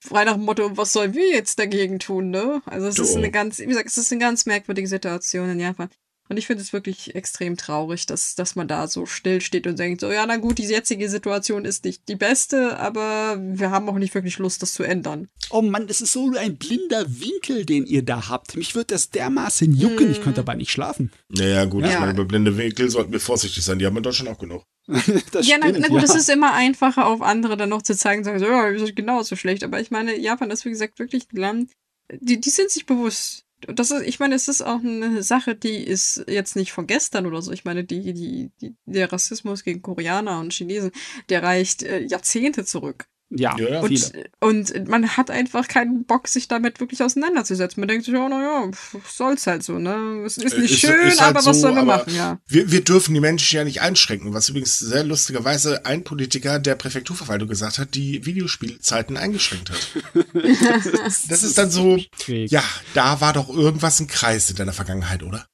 frei 0.00 0.24
nach 0.24 0.34
dem 0.34 0.44
Motto, 0.44 0.76
was 0.76 0.92
sollen 0.92 1.14
wir 1.14 1.30
jetzt 1.30 1.58
dagegen 1.58 1.98
tun, 1.98 2.30
ne? 2.30 2.62
Also 2.64 2.86
es 2.86 2.94
du. 2.94 3.02
ist 3.02 3.16
eine 3.16 3.30
ganz, 3.30 3.58
wie 3.58 3.66
gesagt, 3.66 3.88
es 3.88 3.98
ist 3.98 4.12
eine 4.12 4.20
ganz 4.20 4.46
merkwürdige 4.46 4.88
Situation 4.88 5.50
in 5.50 5.60
Japan. 5.60 5.90
Und 6.28 6.36
ich 6.36 6.46
finde 6.46 6.62
es 6.62 6.72
wirklich 6.72 7.14
extrem 7.14 7.56
traurig, 7.56 8.06
dass, 8.06 8.34
dass 8.34 8.56
man 8.56 8.66
da 8.66 8.88
so 8.88 9.06
still 9.06 9.40
steht 9.40 9.66
und 9.66 9.78
denkt, 9.78 10.00
so, 10.00 10.10
ja, 10.10 10.26
na 10.26 10.36
gut, 10.36 10.58
die 10.58 10.64
jetzige 10.64 11.08
Situation 11.08 11.64
ist 11.64 11.84
nicht 11.84 12.08
die 12.08 12.16
beste, 12.16 12.78
aber 12.78 13.38
wir 13.40 13.70
haben 13.70 13.88
auch 13.88 13.98
nicht 13.98 14.14
wirklich 14.14 14.38
Lust, 14.38 14.62
das 14.62 14.74
zu 14.74 14.82
ändern. 14.82 15.28
Oh 15.50 15.62
Mann, 15.62 15.86
das 15.86 16.00
ist 16.00 16.12
so 16.12 16.32
ein 16.36 16.56
blinder 16.56 17.06
Winkel, 17.08 17.64
den 17.64 17.86
ihr 17.86 18.02
da 18.02 18.28
habt. 18.28 18.56
Mich 18.56 18.74
wird 18.74 18.90
das 18.90 19.10
dermaßen 19.10 19.72
jucken, 19.74 20.06
hm. 20.06 20.10
ich 20.10 20.22
könnte 20.22 20.40
dabei 20.40 20.56
nicht 20.56 20.72
schlafen. 20.72 21.12
Naja, 21.28 21.64
gut, 21.64 21.84
ja. 21.84 21.90
ich 21.90 22.00
meine, 22.00 22.14
bei 22.14 22.24
blinde 22.24 22.56
Winkel 22.56 22.90
sollten 22.90 23.12
wir 23.12 23.20
vorsichtig 23.20 23.64
sein, 23.64 23.78
die 23.78 23.86
haben 23.86 23.94
wir 23.94 24.02
doch 24.02 24.12
schon 24.12 24.28
auch 24.28 24.38
genug. 24.38 24.64
das 24.86 25.46
ja, 25.46 25.56
stimmt, 25.56 25.78
na, 25.78 25.78
na 25.80 25.88
gut, 25.88 25.98
ja. 25.98 26.04
es 26.04 26.14
ist 26.14 26.28
immer 26.28 26.52
einfacher, 26.52 27.06
auf 27.06 27.22
andere 27.22 27.56
dann 27.56 27.68
noch 27.68 27.82
zu 27.82 27.96
zeigen, 27.96 28.24
sagen 28.24 28.38
so, 28.38 28.46
ja, 28.46 28.70
wir 28.70 28.78
sind 28.78 28.96
genauso 28.96 29.36
schlecht. 29.36 29.64
Aber 29.64 29.80
ich 29.80 29.90
meine, 29.90 30.16
Japan 30.18 30.50
ist, 30.50 30.64
wie 30.64 30.70
gesagt, 30.70 30.98
wirklich 30.98 31.24
ein 31.32 31.36
Land, 31.36 31.70
die, 32.12 32.40
die 32.40 32.50
sind 32.50 32.70
sich 32.70 32.86
bewusst, 32.86 33.45
das 33.74 33.90
ist, 33.90 34.02
ich 34.02 34.18
meine, 34.18 34.34
es 34.34 34.48
ist 34.48 34.62
auch 34.62 34.80
eine 34.80 35.22
Sache, 35.22 35.54
die 35.54 35.76
ist 35.76 36.24
jetzt 36.28 36.56
nicht 36.56 36.72
von 36.72 36.86
gestern 36.86 37.26
oder 37.26 37.42
so. 37.42 37.52
Ich 37.52 37.64
meine, 37.64 37.84
die, 37.84 38.12
die, 38.12 38.50
die 38.60 38.76
der 38.84 39.12
Rassismus 39.12 39.64
gegen 39.64 39.82
Koreaner 39.82 40.40
und 40.40 40.52
Chinesen, 40.52 40.92
der 41.28 41.42
reicht 41.42 41.82
äh, 41.82 42.00
Jahrzehnte 42.00 42.64
zurück. 42.64 43.06
Ja, 43.30 43.56
ja, 43.58 43.80
und, 43.80 43.88
viele. 43.88 44.30
Und 44.40 44.88
man 44.88 45.16
hat 45.16 45.32
einfach 45.32 45.66
keinen 45.66 46.04
Bock, 46.04 46.28
sich 46.28 46.46
damit 46.46 46.78
wirklich 46.78 47.02
auseinanderzusetzen. 47.02 47.80
Man 47.80 47.88
denkt 47.88 48.04
sich, 48.04 48.14
oh, 48.14 48.28
naja, 48.28 48.70
soll's 49.08 49.48
halt 49.48 49.64
so, 49.64 49.78
ne? 49.78 50.22
Es 50.24 50.38
ist 50.38 50.56
nicht 50.56 50.70
ist, 50.70 50.80
schön, 50.80 51.08
ist 51.08 51.20
halt 51.20 51.30
aber 51.30 51.42
so, 51.42 51.50
was 51.50 51.60
sollen 51.60 51.74
wir 51.74 51.82
machen, 51.82 52.14
ja. 52.14 52.38
Wir, 52.46 52.70
wir 52.70 52.84
dürfen 52.84 53.14
die 53.14 53.20
Menschen 53.20 53.56
ja 53.56 53.64
nicht 53.64 53.80
einschränken, 53.80 54.32
was 54.32 54.48
übrigens 54.48 54.78
sehr 54.78 55.02
lustigerweise 55.02 55.84
ein 55.84 56.04
Politiker 56.04 56.60
der 56.60 56.76
Präfekturverwaltung 56.76 57.48
gesagt 57.48 57.78
hat, 57.78 57.94
die 57.94 58.24
Videospielzeiten 58.24 59.16
eingeschränkt 59.16 59.70
hat. 59.70 59.88
das 60.32 61.42
ist 61.42 61.58
dann 61.58 61.70
so, 61.70 61.98
ja, 62.28 62.62
da 62.94 63.20
war 63.20 63.32
doch 63.32 63.48
irgendwas 63.48 63.98
im 63.98 64.06
Kreis 64.06 64.50
in 64.50 64.56
deiner 64.56 64.72
Vergangenheit, 64.72 65.24
oder? 65.24 65.46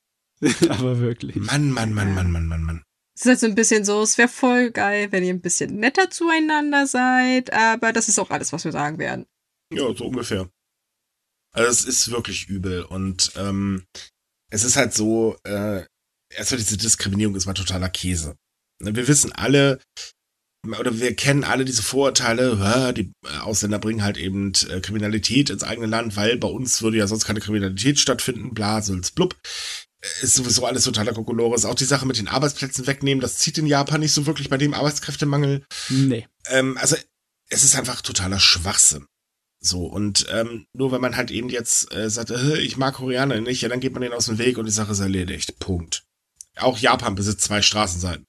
aber 0.68 1.00
wirklich. 1.00 1.36
Mann, 1.36 1.70
Mann, 1.70 1.94
Mann, 1.94 2.14
Mann, 2.14 2.30
Mann, 2.30 2.46
Mann, 2.46 2.62
Mann. 2.64 2.82
Ist 3.22 3.28
halt 3.28 3.38
so 3.38 3.46
ein 3.46 3.54
bisschen 3.54 3.84
so, 3.84 4.02
es 4.02 4.18
wäre 4.18 4.26
voll 4.26 4.72
geil, 4.72 5.12
wenn 5.12 5.22
ihr 5.22 5.32
ein 5.32 5.40
bisschen 5.40 5.76
netter 5.76 6.10
zueinander 6.10 6.88
seid, 6.88 7.52
aber 7.52 7.92
das 7.92 8.08
ist 8.08 8.18
auch 8.18 8.30
alles, 8.30 8.52
was 8.52 8.64
wir 8.64 8.72
sagen 8.72 8.98
werden. 8.98 9.26
Ja, 9.72 9.94
so 9.94 10.06
ungefähr. 10.06 10.50
Also 11.52 11.70
es 11.70 11.84
ist 11.84 12.10
wirklich 12.10 12.48
übel 12.48 12.82
und 12.82 13.30
ähm, 13.36 13.84
es 14.50 14.64
ist 14.64 14.74
halt 14.74 14.92
so, 14.92 15.36
äh, 15.44 15.84
erstmal 16.34 16.58
diese 16.58 16.76
Diskriminierung 16.76 17.36
ist 17.36 17.46
mal 17.46 17.54
totaler 17.54 17.90
Käse. 17.90 18.34
Ne, 18.82 18.96
wir 18.96 19.06
wissen 19.06 19.30
alle, 19.30 19.78
oder 20.66 20.98
wir 20.98 21.14
kennen 21.14 21.44
alle 21.44 21.64
diese 21.64 21.84
Vorurteile, 21.84 22.92
die 22.92 23.12
Ausländer 23.40 23.78
bringen 23.78 24.02
halt 24.02 24.16
eben 24.16 24.52
äh, 24.68 24.80
Kriminalität 24.80 25.48
ins 25.48 25.62
eigene 25.62 25.86
Land, 25.86 26.16
weil 26.16 26.38
bei 26.38 26.48
uns 26.48 26.82
würde 26.82 26.96
ja 26.96 27.06
sonst 27.06 27.24
keine 27.24 27.38
Kriminalität 27.38 28.00
stattfinden, 28.00 28.52
bla, 28.52 28.82
sülz, 28.82 29.12
blub. 29.12 29.36
Äh, 30.02 30.24
Ist 30.24 30.34
sowieso 30.34 30.66
alles 30.66 30.84
totaler 30.84 31.12
Kokolores. 31.14 31.64
Auch 31.64 31.74
die 31.74 31.84
Sache 31.84 32.06
mit 32.06 32.18
den 32.18 32.28
Arbeitsplätzen 32.28 32.86
wegnehmen, 32.86 33.20
das 33.22 33.38
zieht 33.38 33.58
in 33.58 33.66
Japan 33.66 34.00
nicht 34.00 34.12
so 34.12 34.26
wirklich 34.26 34.50
bei 34.50 34.58
dem 34.58 34.74
Arbeitskräftemangel. 34.74 35.64
Nee. 35.88 36.26
Ähm, 36.46 36.76
also, 36.78 36.96
es 37.48 37.64
ist 37.64 37.76
einfach 37.76 38.00
totaler 38.02 38.40
Schwachsinn. 38.40 39.06
So, 39.64 39.86
und 39.86 40.26
ähm, 40.32 40.66
nur 40.72 40.90
wenn 40.90 41.00
man 41.00 41.16
halt 41.16 41.30
eben 41.30 41.48
jetzt 41.48 41.92
äh, 41.94 42.10
sagt, 42.10 42.30
äh, 42.30 42.58
ich 42.58 42.76
mag 42.76 42.94
Koreaner 42.94 43.40
nicht, 43.40 43.60
ja, 43.62 43.68
dann 43.68 43.78
geht 43.78 43.92
man 43.92 44.02
denen 44.02 44.14
aus 44.14 44.26
dem 44.26 44.38
Weg 44.38 44.58
und 44.58 44.64
die 44.66 44.72
Sache 44.72 44.90
ist 44.92 44.98
erledigt. 44.98 45.58
Punkt. 45.60 46.02
Auch 46.56 46.78
Japan 46.78 47.14
besitzt 47.14 47.42
zwei 47.42 47.62
Straßenseiten. 47.62 48.24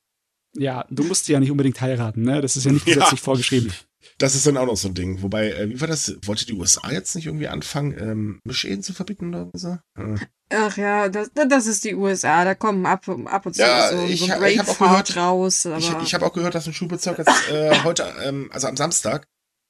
Ja, 0.56 0.86
du 0.92 1.04
musst 1.04 1.28
ja 1.28 1.40
nicht 1.40 1.50
unbedingt 1.50 1.82
heiraten, 1.82 2.22
ne? 2.22 2.40
Das 2.42 2.56
ist 2.56 2.66
ja 2.66 2.72
nicht 2.72 2.86
Ja. 2.88 2.94
gesetzlich 2.96 3.22
vorgeschrieben. 3.22 3.74
Das 4.18 4.36
ist 4.36 4.46
dann 4.48 4.58
auch 4.58 4.66
noch 4.66 4.78
so 4.78 4.88
ein 4.88 4.94
Ding. 4.94 5.22
Wobei, 5.22 5.52
äh, 5.52 5.70
wie 5.70 5.80
war 5.82 5.88
das? 5.88 6.16
Wollte 6.26 6.46
die 6.46 6.54
USA 6.54 6.92
jetzt 6.92 7.16
nicht 7.16 7.26
irgendwie 7.26 7.48
anfangen, 7.48 7.98
ähm, 7.98 8.40
Mischehen 8.44 8.84
zu 8.84 8.94
verbieten 8.94 9.34
oder 9.34 9.50
so? 9.54 9.78
Äh, 9.98 10.18
Ach 10.56 10.78
ja, 10.78 11.10
das, 11.10 11.32
das 11.34 11.66
ist 11.68 11.84
die 11.84 11.96
USA. 11.96 12.46
Da 12.46 12.54
kommen 12.56 12.86
ab, 12.86 13.08
ab 13.26 13.46
und 13.46 13.54
zu 13.56 13.62
Ja, 13.62 13.90
so, 13.92 14.04
ich 14.06 14.20
so 14.20 14.30
ha- 14.30 14.46
ich 14.48 14.58
Grapefruit 14.58 14.90
gehört- 14.90 15.18
raus. 15.18 15.66
Aber 15.66 15.78
ich 15.78 15.92
ich 16.04 16.14
habe 16.14 16.26
auch 16.26 16.34
gehört, 16.34 16.54
dass 16.56 16.68
ein 16.68 16.74
Schulbezirk 16.74 17.18
jetzt 17.18 17.50
äh, 17.52 17.72
heute, 17.84 18.14
ähm, 18.24 18.50
also 18.54 18.68
am 18.68 18.78
Samstag, 18.78 19.26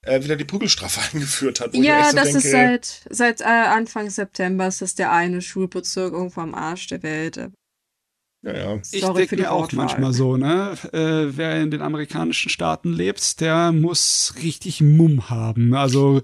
äh, 0.05 0.21
wieder 0.23 0.36
die 0.36 0.43
Prügelstrafe 0.45 0.99
eingeführt 1.13 1.61
hat. 1.61 1.73
ich 1.73 1.79
ja, 1.84 2.09
so 2.09 2.15
das 2.17 2.25
denke, 2.25 2.38
ist 2.39 2.51
seit, 2.51 3.01
seit 3.09 3.41
äh, 3.41 3.43
Anfang 3.45 4.09
September 4.09 4.67
ist 4.67 4.81
das 4.81 4.95
der 4.95 5.11
eine 5.11 5.41
Schulbezirk 5.41 6.11
irgendwo 6.13 6.41
am 6.41 6.53
Arsch 6.53 6.88
der 6.88 7.01
Welt. 7.03 7.49
Ja, 8.45 8.53
ja. 8.53 8.81
Ich 8.91 9.01
Sorry 9.01 9.21
denke 9.21 9.37
mir 9.37 9.51
auch 9.53 9.71
manchmal 9.71 10.11
so, 10.13 10.35
ne? 10.35 10.77
Äh, 10.91 11.37
wer 11.37 11.61
in 11.61 11.71
den 11.71 11.81
amerikanischen 11.81 12.49
Staaten 12.49 12.91
lebt, 12.91 13.39
der 13.39 13.71
muss 13.71 14.33
richtig 14.43 14.81
Mumm 14.81 15.29
haben. 15.29 15.73
Also 15.73 16.21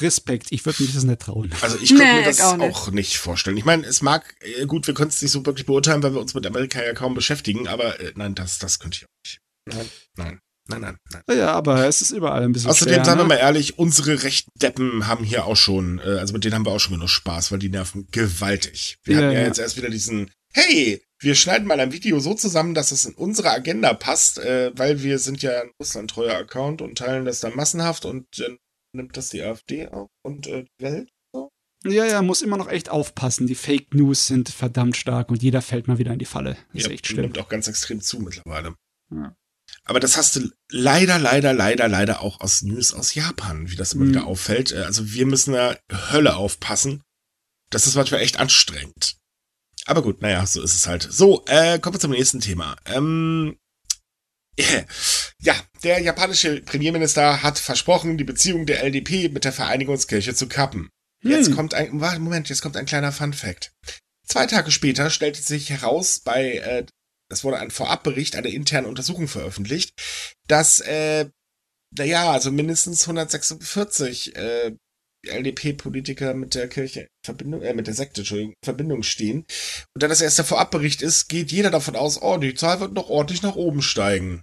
Respekt. 0.00 0.46
Ich 0.50 0.64
würde 0.64 0.82
mich 0.82 0.94
das 0.94 1.04
nicht 1.04 1.20
trauen. 1.20 1.52
Also 1.60 1.76
ich 1.82 1.90
könnte 1.90 2.04
Nee, 2.04 2.12
mir 2.20 2.24
das 2.24 2.40
auch 2.40 2.58
auch 2.58 2.86
nicht. 2.86 2.94
nicht. 2.94 3.18
vorstellen. 3.18 3.56
Ich 3.58 3.66
meine, 3.66 3.84
es 3.86 4.00
mag, 4.00 4.34
äh, 4.40 4.64
gut, 4.64 4.86
wir 4.86 4.94
können 4.94 5.10
es 5.10 5.20
nicht 5.20 5.30
so 5.32 5.44
wirklich 5.44 5.66
beurteilen, 5.66 6.02
weil 6.02 6.14
wir 6.14 6.20
uns 6.20 6.32
mit 6.34 6.46
Amerika 6.46 6.82
ja 6.82 6.94
kaum 6.94 7.14
beschäftigen, 7.14 7.68
aber 7.68 8.00
äh, 8.00 8.12
nein, 8.16 8.34
das, 8.34 8.58
das 8.58 8.78
könnte 8.78 8.96
ich 8.98 9.04
auch 9.04 9.08
nicht. 9.24 9.40
Nein, 9.66 9.90
nein, 10.16 10.40
nein, 10.68 10.80
nein, 10.80 10.96
nein. 11.26 11.38
Ja, 11.38 11.52
aber 11.52 11.86
es 11.86 12.00
ist 12.00 12.12
überall 12.12 12.44
ein 12.44 12.52
bisschen 12.52 12.70
Außerdem, 12.70 12.94
schwer, 12.94 13.04
sagen 13.04 13.18
wir 13.18 13.24
ne? 13.24 13.28
mal 13.28 13.34
ehrlich, 13.40 13.78
unsere 13.78 14.22
rechten 14.22 14.50
Deppen 14.58 15.06
haben 15.06 15.24
hier 15.24 15.44
auch 15.44 15.56
schon, 15.56 15.98
äh, 15.98 16.18
also 16.18 16.32
mit 16.32 16.44
denen 16.44 16.54
haben 16.54 16.64
wir 16.64 16.72
auch 16.72 16.78
schon 16.80 16.94
genug 16.94 17.10
Spaß, 17.10 17.52
weil 17.52 17.58
die 17.58 17.68
nerven 17.68 18.06
gewaltig. 18.10 18.96
Wir 19.04 19.16
Ja, 19.16 19.20
hatten 19.22 19.34
ja, 19.34 19.40
ja. 19.40 19.46
jetzt 19.48 19.58
erst 19.58 19.76
wieder 19.76 19.90
diesen, 19.90 20.30
hey, 20.54 21.02
wir 21.20 21.34
schneiden 21.34 21.66
mal 21.66 21.80
ein 21.80 21.92
Video 21.92 22.20
so 22.20 22.34
zusammen, 22.34 22.74
dass 22.74 22.92
es 22.92 23.04
in 23.04 23.14
unsere 23.14 23.50
Agenda 23.50 23.92
passt, 23.94 24.38
äh, 24.38 24.70
weil 24.76 25.02
wir 25.02 25.18
sind 25.18 25.42
ja 25.42 25.62
ein 25.62 25.70
russlandtreuer 25.80 26.36
Account 26.36 26.80
und 26.82 26.98
teilen 26.98 27.24
das 27.24 27.40
dann 27.40 27.56
massenhaft 27.56 28.04
und 28.04 28.26
dann 28.38 28.58
nimmt 28.94 29.16
das 29.16 29.28
die 29.30 29.42
AfD 29.42 29.88
auf 29.88 30.08
und 30.22 30.46
äh, 30.46 30.64
die 30.64 30.82
Welt. 30.84 31.08
Ja, 31.84 32.04
ja, 32.04 32.22
muss 32.22 32.42
immer 32.42 32.56
noch 32.56 32.68
echt 32.68 32.88
aufpassen. 32.88 33.46
Die 33.46 33.54
Fake 33.54 33.94
News 33.94 34.26
sind 34.26 34.48
verdammt 34.48 34.96
stark 34.96 35.30
und 35.30 35.42
jeder 35.44 35.62
fällt 35.62 35.86
mal 35.86 35.98
wieder 35.98 36.12
in 36.12 36.18
die 36.18 36.24
Falle. 36.24 36.56
Das 36.72 36.82
ist 36.82 36.86
Ja, 36.88 36.92
echt 36.92 37.06
schlimm. 37.06 37.20
nimmt 37.22 37.38
auch 37.38 37.48
ganz 37.48 37.68
extrem 37.68 38.00
zu 38.00 38.18
mittlerweile. 38.18 38.74
Ja. 39.12 39.36
Aber 39.84 40.00
das 40.00 40.16
hast 40.16 40.34
du 40.34 40.50
leider, 40.70 41.18
leider, 41.20 41.52
leider, 41.52 41.86
leider 41.86 42.20
auch 42.22 42.40
aus 42.40 42.62
News 42.62 42.92
aus 42.94 43.14
Japan, 43.14 43.70
wie 43.70 43.76
das 43.76 43.92
immer 43.92 44.06
Mhm. 44.06 44.08
wieder 44.10 44.26
auffällt. 44.26 44.72
Äh, 44.72 44.78
Also 44.82 45.12
wir 45.12 45.26
müssen 45.26 45.52
da 45.54 45.76
Hölle 46.10 46.34
aufpassen. 46.36 47.02
Das 47.70 47.86
ist 47.86 47.94
manchmal 47.94 48.22
echt 48.22 48.40
anstrengend. 48.40 49.17
Aber 49.88 50.02
gut, 50.02 50.20
naja, 50.20 50.44
so 50.44 50.62
ist 50.62 50.74
es 50.74 50.86
halt. 50.86 51.08
So, 51.10 51.44
äh, 51.46 51.78
kommen 51.78 51.94
wir 51.94 52.00
zum 52.00 52.10
nächsten 52.10 52.40
Thema. 52.40 52.76
Ähm, 52.84 53.56
ja, 55.40 55.54
der 55.82 56.00
japanische 56.02 56.60
Premierminister 56.60 57.42
hat 57.42 57.58
versprochen, 57.58 58.18
die 58.18 58.24
Beziehung 58.24 58.66
der 58.66 58.84
LDP 58.84 59.30
mit 59.30 59.44
der 59.44 59.52
Vereinigungskirche 59.52 60.34
zu 60.34 60.46
kappen. 60.46 60.90
Jetzt 61.22 61.48
Hm. 61.48 61.56
kommt 61.56 61.72
ein, 61.74 62.00
warte, 62.02 62.20
Moment, 62.20 62.50
jetzt 62.50 62.60
kommt 62.60 62.76
ein 62.76 62.84
kleiner 62.84 63.12
Fun 63.12 63.32
Fact. 63.32 63.72
Zwei 64.26 64.44
Tage 64.46 64.70
später 64.70 65.08
stellte 65.08 65.40
sich 65.40 65.70
heraus 65.70 66.20
bei, 66.20 66.58
äh, 66.58 66.84
das 67.30 67.42
wurde 67.42 67.58
ein 67.58 67.70
Vorabbericht, 67.70 68.36
eine 68.36 68.50
interne 68.50 68.88
Untersuchung 68.88 69.26
veröffentlicht, 69.26 69.94
dass, 70.48 70.80
äh, 70.80 71.30
naja, 71.96 72.30
also 72.30 72.52
mindestens 72.52 73.02
146 73.04 74.36
äh, 74.36 74.76
LDP-Politiker 75.26 76.34
mit 76.34 76.54
der 76.54 76.68
Kirche 76.68 77.00
in 77.00 77.06
Verbindung, 77.24 77.62
äh, 77.62 77.74
mit 77.74 77.86
der 77.86 77.94
Sekte, 77.94 78.20
Entschuldigung, 78.20 78.52
in 78.52 78.64
Verbindung 78.64 79.02
stehen. 79.02 79.44
Und 79.94 80.02
da 80.02 80.08
das 80.08 80.20
erst 80.20 80.38
der 80.38 80.44
Vorabbericht 80.44 81.02
ist, 81.02 81.28
geht 81.28 81.50
jeder 81.50 81.70
davon 81.70 81.96
aus, 81.96 82.20
oh, 82.20 82.36
die 82.38 82.54
Zahl 82.54 82.80
wird 82.80 82.92
noch 82.92 83.08
ordentlich 83.08 83.42
nach 83.42 83.56
oben 83.56 83.82
steigen. 83.82 84.42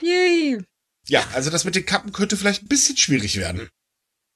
Yay! 0.00 0.58
Ja, 1.08 1.24
also 1.32 1.50
das 1.50 1.64
mit 1.64 1.74
den 1.74 1.86
Kappen 1.86 2.12
könnte 2.12 2.36
vielleicht 2.36 2.62
ein 2.62 2.68
bisschen 2.68 2.96
schwierig 2.96 3.36
werden. 3.36 3.68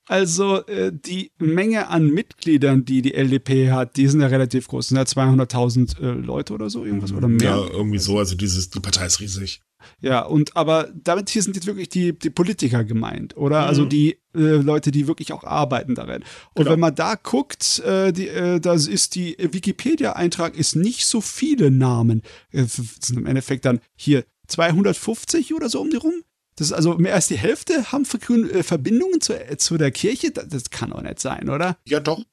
Also 0.08 0.64
äh, 0.66 0.92
die 0.92 1.32
Menge 1.38 1.88
an 1.88 2.06
Mitgliedern, 2.08 2.84
die 2.84 3.02
die 3.02 3.14
LDP 3.14 3.72
hat, 3.72 3.96
die 3.96 4.06
sind 4.06 4.20
ja 4.20 4.28
relativ 4.28 4.68
groß. 4.68 4.88
Sind 4.88 4.98
ja 4.98 5.02
200.000 5.02 6.00
äh, 6.00 6.12
Leute 6.12 6.54
oder 6.54 6.70
so, 6.70 6.84
irgendwas 6.84 7.12
oder 7.12 7.26
mehr. 7.26 7.50
Ja, 7.50 7.66
irgendwie 7.66 7.98
so, 7.98 8.18
also 8.18 8.36
dieses, 8.36 8.70
die 8.70 8.78
Partei 8.78 9.06
ist 9.06 9.18
riesig. 9.18 9.62
Ja, 10.00 10.20
und 10.22 10.56
aber 10.56 10.90
damit 10.94 11.30
hier 11.30 11.42
sind 11.42 11.56
jetzt 11.56 11.66
wirklich 11.66 11.88
die, 11.88 12.18
die 12.18 12.30
Politiker 12.30 12.84
gemeint, 12.84 13.36
oder? 13.36 13.62
Mhm. 13.62 13.66
Also 13.68 13.84
die 13.84 14.18
äh, 14.34 14.38
Leute, 14.38 14.90
die 14.90 15.06
wirklich 15.06 15.32
auch 15.32 15.44
arbeiten 15.44 15.94
darin. 15.94 16.22
Und 16.54 16.64
Genau. 16.64 16.70
wenn 16.72 16.80
man 16.80 16.94
da 16.94 17.14
guckt, 17.14 17.78
äh, 17.80 18.12
die, 18.12 18.28
äh, 18.28 18.60
das 18.60 18.86
ist 18.86 19.14
die 19.14 19.36
Wikipedia-Eintrag 19.38 20.56
ist 20.56 20.76
nicht 20.76 21.06
so 21.06 21.20
viele 21.20 21.70
Namen. 21.70 22.22
Äh, 22.52 22.62
f- 22.62 22.96
sind 23.00 23.18
im 23.18 23.26
Endeffekt 23.26 23.64
dann 23.64 23.80
hier 23.96 24.24
250 24.48 25.54
oder 25.54 25.68
so 25.68 25.80
um 25.80 25.90
die 25.90 25.96
rum. 25.96 26.22
Das 26.58 26.68
ist 26.68 26.72
also 26.72 26.96
mehr 26.96 27.14
als 27.14 27.28
die 27.28 27.36
Hälfte 27.36 27.92
haben 27.92 28.04
äh, 28.50 28.62
Verbindungen 28.62 29.20
zu, 29.20 29.34
äh, 29.34 29.56
zu 29.58 29.76
der 29.76 29.90
Kirche. 29.90 30.30
Das, 30.30 30.48
das 30.48 30.70
kann 30.70 30.90
doch 30.90 31.02
nicht 31.02 31.20
sein, 31.20 31.48
oder? 31.50 31.76
Ja, 31.86 32.00
doch. 32.00 32.24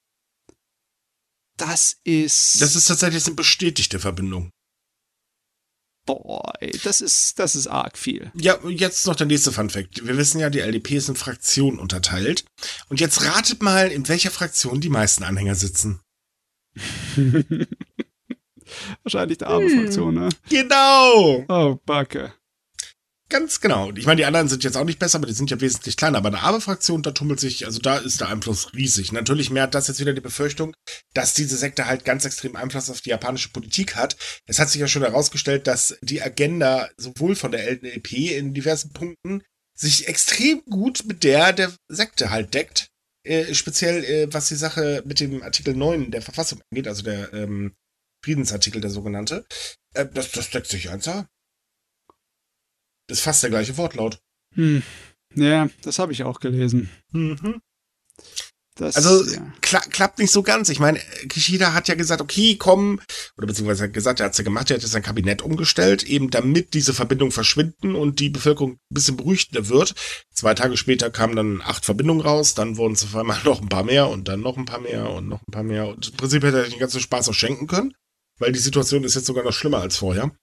Das 1.57 1.97
ist. 2.03 2.61
Das 2.61 2.75
ist 2.75 2.85
tatsächlich 2.87 3.25
eine 3.27 3.35
bestätigte 3.35 3.99
Verbindung. 3.99 4.49
Boah, 6.05 6.51
ey, 6.59 6.71
das 6.83 6.99
ist, 6.99 7.39
das 7.39 7.55
ist 7.55 7.67
arg 7.67 7.97
viel. 7.97 8.29
Ja, 8.35 8.57
jetzt 8.67 9.07
noch 9.07 9.15
der 9.15 9.27
nächste 9.27 9.51
Fun 9.53 9.69
Fact. 9.69 10.05
Wir 10.05 10.17
wissen 10.17 10.39
ja, 10.39 10.49
die 10.49 10.59
LDP 10.59 10.97
ist 10.97 11.07
in 11.07 11.15
Fraktionen 11.15 11.79
unterteilt. 11.79 12.43
Und 12.89 12.99
jetzt 12.99 13.23
ratet 13.23 13.61
mal, 13.63 13.89
in 13.89 14.07
welcher 14.09 14.31
Fraktion 14.31 14.81
die 14.81 14.89
meisten 14.89 15.23
Anhänger 15.23 15.55
sitzen. 15.55 16.01
Wahrscheinlich 19.03 19.37
der 19.37 19.47
arme 19.49 19.67
Hm. 19.69 19.79
Fraktion, 19.83 20.13
ne? 20.15 20.29
Genau! 20.49 21.45
Oh, 21.47 21.77
Backe. 21.85 22.33
Ganz 23.33 23.61
genau. 23.61 23.91
Ich 23.95 24.05
meine, 24.05 24.17
die 24.17 24.25
anderen 24.25 24.47
sind 24.47 24.63
jetzt 24.63 24.77
auch 24.77 24.83
nicht 24.83 24.99
besser, 24.99 25.17
aber 25.17 25.25
die 25.25 25.33
sind 25.33 25.49
ja 25.49 25.59
wesentlich 25.59 25.97
kleiner. 25.97 26.19
Aber 26.19 26.27
eine 26.27 26.43
Aber-Fraktion, 26.43 27.01
da 27.01 27.09
tummelt 27.09 27.39
sich, 27.39 27.65
also 27.65 27.79
da 27.79 27.97
ist 27.97 28.21
der 28.21 28.29
Einfluss 28.29 28.71
riesig. 28.75 29.11
Natürlich 29.11 29.49
mehr 29.49 29.63
hat 29.63 29.73
das 29.73 29.87
jetzt 29.87 29.99
wieder 29.99 30.13
die 30.13 30.21
Befürchtung, 30.21 30.75
dass 31.15 31.33
diese 31.33 31.57
Sekte 31.57 31.87
halt 31.87 32.05
ganz 32.05 32.25
extrem 32.25 32.55
Einfluss 32.55 32.91
auf 32.91 33.01
die 33.01 33.09
japanische 33.09 33.49
Politik 33.49 33.95
hat. 33.95 34.17
Es 34.45 34.59
hat 34.59 34.69
sich 34.69 34.81
ja 34.81 34.87
schon 34.87 35.01
herausgestellt, 35.01 35.65
dass 35.65 35.97
die 36.01 36.21
Agenda 36.21 36.91
sowohl 36.95 37.35
von 37.35 37.51
der 37.51 37.67
LDP 37.67 38.37
in 38.37 38.53
diversen 38.53 38.93
Punkten 38.93 39.41
sich 39.75 40.07
extrem 40.07 40.63
gut 40.69 41.03
mit 41.07 41.23
der 41.23 41.53
der 41.53 41.73
Sekte 41.87 42.29
halt 42.29 42.53
deckt. 42.53 42.89
Äh, 43.23 43.55
speziell 43.55 44.03
äh, 44.03 44.27
was 44.31 44.49
die 44.49 44.55
Sache 44.55 45.01
mit 45.07 45.19
dem 45.19 45.41
Artikel 45.41 45.75
9 45.75 46.11
der 46.11 46.21
Verfassung 46.21 46.61
angeht, 46.69 46.87
also 46.87 47.01
der 47.01 47.33
ähm, 47.33 47.73
Friedensartikel, 48.23 48.79
der 48.79 48.91
sogenannte. 48.91 49.43
Äh, 49.95 50.05
das, 50.13 50.31
das 50.31 50.51
deckt 50.51 50.67
sich 50.67 50.91
einfach. 50.91 51.25
Das 53.13 53.19
ist 53.19 53.25
fast 53.25 53.43
der 53.43 53.51
gleiche 53.51 53.77
Wortlaut. 53.77 54.17
Hm. 54.55 54.81
Ja, 55.35 55.69
das 55.83 55.99
habe 55.99 56.11
ich 56.13 56.23
auch 56.23 56.39
gelesen. 56.39 56.89
Mhm. 57.11 57.61
Das, 58.73 58.95
Also 58.95 59.23
ja. 59.31 59.53
kla 59.61 59.81
klappt 59.81 60.17
nicht 60.17 60.31
so 60.31 60.41
ganz. 60.41 60.67
Ich 60.69 60.79
meine, 60.79 60.99
Kishida 61.29 61.73
hat 61.73 61.87
ja 61.87 61.93
gesagt, 61.93 62.23
okay, 62.23 62.55
komm, 62.57 62.99
oder 63.37 63.45
beziehungsweise 63.45 63.83
hat 63.83 63.93
gesagt, 63.93 64.19
er 64.19 64.25
hat's 64.25 64.39
ja 64.39 64.43
gemacht, 64.43 64.71
er 64.71 64.77
hat 64.77 64.81
jetzt 64.81 64.93
sein 64.93 65.03
Kabinett 65.03 65.43
umgestellt, 65.43 66.01
eben 66.01 66.31
damit 66.31 66.73
diese 66.73 66.91
Verbindungen 66.95 67.31
verschwinden 67.31 67.93
und 67.93 68.19
die 68.19 68.31
Bevölkerung 68.31 68.71
ein 68.71 68.79
bisschen 68.89 69.15
beruhigter 69.15 69.69
wird. 69.69 69.93
Zwei 70.33 70.55
Tage 70.55 70.75
später 70.75 71.11
kamen 71.11 71.35
dann 71.35 71.61
acht 71.61 71.85
Verbindungen 71.85 72.25
raus, 72.25 72.55
dann 72.55 72.77
wurden 72.77 72.93
es 72.93 73.03
auf 73.03 73.15
einmal 73.15 73.37
noch 73.43 73.61
ein 73.61 73.69
paar 73.69 73.83
mehr 73.83 74.09
und 74.09 74.27
dann 74.27 74.41
noch 74.41 74.57
ein 74.57 74.65
paar 74.65 74.81
mehr 74.81 75.07
und 75.11 75.27
noch 75.27 75.43
ein 75.47 75.51
paar 75.51 75.61
mehr. 75.61 75.85
Und 75.85 76.09
im 76.09 76.17
Prinzip 76.17 76.41
hätte 76.41 76.63
er 76.63 76.67
den 76.67 76.79
ganzen 76.79 76.99
Spaß 76.99 77.29
auch 77.29 77.35
schenken 77.35 77.67
können, 77.67 77.93
weil 78.39 78.53
die 78.53 78.57
Situation 78.57 79.03
ist 79.03 79.13
jetzt 79.13 79.27
sogar 79.27 79.43
noch 79.43 79.53
schlimmer 79.53 79.81
als 79.81 79.97
vorher. 79.97 80.35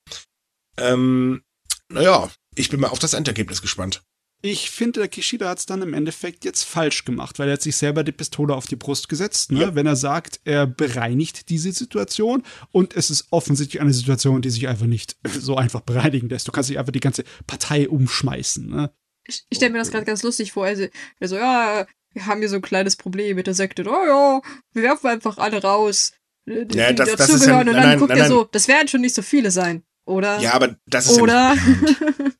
Ähm, 0.76 1.42
naja, 1.88 2.30
ich 2.54 2.68
bin 2.68 2.80
mal 2.80 2.88
auf 2.88 2.98
das 2.98 3.14
Endergebnis 3.14 3.62
gespannt. 3.62 4.02
Ich 4.42 4.70
finde, 4.70 5.00
der 5.00 5.08
Kishida 5.08 5.50
hat 5.50 5.58
es 5.58 5.66
dann 5.66 5.82
im 5.82 5.92
Endeffekt 5.92 6.46
jetzt 6.46 6.62
falsch 6.62 7.04
gemacht, 7.04 7.38
weil 7.38 7.48
er 7.48 7.54
hat 7.54 7.62
sich 7.62 7.76
selber 7.76 8.04
die 8.04 8.12
Pistole 8.12 8.54
auf 8.54 8.66
die 8.66 8.76
Brust 8.76 9.10
gesetzt, 9.10 9.52
ne? 9.52 9.60
Ja. 9.60 9.74
wenn 9.74 9.86
er 9.86 9.96
sagt, 9.96 10.40
er 10.44 10.66
bereinigt 10.66 11.50
diese 11.50 11.72
Situation 11.72 12.42
und 12.72 12.96
es 12.96 13.10
ist 13.10 13.26
offensichtlich 13.32 13.82
eine 13.82 13.92
Situation, 13.92 14.40
die 14.40 14.48
sich 14.48 14.66
einfach 14.66 14.86
nicht 14.86 15.16
so 15.38 15.56
einfach 15.56 15.82
bereinigen 15.82 16.30
lässt. 16.30 16.48
Du 16.48 16.52
kannst 16.52 16.70
nicht 16.70 16.78
einfach 16.78 16.92
die 16.92 17.00
ganze 17.00 17.24
Partei 17.46 17.86
umschmeißen. 17.86 18.66
Ne? 18.66 18.90
Ich, 19.26 19.44
ich 19.50 19.58
stelle 19.58 19.72
mir 19.72 19.78
das 19.78 19.90
gerade 19.90 20.06
ganz 20.06 20.22
lustig 20.22 20.52
vor. 20.52 20.64
Also, 20.64 20.86
also, 21.20 21.36
ja, 21.36 21.86
wir 22.14 22.24
haben 22.26 22.38
hier 22.40 22.48
so 22.48 22.56
ein 22.56 22.62
kleines 22.62 22.96
Problem 22.96 23.36
mit 23.36 23.46
der 23.46 23.54
Sekte. 23.54 23.84
Oh 23.86 24.06
ja, 24.06 24.40
wir 24.72 24.82
werfen 24.82 25.08
einfach 25.08 25.36
alle 25.36 25.60
raus, 25.60 26.12
die, 26.48 26.66
die 26.66 26.78
Ja, 26.78 26.94
das- 26.94 27.10
das 27.14 27.28
ist 27.28 27.46
dazugehören. 27.46 27.50
ja- 27.50 27.60
und 27.60 27.66
dann 27.76 27.76
nein, 27.90 27.98
guckt 27.98 28.08
nein, 28.08 28.18
er 28.20 28.22
nein. 28.22 28.30
so, 28.30 28.44
das 28.50 28.68
werden 28.68 28.88
schon 28.88 29.02
nicht 29.02 29.14
so 29.14 29.20
viele 29.20 29.50
sein, 29.50 29.82
oder? 30.06 30.40
Ja, 30.40 30.54
aber 30.54 30.76
das 30.86 31.10
ist 31.10 31.18
ja 31.18 31.22
Oder? 31.22 31.54
nicht 31.54 31.98
geplant. 31.98 32.36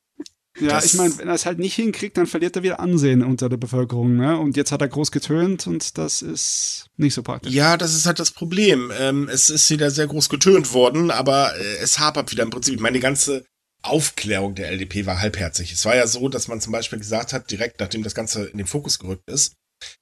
Ja, 0.61 0.69
Das- 0.69 0.85
ich 0.85 0.93
meine, 0.95 1.17
wenn 1.17 1.27
er 1.27 1.33
es 1.33 1.45
halt 1.45 1.59
nicht 1.59 1.73
hinkriegt, 1.75 2.17
dann 2.17 2.27
verliert 2.27 2.55
er 2.55 2.63
wieder 2.63 2.79
Ansehen 2.79 3.23
unter 3.23 3.49
der 3.49 3.57
Bevölkerung, 3.57 4.15
ne? 4.15 4.37
Und 4.37 4.55
jetzt 4.57 4.71
hat 4.71 4.81
er 4.81 4.87
groß 4.87 5.11
getönt 5.11 5.67
und 5.67 5.97
das 5.97 6.21
ist 6.21 6.87
nicht 6.97 7.13
so 7.13 7.23
praktisch. 7.23 7.51
Ja, 7.51 7.77
das 7.77 7.93
ist 7.95 8.05
halt 8.05 8.19
das 8.19 8.31
Problem. 8.31 8.91
Ähm, 8.99 9.27
es 9.29 9.49
ist 9.49 9.69
wieder 9.69 9.91
sehr 9.91 10.07
groß 10.07 10.29
getönt 10.29 10.73
worden, 10.73 11.11
aber 11.11 11.55
äh, 11.57 11.77
es 11.77 11.99
hapert 11.99 12.31
wieder 12.31 12.43
im 12.43 12.49
Prinzip. 12.51 12.75
Ich 12.75 12.79
meine, 12.81 12.93
die 12.95 13.01
ganze 13.01 13.43
Aufklärung 13.83 14.53
der 14.55 14.69
LDP 14.69 15.05
war 15.07 15.19
halbherzig. 15.19 15.71
Es 15.71 15.83
war 15.85 15.95
ja 15.95 16.05
so, 16.05 16.29
dass 16.29 16.47
man 16.47 16.61
zum 16.61 16.71
Beispiel 16.71 16.99
gesagt 16.99 17.33
hat, 17.33 17.49
direkt 17.49 17.79
nachdem 17.79 18.03
das 18.03 18.13
Ganze 18.13 18.45
in 18.45 18.57
den 18.59 18.67
Fokus 18.67 18.99
gerückt 18.99 19.29
ist, 19.29 19.53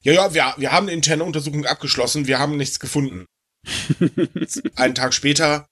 ja, 0.04 0.12
ja, 0.12 0.34
wir, 0.34 0.54
wir 0.58 0.72
haben 0.74 0.88
eine 0.88 0.92
interne 0.94 1.24
Untersuchung 1.24 1.66
abgeschlossen, 1.66 2.28
wir 2.28 2.38
haben 2.40 2.58
nichts 2.58 2.82
gefunden. 2.82 3.26
Einen 4.76 4.96
Tag 4.96 5.14
später, 5.14 5.66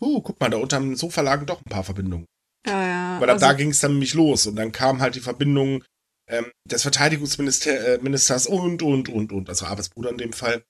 uh, 0.00 0.20
guck 0.22 0.40
mal, 0.40 0.48
da 0.50 0.56
unterm 0.56 0.96
Sofa 0.96 1.20
lagen 1.20 1.44
doch 1.46 1.60
ein 1.60 1.70
paar 1.70 1.84
Verbindungen. 1.84 2.24
Ja, 2.66 2.86
ja. 2.86 3.20
Weil 3.20 3.30
also, 3.30 3.44
da 3.44 3.52
ging 3.54 3.70
es 3.70 3.80
dann 3.80 3.92
nämlich 3.92 4.14
los 4.14 4.46
und 4.46 4.56
dann 4.56 4.72
kam 4.72 5.00
halt 5.00 5.14
die 5.14 5.20
Verbindung 5.20 5.82
ähm, 6.28 6.50
des 6.64 6.82
Verteidigungsministers 6.82 8.46
äh, 8.46 8.48
und, 8.50 8.82
und, 8.82 9.08
und, 9.08 9.32
und, 9.32 9.48
also 9.48 9.66
Abes 9.66 9.88
Bruder 9.88 10.10
in 10.10 10.18
dem 10.18 10.32
Fall. 10.32 10.64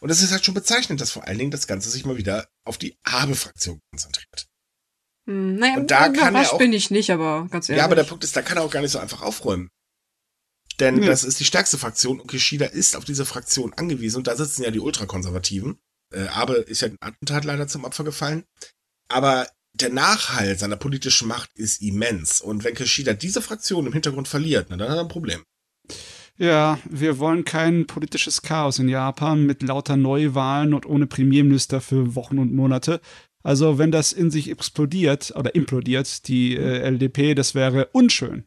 Und 0.00 0.10
es 0.10 0.22
ist 0.22 0.32
halt 0.32 0.44
schon 0.44 0.54
bezeichnend, 0.54 1.00
dass 1.00 1.12
vor 1.12 1.24
allen 1.26 1.38
Dingen 1.38 1.50
das 1.50 1.66
Ganze 1.66 1.88
sich 1.88 2.04
mal 2.04 2.16
wieder 2.16 2.48
auf 2.66 2.76
die 2.78 2.96
Abe-Fraktion 3.04 3.80
konzentriert. 3.92 4.46
hm, 5.28 5.56
naja, 5.56 5.76
und 5.76 5.90
da 5.90 6.08
kann 6.10 6.34
er 6.34 6.52
auch- 6.52 6.58
bin 6.58 6.72
ich 6.72 6.90
nicht, 6.90 7.10
aber 7.10 7.46
ganz 7.50 7.68
ehrlich. 7.68 7.78
Ja, 7.78 7.84
aber 7.84 7.94
der 7.96 8.04
Punkt 8.04 8.24
ist, 8.24 8.36
da 8.36 8.42
kann 8.42 8.58
er 8.58 8.64
auch 8.64 8.70
gar 8.70 8.80
nicht 8.82 8.90
so 8.92 8.98
einfach 8.98 9.22
aufräumen. 9.22 9.70
Denn 10.80 10.96
Nee. 10.96 11.06
das 11.06 11.24
ist 11.24 11.40
die 11.40 11.44
stärkste 11.46 11.78
Fraktion 11.78 12.20
und 12.20 12.26
Kishida 12.26 12.66
ist 12.66 12.96
auf 12.96 13.04
diese 13.04 13.24
Fraktion 13.24 13.72
angewiesen 13.74 14.18
und 14.18 14.26
da 14.26 14.36
sitzen 14.36 14.62
ja 14.62 14.70
die 14.70 14.80
Ultrakonservativen. 14.80 15.78
Äh, 16.14 16.26
Abe 16.28 16.54
ist 16.56 16.82
ja 16.82 16.88
ein 16.88 16.96
Attentat 17.00 17.44
leider 17.44 17.66
zum 17.66 17.84
Opfer 17.84 18.04
gefallen. 18.04 18.44
Aber 19.08 19.48
der 19.80 19.90
Nachhall 19.90 20.56
seiner 20.58 20.76
politischen 20.76 21.28
Macht 21.28 21.50
ist 21.54 21.82
immens. 21.82 22.40
Und 22.40 22.64
wenn 22.64 22.74
Kishida 22.74 23.12
diese 23.12 23.42
Fraktion 23.42 23.86
im 23.86 23.92
Hintergrund 23.92 24.28
verliert, 24.28 24.66
na, 24.70 24.76
dann 24.76 24.88
hat 24.88 24.96
er 24.96 25.02
ein 25.02 25.08
Problem. 25.08 25.42
Ja, 26.38 26.78
wir 26.84 27.18
wollen 27.18 27.44
kein 27.44 27.86
politisches 27.86 28.42
Chaos 28.42 28.78
in 28.78 28.88
Japan 28.88 29.46
mit 29.46 29.62
lauter 29.62 29.96
Neuwahlen 29.96 30.74
und 30.74 30.84
ohne 30.84 31.06
Premierminister 31.06 31.80
für 31.80 32.14
Wochen 32.14 32.38
und 32.38 32.54
Monate. 32.54 33.00
Also, 33.42 33.78
wenn 33.78 33.92
das 33.92 34.12
in 34.12 34.30
sich 34.30 34.50
explodiert 34.50 35.32
oder 35.36 35.54
implodiert, 35.54 36.28
die 36.28 36.56
äh, 36.56 36.80
LDP, 36.80 37.34
das 37.34 37.54
wäre 37.54 37.86
unschön. 37.92 38.44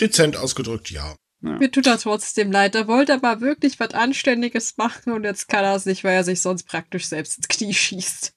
Dezent 0.00 0.36
ausgedrückt, 0.36 0.90
ja. 0.90 1.16
Mir 1.40 1.70
tut 1.70 1.86
er 1.86 1.98
trotzdem 1.98 2.50
leid. 2.50 2.74
Er 2.74 2.88
wollte 2.88 3.14
aber 3.14 3.40
wirklich 3.40 3.78
was 3.78 3.94
Anständiges 3.94 4.76
machen 4.76 5.12
und 5.12 5.24
jetzt 5.24 5.48
kann 5.48 5.64
er 5.64 5.76
es 5.76 5.86
nicht, 5.86 6.02
weil 6.04 6.14
er 6.14 6.24
sich 6.24 6.40
sonst 6.40 6.64
praktisch 6.64 7.06
selbst 7.06 7.36
ins 7.38 7.48
Knie 7.48 7.74
schießt. 7.74 8.32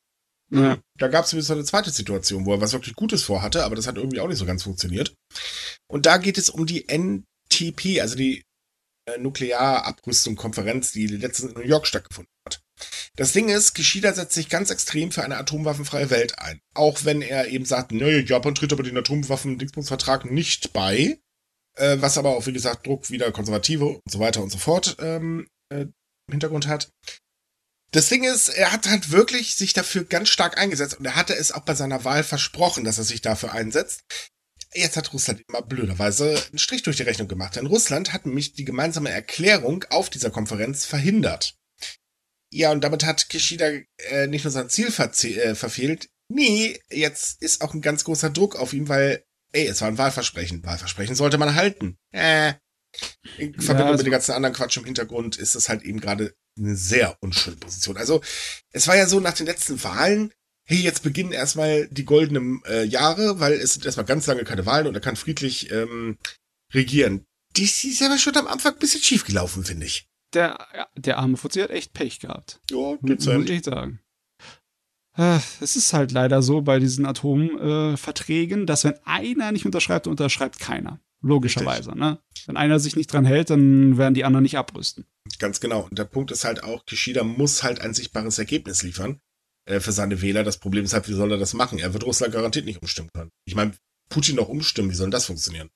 Ja. 0.54 0.80
Da 0.98 1.08
gab 1.08 1.26
es 1.26 1.32
so 1.32 1.54
eine 1.54 1.64
zweite 1.64 1.92
Situation, 1.92 2.46
wo 2.46 2.54
er 2.54 2.62
was 2.62 2.74
wirklich 2.74 2.96
Gutes 2.96 3.24
vorhatte, 3.24 3.64
aber 3.64 3.76
das 3.76 3.88
hat 3.88 3.98
irgendwie 3.98 4.20
auch 4.20 4.28
nicht 4.28 4.38
so 4.38 4.46
ganz 4.46 4.64
funktioniert. 4.64 5.16
Und 5.88 6.06
da 6.06 6.18
geht 6.18 6.38
es 6.38 6.50
um 6.50 6.66
die 6.66 6.88
NTP, 6.90 8.02
also 8.02 8.16
die 8.16 8.44
äh, 9.08 9.18
Nuklearabrüstung-Konferenz, 9.18 10.92
die 10.92 11.08
letztens 11.08 11.54
in 11.54 11.58
New 11.58 11.68
York 11.68 11.88
stattgefunden 11.88 12.32
hat. 12.46 12.62
Das 13.16 13.32
Ding 13.32 13.50
ist, 13.50 13.74
Kishida 13.74 14.14
setzt 14.14 14.34
sich 14.34 14.50
ganz 14.50 14.70
extrem 14.70 15.12
für 15.12 15.24
eine 15.24 15.38
atomwaffenfreie 15.38 16.10
Welt 16.10 16.40
ein. 16.40 16.60
Auch 16.74 17.06
wenn 17.06 17.22
er 17.22 17.48
eben 17.48 17.66
sagt, 17.66 17.92
nö, 17.92 18.20
Japan 18.20 18.56
tritt 18.56 18.74
aber 18.74 18.84
den 18.84 18.98
Atomwaffen-Dingsbums-Vertrag 18.98 20.30
nicht 20.30 20.74
bei, 20.74 21.20
äh, 21.78 21.98
was 22.00 22.18
aber 22.18 22.36
auch, 22.36 22.46
wie 22.46 22.54
gesagt, 22.54 22.88
Druck 22.88 23.10
wieder 23.10 23.32
Konservative 23.32 23.86
und 23.86 24.02
so 24.10 24.20
weiter 24.20 24.42
und 24.42 24.50
so 24.50 24.58
fort 24.58 24.98
ähm, 25.00 25.48
äh, 25.70 25.82
im 25.82 26.32
Hintergrund 26.32 26.68
hat. 26.68 26.90
Das 27.92 28.08
Ding 28.08 28.24
ist, 28.24 28.48
er 28.48 28.72
hat 28.72 28.88
halt 28.88 29.12
wirklich 29.12 29.56
sich 29.56 29.74
dafür 29.74 30.06
ganz 30.06 30.30
stark 30.30 30.58
eingesetzt 30.58 30.98
und 30.98 31.06
er 31.06 31.16
hatte 31.16 31.36
es 31.36 31.52
auch 31.52 31.64
bei 31.64 31.76
seiner 31.76 32.06
Wahl 32.06 32.24
versprochen, 32.24 32.86
dass 32.86 32.98
er 32.98 33.04
sich 33.04 33.22
dafür 33.22 33.52
einsetzt. 33.52 34.04
Jetzt 34.74 34.96
hat 34.96 35.12
Russland 35.12 35.44
immer 35.50 35.62
blöderweise 35.62 36.42
einen 36.50 36.60
Strich 36.60 36.84
durch 36.84 36.96
die 36.96 37.04
Rechnung 37.04 37.28
gemacht, 37.28 37.58
denn 37.58 37.66
Russland 37.66 38.14
hat 38.14 38.26
nämlich 38.26 38.54
die 38.54 38.64
gemeinsame 38.64 39.10
Erklärung 39.10 39.84
auf 39.90 40.10
dieser 40.10 40.32
Konferenz 40.32 40.86
verhindert. 40.86 41.56
Ja, 42.54 42.72
und 42.72 42.82
damit 42.82 43.04
hat 43.04 43.28
Kishida 43.28 43.70
äh, 44.10 44.28
nicht 44.28 44.46
nur 44.46 44.52
sein 44.52 44.70
Ziel 44.70 44.88
äh, 44.88 45.56
verfehlt, 45.56 46.08
nee, 46.30 46.80
jetzt 46.90 47.42
ist 47.42 47.62
auch 47.62 47.74
ein 47.74 47.82
ganz 47.82 48.06
großer 48.06 48.30
Druck 48.30 48.56
auf 48.56 48.74
ihn, 48.74 48.88
weil, 48.88 49.24
ey, 49.52 49.68
es 49.68 49.82
war 49.82 49.90
ein 49.90 49.98
Wahlversprechen. 49.98 50.64
Wahlversprechen 50.64 51.16
sollte 51.16 51.38
man 51.38 51.56
halten. 51.56 51.98
Äh. 52.12 52.54
In 53.38 53.54
Verbindung 53.54 53.88
also- 53.92 53.98
mit 53.98 54.06
dem 54.08 54.12
ganzen 54.12 54.32
anderen 54.34 54.56
Quatsch 54.56 54.78
im 54.78 54.86
Hintergrund 54.86 55.38
ist 55.38 55.56
das 55.56 55.70
halt 55.70 55.84
eben 55.84 56.00
gerade 56.00 56.34
eine 56.58 56.76
sehr 56.76 57.18
unschöne 57.22 57.56
Position. 57.58 57.98
Also, 57.98 58.22
es 58.72 58.88
war 58.88 58.96
ja 58.98 59.08
so 59.08 59.20
nach 59.20 59.34
den 59.34 59.46
letzten 59.46 59.82
Wahlen, 59.84 60.34
hey, 60.66 60.80
jetzt 60.80 61.04
beginnen 61.04 61.32
erstmal 61.32 61.88
die 61.88 62.06
goldenen 62.06 62.62
äh, 62.66 62.84
Jahre, 62.84 63.40
weil 63.40 63.54
es 63.54 63.74
sind 63.74 63.86
erstmal 63.86 64.06
ganz 64.06 64.28
lange 64.28 64.44
keine 64.44 64.66
Wahlen 64.66 64.88
und 64.88 64.96
er 64.96 65.02
kann 65.02 65.16
friedlich 65.16 65.72
ähm, 65.72 66.18
regieren. 66.74 67.26
Die 67.58 67.64
ist 67.64 68.02
aber 68.02 68.18
schon 68.18 68.36
am 68.38 68.48
Anfang 68.48 68.74
ein 68.74 68.80
bisschen 68.80 69.02
schief 69.02 69.26
gelaufen, 69.26 69.64
finde 69.64 69.86
ich. 69.86 70.08
Der, 70.34 70.58
ja, 70.74 70.88
der 70.96 71.18
arme 71.18 71.36
Fuzzi 71.36 71.60
hat 71.60 71.72
echt 71.72 71.94
Pech 71.94 72.20
gehabt. 72.20 72.62
Ja, 72.70 72.98
Muss 73.02 73.28
ich 73.28 73.64
sagen. 73.66 74.00
Äh, 75.18 75.40
Es 75.60 75.76
ist 75.76 75.92
halt 75.92 76.12
leider 76.14 76.42
so 76.42 76.62
bei 76.62 76.80
diesen 76.80 77.06
Atomverträgen, 77.06 78.64
äh, 78.64 78.66
dass 78.66 78.86
wenn 78.86 78.98
einer 79.04 79.52
nicht 79.52 79.66
unterschreibt, 79.66 80.08
unterschreibt 80.08 80.60
keiner. 80.60 81.02
Logischerweise, 81.22 81.98
ne? 81.98 82.20
Wenn 82.48 82.58
einer 82.58 82.80
sich 82.80 82.96
nicht 82.96 83.14
dran 83.14 83.26
hält, 83.26 83.52
dann 83.52 83.98
werden 83.98 84.16
die 84.16 84.26
anderen 84.26 84.44
nicht 84.44 84.58
abrüsten. 84.58 85.06
Ganz 85.38 85.60
genau. 85.60 85.82
Und 85.82 86.00
der 86.00 86.06
Punkt 86.06 86.32
ist 86.32 86.44
halt 86.44 86.64
auch, 86.64 86.86
Kishida 86.86 87.24
muss 87.24 87.62
halt 87.62 87.80
ein 87.80 87.94
sichtbares 87.94 88.40
Ergebnis 88.40 88.82
liefern 88.82 89.22
äh, 89.66 89.80
für 89.80 89.92
seine 89.92 90.22
Wähler. 90.22 90.44
Das 90.44 90.58
Problem 90.58 90.84
ist 90.84 90.94
halt, 90.94 91.08
wie 91.08 91.14
soll 91.14 91.32
er 91.32 91.38
das 91.38 91.54
machen? 91.54 91.78
Er 91.78 91.94
wird 91.94 92.04
Russland 92.04 92.34
garantiert 92.34 92.66
nicht 92.66 92.82
umstimmen 92.82 93.10
können. 93.14 93.30
Ich 93.46 93.56
meine, 93.56 93.74
Putin 94.10 94.36
noch 94.36 94.50
umstimmen, 94.50 94.90
wie 94.90 94.96
soll 94.96 95.08
denn 95.08 95.12
das 95.12 95.26
funktionieren? 95.28 95.70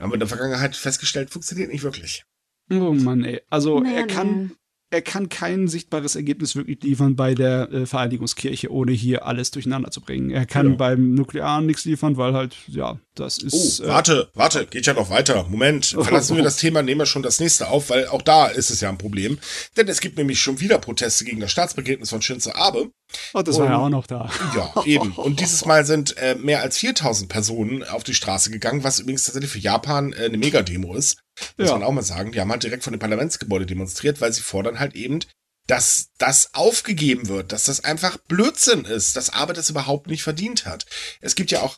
Haben 0.00 0.10
wir 0.10 0.14
in 0.14 0.20
der 0.20 0.28
Vergangenheit 0.28 0.74
festgestellt, 0.76 1.30
funktioniert 1.30 1.70
nicht 1.70 1.82
wirklich. 1.82 2.24
Oh 2.70 2.94
Mann, 2.94 3.24
ey. 3.24 3.42
Also 3.50 3.80
Naja, 3.80 3.98
er 3.98 4.06
kann, 4.06 4.46
nee. 4.46 4.50
Er 4.90 5.02
kann 5.02 5.28
kein 5.28 5.68
sichtbares 5.68 6.16
Ergebnis 6.16 6.56
wirklich 6.56 6.82
liefern 6.82 7.14
bei 7.16 7.34
der 7.34 7.70
äh, 7.72 7.86
Vereinigungskirche, 7.86 8.70
ohne 8.72 8.92
hier 8.92 9.24
alles 9.24 9.50
durcheinander 9.52 9.90
zu 9.90 10.00
bringen. 10.00 10.30
Er 10.30 10.46
kann 10.46 10.66
Genau. 10.66 10.78
beim 10.78 11.14
Nuklearen 11.14 11.64
nichts 11.66 11.84
liefern, 11.84 12.16
weil 12.16 12.32
halt, 12.34 12.56
ja, 12.66 12.98
das 13.14 13.38
Oh, 13.42 13.46
ist. 13.46 13.80
äh, 13.80 13.86
warte, 13.88 14.30
warte, 14.34 14.66
geht 14.66 14.86
ja 14.86 14.94
noch 14.94 15.08
weiter. 15.10 15.46
Moment, 15.48 15.86
verlassen 16.00 16.36
wir 16.36 16.42
das 16.42 16.56
Thema, 16.56 16.82
nehmen 16.82 17.00
wir 17.00 17.06
schon 17.06 17.22
das 17.22 17.38
nächste 17.40 17.68
auf, 17.68 17.90
weil 17.90 18.08
auch 18.08 18.22
da 18.22 18.46
ist 18.48 18.70
es 18.70 18.80
ja 18.80 18.88
ein 18.88 18.98
Problem. 18.98 19.38
Denn 19.76 19.86
es 19.88 20.00
gibt 20.00 20.18
nämlich 20.18 20.40
schon 20.40 20.60
wieder 20.60 20.78
Proteste 20.78 21.24
gegen 21.24 21.40
das 21.40 21.52
Staatsbegräbnis 21.52 22.10
von 22.10 22.20
Shinzo 22.22 22.50
Abe. 22.52 22.90
Oh, 23.34 23.42
das 23.42 23.58
war 23.58 23.66
ja 23.66 23.76
und- 23.76 23.82
auch 23.84 23.88
noch 23.88 24.06
da. 24.06 24.30
Ja, 24.54 24.82
eben. 24.84 25.12
Und 25.12 25.40
dieses 25.40 25.64
Mal 25.64 25.84
sind 25.84 26.16
äh, 26.18 26.34
mehr 26.34 26.60
als 26.62 26.78
4000 26.78 27.28
Personen 27.28 27.84
auf 27.84 28.04
die 28.04 28.14
Straße 28.14 28.50
gegangen, 28.50 28.84
was 28.84 28.98
übrigens 28.98 29.24
tatsächlich 29.24 29.50
für 29.50 29.58
Japan 29.58 30.12
äh, 30.12 30.24
eine 30.26 30.38
Megademo 30.38 30.94
ist. 30.94 31.18
Muss 31.56 31.68
Ja. 31.68 31.74
man 31.74 31.82
auch 31.84 31.92
mal 31.92 32.02
sagen. 32.02 32.32
Die 32.32 32.40
haben 32.40 32.50
halt 32.50 32.62
direkt 32.62 32.84
von 32.84 32.92
dem 32.92 33.00
Parlamentsgebäude 33.00 33.66
demonstriert, 33.66 34.20
weil 34.20 34.32
sie 34.32 34.42
fordern 34.42 34.78
halt 34.80 34.94
eben, 34.94 35.20
dass 35.66 36.08
das 36.18 36.54
aufgegeben 36.54 37.28
wird, 37.28 37.52
dass 37.52 37.64
das 37.64 37.84
einfach 37.84 38.16
Blödsinn 38.28 38.84
ist, 38.84 39.14
dass 39.16 39.30
Abe 39.30 39.52
das 39.52 39.70
überhaupt 39.70 40.08
nicht 40.08 40.22
verdient 40.22 40.66
hat. 40.66 40.86
Es 41.20 41.34
gibt 41.34 41.50
ja 41.50 41.62
auch 41.62 41.76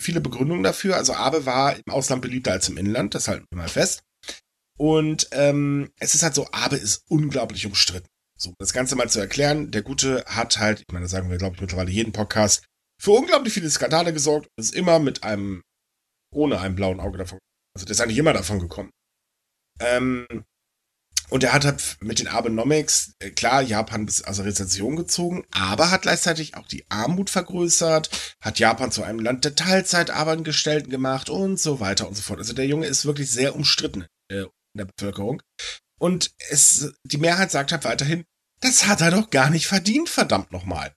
viele 0.00 0.20
Begründungen 0.20 0.62
dafür. 0.62 0.96
Also 0.96 1.14
Abe 1.14 1.44
war 1.46 1.76
im 1.76 1.92
Ausland 1.92 2.22
beliebter 2.22 2.52
als 2.52 2.68
im 2.68 2.76
Inland, 2.78 3.14
das 3.14 3.28
halten 3.28 3.46
wir 3.50 3.58
mal 3.58 3.68
fest. 3.68 4.02
Und 4.76 5.28
ähm, 5.32 5.90
es 6.00 6.14
ist 6.14 6.22
halt 6.22 6.34
so, 6.34 6.48
Abe 6.52 6.76
ist 6.76 7.04
unglaublich 7.08 7.66
umstritten. 7.66 8.08
So, 8.44 8.54
das 8.58 8.74
Ganze 8.74 8.94
mal 8.94 9.08
zu 9.08 9.20
erklären, 9.20 9.70
der 9.70 9.80
Gute 9.80 10.22
hat 10.26 10.58
halt, 10.58 10.80
ich 10.80 10.92
meine, 10.92 11.04
das 11.04 11.12
sagen 11.12 11.30
wir, 11.30 11.38
glaube 11.38 11.54
ich, 11.54 11.62
mittlerweile 11.62 11.90
jeden 11.90 12.12
Podcast, 12.12 12.66
für 13.00 13.12
unglaublich 13.12 13.54
viele 13.54 13.70
Skandale 13.70 14.12
gesorgt 14.12 14.46
und 14.46 14.62
ist 14.62 14.74
immer 14.74 14.98
mit 14.98 15.24
einem, 15.24 15.62
ohne 16.30 16.60
einem 16.60 16.74
blauen 16.74 17.00
Auge 17.00 17.16
davon, 17.16 17.38
also 17.74 17.86
der 17.86 17.92
ist 17.92 18.02
eigentlich 18.02 18.18
immer 18.18 18.34
davon 18.34 18.60
gekommen. 18.60 18.90
Ähm, 19.80 20.26
und 21.30 21.42
er 21.42 21.54
hat 21.54 21.64
halt 21.64 21.96
mit 22.00 22.18
den 22.18 22.28
Abenomics, 22.28 23.14
äh, 23.18 23.30
klar, 23.30 23.62
Japan 23.62 24.04
bis 24.04 24.20
also 24.20 24.42
Rezession 24.42 24.94
gezogen, 24.94 25.46
aber 25.50 25.90
hat 25.90 26.02
gleichzeitig 26.02 26.54
auch 26.54 26.68
die 26.68 26.84
Armut 26.90 27.30
vergrößert, 27.30 28.36
hat 28.42 28.58
Japan 28.58 28.92
zu 28.92 29.04
einem 29.04 29.20
Land 29.20 29.46
der 29.46 29.54
Teilzeitarbeitengestellten 29.54 30.90
gemacht 30.90 31.30
und 31.30 31.58
so 31.58 31.80
weiter 31.80 32.06
und 32.06 32.14
so 32.14 32.22
fort. 32.22 32.40
Also 32.40 32.52
der 32.52 32.66
Junge 32.66 32.86
ist 32.88 33.06
wirklich 33.06 33.30
sehr 33.30 33.56
umstritten 33.56 34.06
äh, 34.30 34.42
in 34.42 34.50
der 34.78 34.84
Bevölkerung. 34.84 35.40
Und 35.98 36.34
es, 36.50 36.92
die 37.04 37.16
Mehrheit 37.16 37.50
sagt 37.50 37.72
halt 37.72 37.84
weiterhin, 37.84 38.24
das 38.64 38.86
hat 38.86 39.02
er 39.02 39.10
doch 39.10 39.30
gar 39.30 39.50
nicht 39.50 39.66
verdient, 39.66 40.08
verdammt 40.08 40.50
nochmal. 40.50 40.94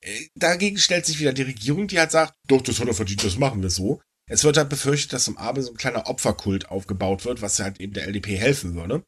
Äh, 0.00 0.26
Dagegen 0.34 0.78
stellt 0.78 1.06
sich 1.06 1.20
wieder 1.20 1.32
die 1.32 1.42
Regierung, 1.42 1.86
die 1.86 1.98
halt 1.98 2.10
sagt, 2.10 2.34
doch, 2.48 2.62
das 2.62 2.80
hat 2.80 2.88
er 2.88 2.94
verdient, 2.94 3.22
das 3.22 3.36
machen 3.36 3.62
wir 3.62 3.70
so. 3.70 4.00
Es 4.28 4.44
wird 4.44 4.56
halt 4.56 4.68
befürchtet, 4.68 5.12
dass 5.12 5.28
im 5.28 5.36
Abe 5.36 5.62
so 5.62 5.70
ein 5.70 5.76
kleiner 5.76 6.08
Opferkult 6.08 6.70
aufgebaut 6.70 7.24
wird, 7.24 7.42
was 7.42 7.58
halt 7.58 7.80
eben 7.80 7.92
der 7.92 8.06
LDP 8.06 8.36
helfen 8.36 8.74
würde. 8.74 9.02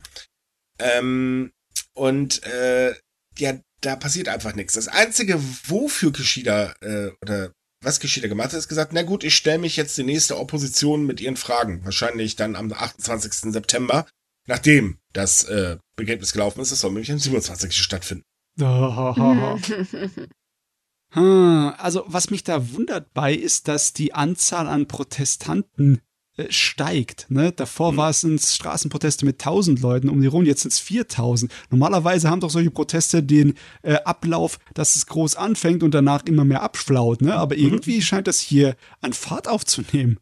Ähm, 0.79 1.53
und 1.95 2.43
äh, 2.45 2.95
ja, 3.39 3.59
da 3.81 3.97
passiert 3.97 4.29
einfach 4.29 4.55
nichts. 4.55 4.75
Das 4.75 4.89
Einzige, 4.89 5.41
wofür 5.67 6.13
Kishida 6.13 6.75
äh, 6.81 7.13
oder 7.23 7.53
was 7.83 7.99
Kishida 7.99 8.29
gemacht 8.29 8.53
hat, 8.53 8.59
ist 8.59 8.69
gesagt, 8.69 8.93
na 8.93 9.03
gut, 9.03 9.25
ich 9.25 9.35
stelle 9.35 9.59
mich 9.59 9.77
jetzt 9.77 9.97
die 9.97 10.05
nächste 10.05 10.39
Opposition 10.39 11.07
mit 11.07 11.21
ihren 11.21 11.37
Fragen. 11.37 11.85
Wahrscheinlich 11.85 12.37
dann 12.37 12.57
am 12.57 12.73
28. 12.73 13.53
September, 13.53 14.07
nachdem 14.47 14.99
das 15.13 15.45
äh, 15.45 15.79
Begräbnis 15.97 16.33
gelaufen 16.33 16.61
ist. 16.61 16.73
Das 16.73 16.81
soll 16.81 16.91
nämlich 16.91 17.13
am 17.13 17.19
27. 17.19 17.73
stattfinden. 17.73 18.25
Oh, 18.61 19.59
Hm, 21.15 21.75
also, 21.77 22.05
was 22.07 22.31
mich 22.31 22.43
da 22.43 22.73
wundert 22.73 23.13
bei, 23.13 23.35
ist, 23.35 23.69
dass 23.69 23.93
die 23.93 24.15
Anzahl 24.15 24.67
an 24.67 24.89
Protestanten 24.89 26.01
äh, 26.39 26.51
steigt. 26.51 27.27
Ne? 27.29 27.53
Davor 27.53 27.93
mhm. 27.93 27.97
war 27.99 28.11
es 28.11 28.55
Straßenproteste 28.57 29.27
mit 29.27 29.39
1000 29.39 29.81
Leuten 29.81 30.09
um 30.09 30.23
die 30.23 30.27
rum, 30.27 30.47
jetzt 30.47 30.63
sind 30.63 30.73
es 30.73 30.79
4000. 30.79 31.53
Normalerweise 31.69 32.31
haben 32.31 32.41
doch 32.41 32.49
solche 32.49 32.71
Proteste 32.71 33.23
den 33.23 33.55
äh, 33.83 33.97
Ablauf, 34.05 34.59
dass 34.73 34.97
es 34.97 35.07
groß 35.07 35.37
anfängt 35.37 35.83
und 35.83 35.93
danach 35.93 36.25
immer 36.25 36.47
mehr 36.47 36.63
abflaut. 36.63 37.21
Ne? 37.21 37.35
Aber 37.35 37.55
mhm. 37.55 37.63
irgendwie 37.63 38.01
scheint 38.01 38.27
das 38.27 38.41
hier 38.41 38.77
an 39.03 39.13
Fahrt 39.13 39.47
aufzunehmen. 39.47 40.19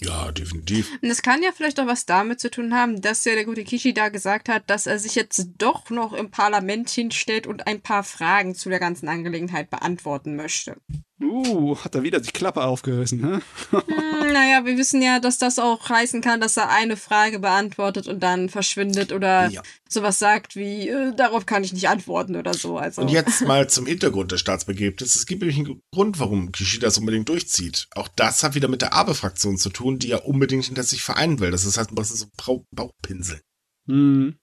Ja, 0.00 0.32
definitiv. 0.32 0.90
Und 1.00 1.08
das 1.08 1.22
kann 1.22 1.42
ja 1.42 1.50
vielleicht 1.52 1.78
auch 1.78 1.86
was 1.86 2.04
damit 2.04 2.40
zu 2.40 2.50
tun 2.50 2.74
haben, 2.74 3.00
dass 3.00 3.24
ja 3.24 3.34
der 3.34 3.44
gute 3.44 3.64
Kishi 3.64 3.94
da 3.94 4.08
gesagt 4.08 4.48
hat, 4.48 4.68
dass 4.68 4.86
er 4.86 4.98
sich 4.98 5.14
jetzt 5.14 5.50
doch 5.58 5.88
noch 5.90 6.12
im 6.12 6.30
Parlament 6.30 6.90
hinstellt 6.90 7.46
und 7.46 7.66
ein 7.66 7.80
paar 7.80 8.02
Fragen 8.02 8.54
zu 8.54 8.68
der 8.70 8.80
ganzen 8.80 9.08
Angelegenheit 9.08 9.70
beantworten 9.70 10.34
möchte. 10.34 10.76
Uh, 11.22 11.76
hat 11.76 11.94
er 11.94 12.02
wieder 12.02 12.18
die 12.18 12.32
Klappe 12.32 12.64
aufgerissen, 12.64 13.20
hä? 13.24 13.40
hm, 13.70 14.32
naja, 14.32 14.64
wir 14.64 14.76
wissen 14.76 15.00
ja, 15.00 15.20
dass 15.20 15.38
das 15.38 15.60
auch 15.60 15.88
heißen 15.88 16.20
kann, 16.20 16.40
dass 16.40 16.56
er 16.56 16.70
eine 16.70 16.96
Frage 16.96 17.38
beantwortet 17.38 18.08
und 18.08 18.20
dann 18.20 18.48
verschwindet 18.48 19.12
oder 19.12 19.48
ja. 19.48 19.62
sowas 19.88 20.18
sagt 20.18 20.56
wie, 20.56 20.88
äh, 20.88 21.14
darauf 21.14 21.46
kann 21.46 21.62
ich 21.62 21.72
nicht 21.72 21.88
antworten 21.88 22.34
oder 22.34 22.52
so. 22.52 22.78
Also. 22.78 23.02
Und 23.02 23.10
jetzt 23.10 23.42
mal 23.46 23.70
zum 23.70 23.86
Hintergrund 23.86 24.32
des 24.32 24.40
Staatsbegräbnisses. 24.40 25.14
Es 25.14 25.26
gibt 25.26 25.42
nämlich 25.42 25.58
einen 25.58 25.80
Grund, 25.92 26.18
warum 26.18 26.50
Kishi 26.50 26.80
das 26.80 26.98
unbedingt 26.98 27.28
durchzieht. 27.28 27.86
Auch 27.94 28.08
das 28.08 28.42
hat 28.42 28.56
wieder 28.56 28.68
mit 28.68 28.82
der 28.82 28.92
Abe-Fraktion 28.92 29.56
zu 29.56 29.70
tun, 29.70 30.00
die 30.00 30.08
ja 30.08 30.18
unbedingt 30.18 30.64
hinter 30.64 30.82
sich 30.82 31.04
vereinen 31.04 31.38
will. 31.38 31.52
Das 31.52 31.64
ist 31.64 31.78
halt 31.78 31.92
ein 31.92 31.94
bisschen 31.94 32.16
so 32.16 32.26
Bauchpinsel. 32.72 33.40
Hm. 33.86 34.36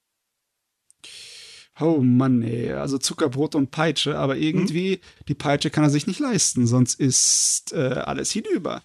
Oh 1.82 2.02
Mann, 2.02 2.44
ey. 2.44 2.74
Also 2.74 2.98
Zuckerbrot 2.98 3.56
und 3.56 3.72
Peitsche, 3.72 4.18
aber 4.18 4.38
irgendwie, 4.38 4.98
mhm. 4.98 5.26
die 5.28 5.34
Peitsche 5.34 5.70
kann 5.70 5.84
er 5.84 5.90
sich 5.90 6.08
nicht 6.08 6.20
leisten, 6.20 6.68
sonst 6.68 7.00
ist 7.00 7.74
äh, 7.74 7.94
alles 8.06 8.32
hinüber. 8.32 8.84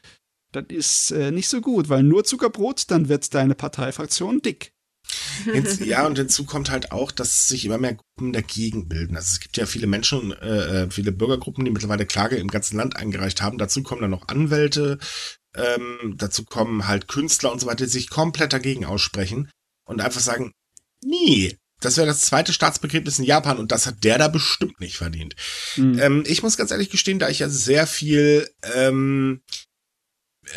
Das 0.52 0.64
ist 0.68 1.10
äh, 1.10 1.30
nicht 1.30 1.48
so 1.48 1.60
gut, 1.60 1.88
weil 1.88 2.02
nur 2.02 2.24
Zuckerbrot, 2.24 2.90
dann 2.90 3.08
wird 3.08 3.34
deine 3.34 3.54
Parteifraktion 3.54 4.40
dick. 4.40 4.72
ja, 5.84 6.06
und 6.06 6.18
hinzu 6.18 6.44
kommt 6.44 6.70
halt 6.70 6.92
auch, 6.92 7.12
dass 7.12 7.48
sich 7.48 7.64
immer 7.64 7.78
mehr 7.78 7.94
Gruppen 7.94 8.32
dagegen 8.32 8.88
bilden. 8.88 9.16
Also 9.16 9.34
es 9.34 9.40
gibt 9.40 9.56
ja 9.56 9.66
viele 9.66 9.86
Menschen, 9.86 10.32
äh, 10.32 10.84
äh, 10.84 10.90
viele 10.90 11.12
Bürgergruppen, 11.12 11.64
die 11.64 11.70
mittlerweile 11.70 12.06
Klage 12.06 12.36
im 12.36 12.48
ganzen 12.48 12.76
Land 12.76 12.96
eingereicht 12.96 13.42
haben. 13.42 13.58
Dazu 13.58 13.82
kommen 13.82 14.00
dann 14.00 14.10
noch 14.10 14.28
Anwälte, 14.28 14.98
ähm, 15.54 16.14
dazu 16.16 16.44
kommen 16.44 16.88
halt 16.88 17.08
Künstler 17.08 17.52
und 17.52 17.60
so 17.60 17.66
weiter, 17.66 17.84
die 17.84 17.90
sich 17.90 18.10
komplett 18.10 18.52
dagegen 18.52 18.84
aussprechen 18.84 19.50
und 19.86 20.00
einfach 20.00 20.20
sagen, 20.20 20.52
nee, 21.04 21.56
das 21.86 21.96
wäre 21.96 22.06
das 22.06 22.22
zweite 22.22 22.52
Staatsbegräbnis 22.52 23.18
in 23.18 23.24
Japan 23.24 23.58
und 23.58 23.70
das 23.72 23.86
hat 23.86 24.02
der 24.02 24.18
da 24.18 24.28
bestimmt 24.28 24.80
nicht 24.80 24.96
verdient. 24.96 25.36
Mhm. 25.76 25.98
Ähm, 25.98 26.24
ich 26.26 26.42
muss 26.42 26.56
ganz 26.56 26.70
ehrlich 26.70 26.90
gestehen, 26.90 27.18
da 27.18 27.28
ich 27.28 27.38
ja 27.38 27.48
sehr 27.48 27.86
viel 27.86 28.48
ähm, 28.74 29.40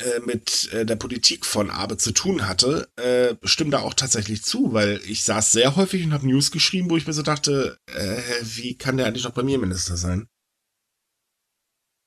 äh, 0.04 0.20
mit 0.26 0.72
äh, 0.74 0.86
der 0.86 0.96
Politik 0.96 1.46
von 1.46 1.70
Abe 1.70 1.98
zu 1.98 2.12
tun 2.12 2.48
hatte, 2.48 2.90
äh, 2.96 3.36
stimme 3.48 3.70
da 3.70 3.80
auch 3.80 3.94
tatsächlich 3.94 4.44
zu, 4.44 4.74
weil 4.74 5.00
ich 5.06 5.24
saß 5.24 5.52
sehr 5.52 5.76
häufig 5.76 6.04
und 6.04 6.14
habe 6.14 6.28
News 6.28 6.50
geschrieben, 6.50 6.90
wo 6.90 6.98
ich 6.98 7.06
mir 7.06 7.14
so 7.14 7.22
dachte, 7.22 7.78
äh, 7.86 8.22
wie 8.42 8.76
kann 8.76 8.98
der 8.98 9.06
eigentlich 9.06 9.24
noch 9.24 9.34
Premierminister 9.34 9.98
sein? 9.98 10.28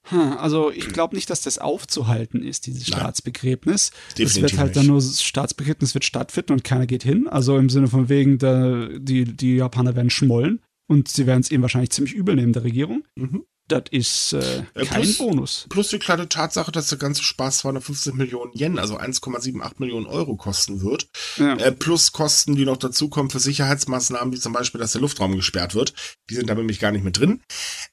Hm, 0.09 0.37
also 0.37 0.71
ich 0.71 0.89
glaube 0.89 1.15
nicht, 1.15 1.31
dass 1.31 1.43
das 1.43 1.59
aufzuhalten 1.59 2.43
ist, 2.43 2.67
dieses 2.67 2.89
Nein. 2.89 3.01
Staatsbegräbnis. 3.01 3.93
Es 4.19 4.41
wird 4.41 4.59
halt 4.59 4.77
dann 4.77 4.87
nur, 4.87 4.97
das 4.97 5.23
Staatsbegräbnis 5.23 5.95
wird 5.95 6.05
stattfinden 6.05 6.53
und 6.53 6.65
keiner 6.65 6.87
geht 6.87 7.05
hin. 7.05 7.29
Also 7.29 7.57
im 7.57 7.71
Sinne 7.71 7.89
von 7.89 8.09
wegen, 8.09 8.39
da, 8.39 8.89
die, 8.99 9.25
die 9.25 9.57
Japaner 9.57 9.95
werden 9.95 10.11
schmollen 10.11 10.61
und 10.89 11.09
sie 11.09 11.27
werden 11.27 11.41
es 11.41 11.51
eben 11.51 11.63
wahrscheinlich 11.63 11.91
ziemlich 11.91 12.15
übel 12.15 12.35
nehmen, 12.35 12.53
der 12.53 12.65
Regierung. 12.65 13.05
Mhm. 13.15 13.45
Das 13.69 13.85
ist 13.91 14.33
äh, 14.33 14.65
äh 14.75 14.85
kein 14.85 15.03
plus, 15.03 15.19
Bonus. 15.19 15.67
Plus 15.69 15.89
die 15.89 15.99
kleine 15.99 16.29
Tatsache, 16.29 16.73
dass 16.73 16.89
der 16.89 16.99
ganze 16.99 17.23
Spaß 17.23 17.59
250 17.59 18.15
Millionen 18.15 18.53
Yen, 18.55 18.79
also 18.79 18.99
1,78 18.99 19.75
Millionen 19.79 20.07
Euro 20.07 20.37
kosten 20.37 20.83
wird. 20.83 21.09
Ja. 21.37 21.57
Äh, 21.57 21.73
plus 21.73 22.13
Kosten, 22.13 22.57
die 22.57 22.65
noch 22.65 22.77
dazukommen 22.77 23.31
für 23.31 23.39
Sicherheitsmaßnahmen, 23.39 24.33
wie 24.35 24.41
zum 24.41 24.53
Beispiel, 24.53 24.81
dass 24.81 24.93
der 24.93 25.01
Luftraum 25.01 25.37
gesperrt 25.37 25.75
wird. 25.75 25.95
Die 26.29 26.35
sind 26.35 26.51
da 26.51 26.55
nämlich 26.55 26.81
gar 26.81 26.91
nicht 26.91 27.05
mit 27.05 27.19
drin. 27.19 27.41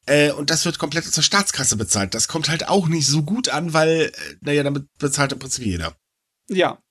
Äh, 0.06 0.32
und 0.32 0.50
das 0.50 0.66
wird 0.66 0.80
komplett 0.80 1.06
aus 1.06 1.14
der 1.14 1.22
Staatskasse 1.22 1.78
bezahlt. 1.78 2.14
Das 2.14 2.28
kommt 2.28 2.50
halt 2.50 2.68
auch 2.68 2.88
nicht 2.88 3.08
so 3.08 3.24
gut 3.24 3.50
an, 3.50 3.74
weil, 3.74 4.12
äh, 4.12 4.12
naja, 4.42 4.64
damit 4.64 4.86
bezahlt 4.98 5.32
im 5.32 5.40
Prinzip 5.40 5.66
jeder. 5.66 5.96
Ja, 6.50 6.82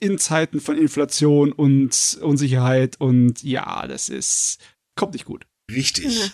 in 0.00 0.18
Zeiten 0.18 0.60
von 0.60 0.76
Inflation 0.76 1.52
und 1.52 2.18
Unsicherheit 2.20 3.00
und 3.00 3.42
ja, 3.42 3.86
das 3.86 4.08
ist, 4.08 4.58
kommt 4.96 5.12
nicht 5.12 5.24
gut. 5.24 5.46
Richtig. 5.70 6.32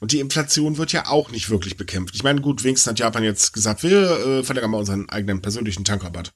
Und 0.00 0.12
die 0.12 0.20
Inflation 0.20 0.76
wird 0.76 0.92
ja 0.92 1.06
auch 1.06 1.30
nicht 1.30 1.48
wirklich 1.48 1.76
bekämpft. 1.76 2.14
Ich 2.14 2.22
meine, 2.22 2.40
gut, 2.40 2.64
wenigstens 2.64 2.90
hat 2.90 2.98
Japan 2.98 3.24
jetzt 3.24 3.52
gesagt, 3.52 3.82
wir 3.82 4.10
äh, 4.10 4.42
verlängern 4.42 4.70
mal 4.70 4.78
unseren 4.78 5.08
eigenen 5.08 5.40
persönlichen 5.40 5.84
Tankrabatt. 5.84 6.32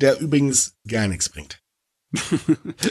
Der 0.00 0.18
übrigens 0.20 0.74
gar 0.86 1.06
nichts 1.06 1.28
bringt. 1.28 1.60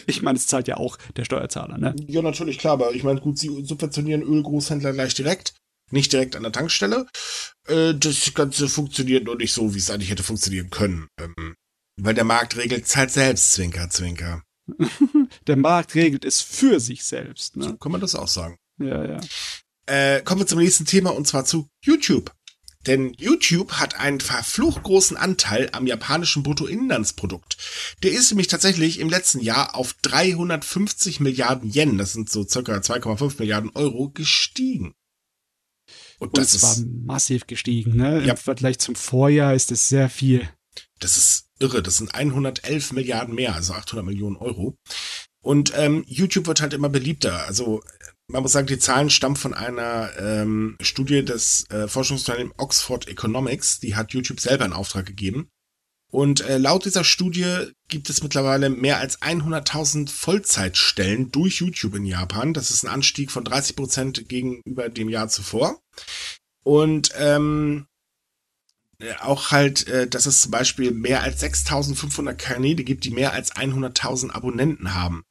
ich 0.05 0.21
meine, 0.21 0.37
es 0.37 0.47
zahlt 0.47 0.67
ja 0.67 0.77
auch 0.77 0.97
der 1.15 1.25
Steuerzahler, 1.25 1.77
ne? 1.77 1.95
Ja, 2.07 2.21
natürlich, 2.21 2.59
klar, 2.59 2.73
aber 2.73 2.93
ich 2.93 3.03
meine, 3.03 3.19
gut, 3.19 3.37
sie 3.37 3.65
subventionieren 3.65 4.21
Ölgroßhändler 4.21 4.93
gleich 4.93 5.15
direkt, 5.15 5.55
nicht 5.91 6.13
direkt 6.13 6.35
an 6.35 6.43
der 6.43 6.51
Tankstelle. 6.51 7.07
Äh, 7.67 7.95
das 7.95 8.33
Ganze 8.33 8.69
funktioniert 8.69 9.25
nur 9.25 9.35
nicht 9.35 9.53
so, 9.53 9.73
wie 9.73 9.79
es 9.79 9.89
eigentlich 9.89 10.11
hätte 10.11 10.23
funktionieren 10.23 10.69
können. 10.69 11.07
Ähm, 11.19 11.55
weil 11.99 12.13
der 12.13 12.25
Markt 12.25 12.57
regelt 12.57 12.87
zahlt 12.87 13.11
selbst, 13.11 13.53
Zwinker, 13.53 13.89
Zwinker. 13.89 14.43
der 15.47 15.57
Markt 15.57 15.95
regelt 15.95 16.23
es 16.23 16.41
für 16.41 16.79
sich 16.79 17.03
selbst, 17.03 17.57
ne? 17.57 17.63
So 17.65 17.77
kann 17.77 17.91
man 17.91 18.01
das 18.01 18.15
auch 18.15 18.27
sagen. 18.27 18.57
Ja, 18.79 19.03
ja. 19.03 19.19
Äh, 19.87 20.21
kommen 20.21 20.41
wir 20.41 20.47
zum 20.47 20.59
nächsten 20.59 20.85
Thema 20.85 21.11
und 21.11 21.27
zwar 21.27 21.45
zu 21.45 21.67
YouTube. 21.81 22.31
Denn 22.85 23.13
YouTube 23.17 23.73
hat 23.73 23.99
einen 23.99 24.21
verflucht 24.21 24.83
großen 24.83 25.17
Anteil 25.17 25.69
am 25.73 25.87
japanischen 25.87 26.43
Bruttoinlandsprodukt. 26.43 27.57
Der 28.03 28.11
ist 28.11 28.31
nämlich 28.31 28.47
tatsächlich 28.47 28.99
im 28.99 29.09
letzten 29.09 29.41
Jahr 29.41 29.75
auf 29.75 29.93
350 30.03 31.19
Milliarden 31.19 31.69
Yen, 31.69 31.97
das 31.97 32.13
sind 32.13 32.29
so 32.29 32.47
circa 32.47 32.73
2,5 32.73 33.39
Milliarden 33.39 33.71
Euro, 33.73 34.09
gestiegen. 34.09 34.93
Und, 36.19 36.29
und 36.29 36.37
das 36.37 36.53
ist, 36.53 36.63
war 36.63 36.77
massiv 37.05 37.45
gestiegen, 37.45 37.95
ne? 37.95 38.23
Ja. 38.23 38.31
Im 38.31 38.37
Vergleich 38.37 38.79
zum 38.79 38.95
Vorjahr 38.95 39.53
ist 39.53 39.71
es 39.71 39.89
sehr 39.89 40.09
viel. 40.09 40.49
Das 40.99 41.17
ist 41.17 41.47
irre. 41.59 41.83
Das 41.83 41.97
sind 41.97 42.15
111 42.15 42.93
Milliarden 42.93 43.35
mehr, 43.35 43.53
also 43.55 43.73
800 43.73 44.05
Millionen 44.05 44.37
Euro. 44.37 44.75
Und 45.41 45.71
ähm, 45.75 46.03
YouTube 46.07 46.47
wird 46.47 46.61
halt 46.61 46.73
immer 46.73 46.89
beliebter. 46.89 47.45
Also 47.45 47.81
man 48.27 48.43
muss 48.43 48.51
sagen, 48.51 48.67
die 48.67 48.79
Zahlen 48.79 49.09
stammen 49.09 49.37
von 49.37 49.53
einer 49.53 50.11
ähm, 50.19 50.75
Studie 50.81 51.23
des 51.23 51.69
äh, 51.69 51.87
Forschungsunternehmens 51.87 52.55
Oxford 52.57 53.07
Economics. 53.07 53.79
Die 53.79 53.95
hat 53.95 54.11
YouTube 54.11 54.39
selber 54.39 54.65
in 54.65 54.73
Auftrag 54.73 55.05
gegeben. 55.05 55.49
Und 56.11 56.41
äh, 56.41 56.57
laut 56.57 56.85
dieser 56.85 57.03
Studie 57.03 57.71
gibt 57.89 58.09
es 58.09 58.23
mittlerweile 58.23 58.69
mehr 58.69 58.97
als 58.97 59.21
100.000 59.21 60.09
Vollzeitstellen 60.09 61.31
durch 61.31 61.59
YouTube 61.59 61.95
in 61.95 62.05
Japan. 62.05 62.53
Das 62.53 62.69
ist 62.71 62.83
ein 62.83 62.91
Anstieg 62.91 63.31
von 63.31 63.43
30 63.43 63.75
Prozent 63.75 64.29
gegenüber 64.29 64.89
dem 64.89 65.09
Jahr 65.09 65.27
zuvor. 65.29 65.81
Und 66.63 67.11
ähm, 67.17 67.87
äh, 68.99 69.13
auch 69.21 69.51
halt, 69.51 69.87
äh, 69.87 70.07
dass 70.07 70.25
es 70.25 70.41
zum 70.41 70.51
Beispiel 70.51 70.91
mehr 70.91 71.23
als 71.23 71.41
6.500 71.41 72.33
Kanäle 72.33 72.83
gibt, 72.83 73.05
die 73.05 73.11
mehr 73.11 73.33
als 73.33 73.53
100.000 73.53 74.31
Abonnenten 74.31 74.93
haben 74.95 75.23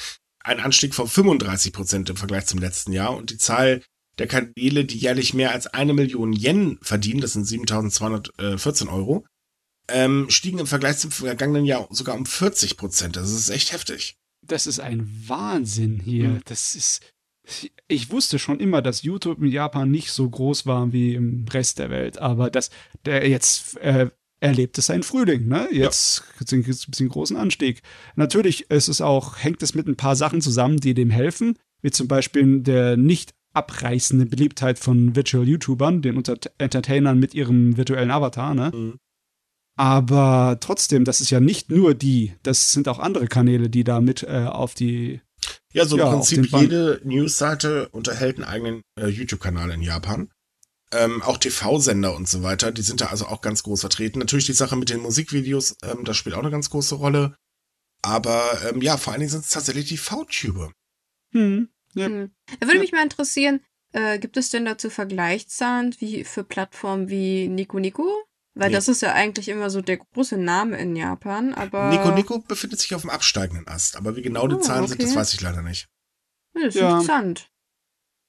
ein 0.46 0.60
Anstieg 0.60 0.94
von 0.94 1.08
35 1.08 1.72
Prozent 1.72 2.08
im 2.08 2.16
Vergleich 2.16 2.46
zum 2.46 2.60
letzten 2.60 2.92
Jahr 2.92 3.16
und 3.16 3.30
die 3.30 3.38
Zahl 3.38 3.82
der 4.18 4.28
Kanäle, 4.28 4.84
die 4.84 4.96
jährlich 4.96 5.34
mehr 5.34 5.52
als 5.52 5.66
eine 5.66 5.92
Million 5.92 6.32
Yen 6.32 6.78
verdienen, 6.80 7.20
das 7.20 7.32
sind 7.32 7.46
7.214 7.46 8.88
Euro, 8.88 9.26
ähm, 9.88 10.26
stiegen 10.30 10.58
im 10.58 10.66
Vergleich 10.66 10.98
zum 10.98 11.10
vergangenen 11.10 11.64
Jahr 11.64 11.88
sogar 11.90 12.14
um 12.14 12.26
40 12.26 12.76
Prozent. 12.76 13.16
Das 13.16 13.30
ist 13.30 13.50
echt 13.50 13.72
heftig. 13.72 14.16
Das 14.46 14.66
ist 14.66 14.80
ein 14.80 15.08
Wahnsinn 15.26 16.00
hier. 16.00 16.28
Mhm. 16.28 16.40
Das 16.44 16.74
ist. 16.74 17.02
Ich 17.86 18.10
wusste 18.10 18.40
schon 18.40 18.58
immer, 18.58 18.82
dass 18.82 19.02
YouTube 19.02 19.40
in 19.40 19.46
Japan 19.46 19.88
nicht 19.88 20.10
so 20.10 20.28
groß 20.28 20.66
war 20.66 20.92
wie 20.92 21.14
im 21.14 21.44
Rest 21.48 21.78
der 21.78 21.90
Welt, 21.90 22.18
aber 22.18 22.50
dass 22.50 22.70
der 23.04 23.28
jetzt 23.28 23.76
äh, 23.76 24.10
erlebt 24.40 24.78
es 24.78 24.86
seinen 24.86 25.02
Frühling. 25.02 25.48
Ne? 25.48 25.68
Jetzt 25.72 26.18
ja. 26.18 26.24
gibt 26.38 26.68
es 26.68 26.86
ein 26.86 26.90
bisschen 26.90 27.08
großen 27.08 27.36
Anstieg. 27.36 27.82
Natürlich 28.14 28.70
ist 28.70 28.88
es 28.88 29.00
auch, 29.00 29.38
hängt 29.38 29.62
es 29.62 29.74
mit 29.74 29.86
ein 29.86 29.96
paar 29.96 30.16
Sachen 30.16 30.40
zusammen, 30.40 30.78
die 30.78 30.94
dem 30.94 31.10
helfen, 31.10 31.58
wie 31.82 31.90
zum 31.90 32.08
Beispiel 32.08 32.60
der 32.60 32.96
nicht 32.96 33.34
abreißende 33.54 34.26
Beliebtheit 34.26 34.78
von 34.78 35.16
Virtual 35.16 35.48
YouTubern, 35.48 36.02
den 36.02 36.16
Unter 36.16 36.36
Entertainern 36.58 37.18
mit 37.18 37.34
ihrem 37.34 37.76
virtuellen 37.76 38.10
Avatar. 38.10 38.54
Ne? 38.54 38.70
Mhm. 38.74 38.98
Aber 39.78 40.58
trotzdem, 40.60 41.04
das 41.04 41.20
ist 41.20 41.30
ja 41.30 41.40
nicht 41.40 41.70
nur 41.70 41.94
die, 41.94 42.34
das 42.42 42.72
sind 42.72 42.88
auch 42.88 42.98
andere 42.98 43.26
Kanäle, 43.26 43.68
die 43.68 43.84
da 43.84 44.00
mit 44.00 44.22
äh, 44.22 44.46
auf 44.46 44.74
die 44.74 45.20
ja, 45.72 45.84
so 45.84 45.96
im 45.96 46.02
ja, 46.02 46.10
Prinzip 46.10 46.46
jede 46.46 47.00
Newsseite 47.04 47.88
unterhält 47.90 48.36
einen 48.36 48.44
eigenen 48.44 48.82
äh, 48.98 49.08
YouTube-Kanal 49.08 49.70
in 49.70 49.82
Japan. 49.82 50.30
Ähm, 50.98 51.22
auch 51.22 51.38
TV-Sender 51.38 52.14
und 52.16 52.28
so 52.28 52.42
weiter, 52.42 52.72
die 52.72 52.82
sind 52.82 53.00
da 53.00 53.06
also 53.06 53.26
auch 53.26 53.40
ganz 53.40 53.62
groß 53.62 53.80
vertreten. 53.80 54.18
Natürlich 54.18 54.46
die 54.46 54.52
Sache 54.52 54.76
mit 54.76 54.88
den 54.90 55.00
Musikvideos, 55.00 55.76
ähm, 55.82 56.04
das 56.04 56.16
spielt 56.16 56.34
auch 56.36 56.40
eine 56.40 56.50
ganz 56.50 56.70
große 56.70 56.94
Rolle. 56.94 57.36
Aber 58.02 58.42
ähm, 58.68 58.80
ja, 58.82 58.96
vor 58.96 59.12
allen 59.12 59.20
Dingen 59.20 59.30
sind 59.30 59.44
es 59.44 59.50
tatsächlich 59.50 59.86
die 59.86 59.96
V-Tube. 59.96 60.72
Hm. 61.32 61.68
Ja. 61.94 62.06
Hm. 62.06 62.30
Da 62.60 62.66
würde 62.66 62.80
mich 62.80 62.92
mal 62.92 63.02
interessieren, 63.02 63.60
Äh, 63.92 64.18
gibt 64.18 64.36
es 64.36 64.50
denn 64.50 64.64
dazu 64.66 64.90
Vergleichszahlen 64.90 65.94
wie 66.00 66.24
für 66.24 66.44
Plattformen 66.44 67.08
wie 67.08 67.48
Nico 67.48 67.78
Nico? 67.78 68.04
Weil 68.54 68.68
Nee. 68.70 68.74
das 68.74 68.88
ist 68.88 69.00
ja 69.00 69.12
eigentlich 69.14 69.48
immer 69.48 69.70
so 69.70 69.80
der 69.80 69.98
große 69.98 70.36
Name 70.36 70.76
in 70.78 70.96
Japan, 70.96 71.54
aber. 71.54 71.88
Nico 71.90 72.10
Nico 72.10 72.38
befindet 72.40 72.80
sich 72.80 72.94
auf 72.94 73.02
dem 73.02 73.10
absteigenden 73.10 73.66
Ast, 73.68 73.96
aber 73.96 74.16
wie 74.16 74.22
genau 74.22 74.48
die 74.48 74.56
Oh, 74.56 74.60
Zahlen 74.60 74.86
sind, 74.88 75.00
das 75.00 75.10
okay. 75.10 75.18
weiß 75.20 75.34
ich 75.34 75.40
leider 75.40 75.62
nicht. 75.62 75.88
Ja, 76.54 76.64
das 76.64 76.74
ist 76.74 76.80
Ja. 76.80 76.90
interessant. 76.90 77.50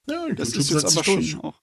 Ja, 0.08 0.28
Das 0.34 0.50
YouTube 0.54 0.62
ist 0.62 0.70
jetzt 0.84 0.96
aber 0.98 1.04
schon 1.04 1.40
auch. 1.42 1.62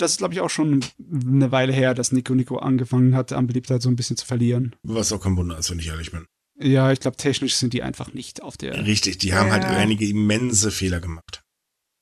Das 0.00 0.12
ist, 0.12 0.18
glaube 0.18 0.34
ich, 0.34 0.40
auch 0.40 0.50
schon 0.50 0.80
eine 1.10 1.52
Weile 1.52 1.72
her, 1.72 1.94
dass 1.94 2.12
Nico 2.12 2.34
Nico 2.34 2.56
angefangen 2.58 3.14
hat, 3.14 3.32
an 3.32 3.46
Beliebtheit 3.46 3.82
so 3.82 3.88
ein 3.88 3.96
bisschen 3.96 4.16
zu 4.16 4.26
verlieren. 4.26 4.74
Was 4.82 5.12
auch 5.12 5.20
kein 5.22 5.36
Wunder 5.36 5.58
ist, 5.58 5.70
wenn 5.70 5.78
ich 5.78 5.88
ehrlich 5.88 6.10
bin. 6.12 6.26
Ja, 6.58 6.92
ich 6.92 7.00
glaube, 7.00 7.16
technisch 7.16 7.54
sind 7.56 7.72
die 7.72 7.82
einfach 7.82 8.12
nicht 8.12 8.42
auf 8.42 8.56
der. 8.56 8.86
Richtig, 8.86 9.18
die 9.18 9.32
haben 9.34 9.50
halt 9.50 9.62
Ja. 9.64 9.70
einige 9.70 10.06
immense 10.06 10.70
Fehler 10.70 11.00
gemacht. 11.00 11.42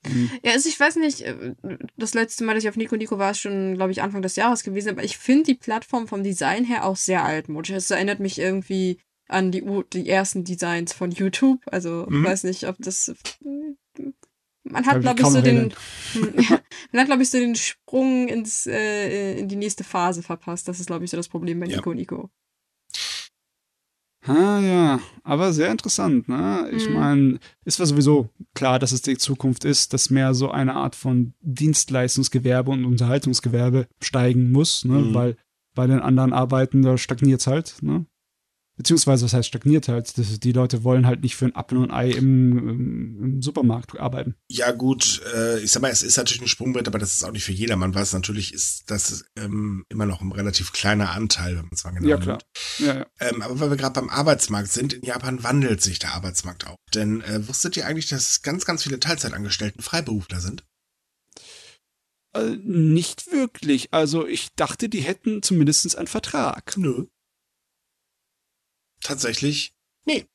Hm. 0.07 0.31
Ja, 0.45 0.53
also 0.53 0.69
ich 0.69 0.79
weiß 0.79 0.97
nicht, 0.97 1.23
äh, 1.23 1.55
das 1.97 2.15
letzte 2.15 2.45
Mal, 2.45 2.55
dass 2.55 2.63
ich 2.65 2.69
auf 2.69 2.77
Nico 2.77 2.97
Nico 2.97 3.19
war, 3.19 3.33
ist 3.33 3.41
schon, 3.41 3.75
glaube 3.75 3.91
ich, 3.93 4.01
Anfang 4.03 4.23
des 4.23 4.37
Jahres 4.37 4.63
gewesen, 4.63 4.91
aber 4.91 5.05
ich 5.05 5.19
finde 5.19 5.45
die 5.45 5.55
Plattform 5.55 6.07
vom 6.09 6.23
Design 6.23 6.65
her 6.65 6.85
auch 6.85 6.97
sehr 6.97 7.25
altmodisch. 7.25 7.71
Es 7.71 7.91
erinnert 7.91 8.21
mich 8.21 8.39
irgendwie 8.39 8.99
an 9.29 9.51
die, 9.53 9.63
die 9.93 10.09
ersten 10.09 10.45
Designs 10.45 10.93
von 10.93 11.11
YouTube. 11.11 11.61
Also, 11.67 12.07
Mhm. 12.09 12.25
weiß 12.25 12.45
nicht, 12.45 12.67
ob 12.67 12.77
das. 12.79 13.13
Man 14.71 14.87
hat, 14.87 15.01
glaube 15.01 15.21
ich, 15.21 15.27
so 15.27 15.41
den. 15.41 15.73
man 16.93 17.01
hat, 17.01 17.07
glaube 17.07 17.23
ich, 17.23 17.31
so 17.31 17.39
den 17.39 17.55
Sprung 17.55 18.29
ins, 18.29 18.66
äh, 18.66 19.39
in 19.39 19.49
die 19.49 19.57
nächste 19.57 19.85
Phase 19.85 20.23
verpasst. 20.23 20.69
Das 20.69 20.81
ist, 20.81 20.87
glaube 20.87 21.05
ich, 21.05 21.11
so 21.11 21.16
das 21.16 21.29
Problem 21.29 21.61
bei 21.61 21.66
Ja. 21.66 21.77
Nico 21.77 21.95
Nico. 21.95 22.31
Ah 24.27 24.61
ja, 24.61 25.01
aber 25.23 25.53
sehr 25.53 25.71
interessant, 25.71 26.29
ne? 26.29 26.69
Ich 26.73 26.89
Mhm. 26.89 26.95
meine, 26.95 27.39
ist 27.64 27.79
ja 27.79 27.87
sowieso 27.87 28.29
klar, 28.55 28.79
dass 28.79 28.93
es 28.93 29.01
die 29.01 29.16
Zukunft 29.16 29.64
ist, 29.64 29.93
dass 29.95 30.11
mehr 30.11 30.35
so 30.35 30.51
eine 30.51 30.75
Art 30.75 30.97
von 30.97 31.33
Dienstleistungsgewerbe 31.41 32.71
und 32.71 32.85
Unterhaltungsgewerbe 32.85 33.87
steigen 34.03 34.51
muss, 34.51 34.85
ne? 34.85 34.99
Mhm. 34.99 35.14
Weil 35.14 35.37
bei 35.75 35.87
den 35.87 36.01
anderen 36.01 36.33
Arbeiten, 36.33 36.83
da 36.83 36.99
stagniert 36.99 37.47
halt, 37.47 37.77
ne? 37.81 38.05
Beziehungsweise, 38.79 39.24
was 39.24 39.33
heißt 39.33 39.49
stagniert 39.49 39.89
halt? 39.89 40.16
Das, 40.16 40.39
die 40.39 40.53
Leute 40.53 40.85
wollen 40.85 41.05
halt 41.05 41.22
nicht 41.22 41.35
für 41.35 41.47
ein 41.47 41.57
Apfel 41.57 41.79
und 41.79 41.91
Ei 41.91 42.11
im, 42.11 42.57
im, 42.57 43.24
im 43.24 43.43
Supermarkt 43.43 43.99
arbeiten. 43.99 44.37
Ja, 44.49 44.70
gut, 44.70 45.20
äh, 45.35 45.59
ich 45.59 45.72
sag 45.72 45.83
mal, 45.83 45.91
es 45.91 46.05
ist 46.05 46.16
natürlich 46.16 46.43
ein 46.43 46.49
Sprungbrett, 46.49 46.87
aber 46.87 47.01
das 47.01 47.12
ist 47.12 47.24
auch 47.24 47.33
nicht 47.33 47.43
für 47.43 47.53
jedermann, 47.53 47.93
es 47.93 48.12
natürlich 48.12 48.55
ist, 48.55 48.89
das 48.89 49.24
ähm, 49.37 49.85
immer 49.89 50.07
noch 50.07 50.20
ein 50.20 50.31
relativ 50.31 50.72
kleiner 50.72 51.11
Anteil, 51.11 51.57
wenn 51.57 51.62
man 51.62 51.72
es 51.72 51.83
mal 51.83 51.91
genau 51.91 52.09
Ja, 52.09 52.16
klar. 52.18 52.39
Ja, 52.79 52.99
ja. 52.99 53.07
Ähm, 53.18 53.43
aber 53.43 53.59
weil 53.59 53.70
wir 53.70 53.76
gerade 53.76 54.01
beim 54.01 54.11
Arbeitsmarkt 54.11 54.70
sind, 54.70 54.93
in 54.93 55.03
Japan 55.03 55.43
wandelt 55.43 55.83
sich 55.83 55.99
der 55.99 56.14
Arbeitsmarkt 56.14 56.68
auch. 56.68 56.76
Denn 56.95 57.20
äh, 57.22 57.49
wusstet 57.49 57.76
ihr 57.76 57.85
eigentlich, 57.85 58.09
dass 58.09 58.43
ganz, 58.43 58.64
ganz 58.64 58.85
viele 58.85 59.01
Teilzeitangestellten 59.01 59.83
Freiberufler 59.83 60.39
sind? 60.39 60.64
Äh, 62.33 62.57
nicht 62.62 63.33
wirklich. 63.33 63.93
Also 63.93 64.26
ich 64.26 64.55
dachte, 64.55 64.89
die 64.89 65.01
hätten 65.01 65.43
zumindest 65.43 65.97
einen 65.99 66.07
Vertrag. 66.07 66.76
Nö. 66.76 67.07
Tatsächlich, 69.03 69.73
nee. 70.05 70.27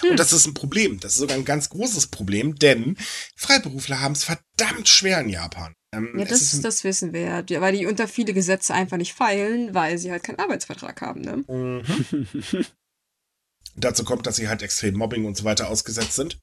Hm. 0.00 0.10
Und 0.10 0.18
das 0.18 0.32
ist 0.32 0.46
ein 0.46 0.54
Problem. 0.54 1.00
Das 1.00 1.12
ist 1.12 1.18
sogar 1.18 1.36
ein 1.36 1.44
ganz 1.44 1.70
großes 1.70 2.08
Problem, 2.08 2.56
denn 2.56 2.96
Freiberufler 3.36 4.00
haben 4.00 4.12
es 4.12 4.24
verdammt 4.24 4.88
schwer 4.88 5.20
in 5.20 5.30
Japan. 5.30 5.74
Ähm, 5.94 6.18
Ja, 6.18 6.24
das, 6.24 6.60
das 6.60 6.84
wissen 6.84 7.12
wir 7.12 7.20
ja. 7.20 7.60
Weil 7.60 7.76
die 7.76 7.86
unter 7.86 8.08
viele 8.08 8.34
Gesetze 8.34 8.74
einfach 8.74 8.96
nicht 8.96 9.14
feilen, 9.14 9.74
weil 9.74 9.98
sie 9.98 10.10
halt 10.10 10.22
keinen 10.22 10.38
Arbeitsvertrag 10.38 11.00
haben, 11.00 11.20
ne? 11.22 11.44
Mhm. 11.48 12.66
Dazu 13.76 14.04
kommt, 14.04 14.26
dass 14.26 14.36
sie 14.36 14.48
halt 14.48 14.62
extrem 14.62 14.94
Mobbing 14.94 15.24
und 15.24 15.36
so 15.36 15.44
weiter 15.44 15.68
ausgesetzt 15.68 16.14
sind. 16.14 16.38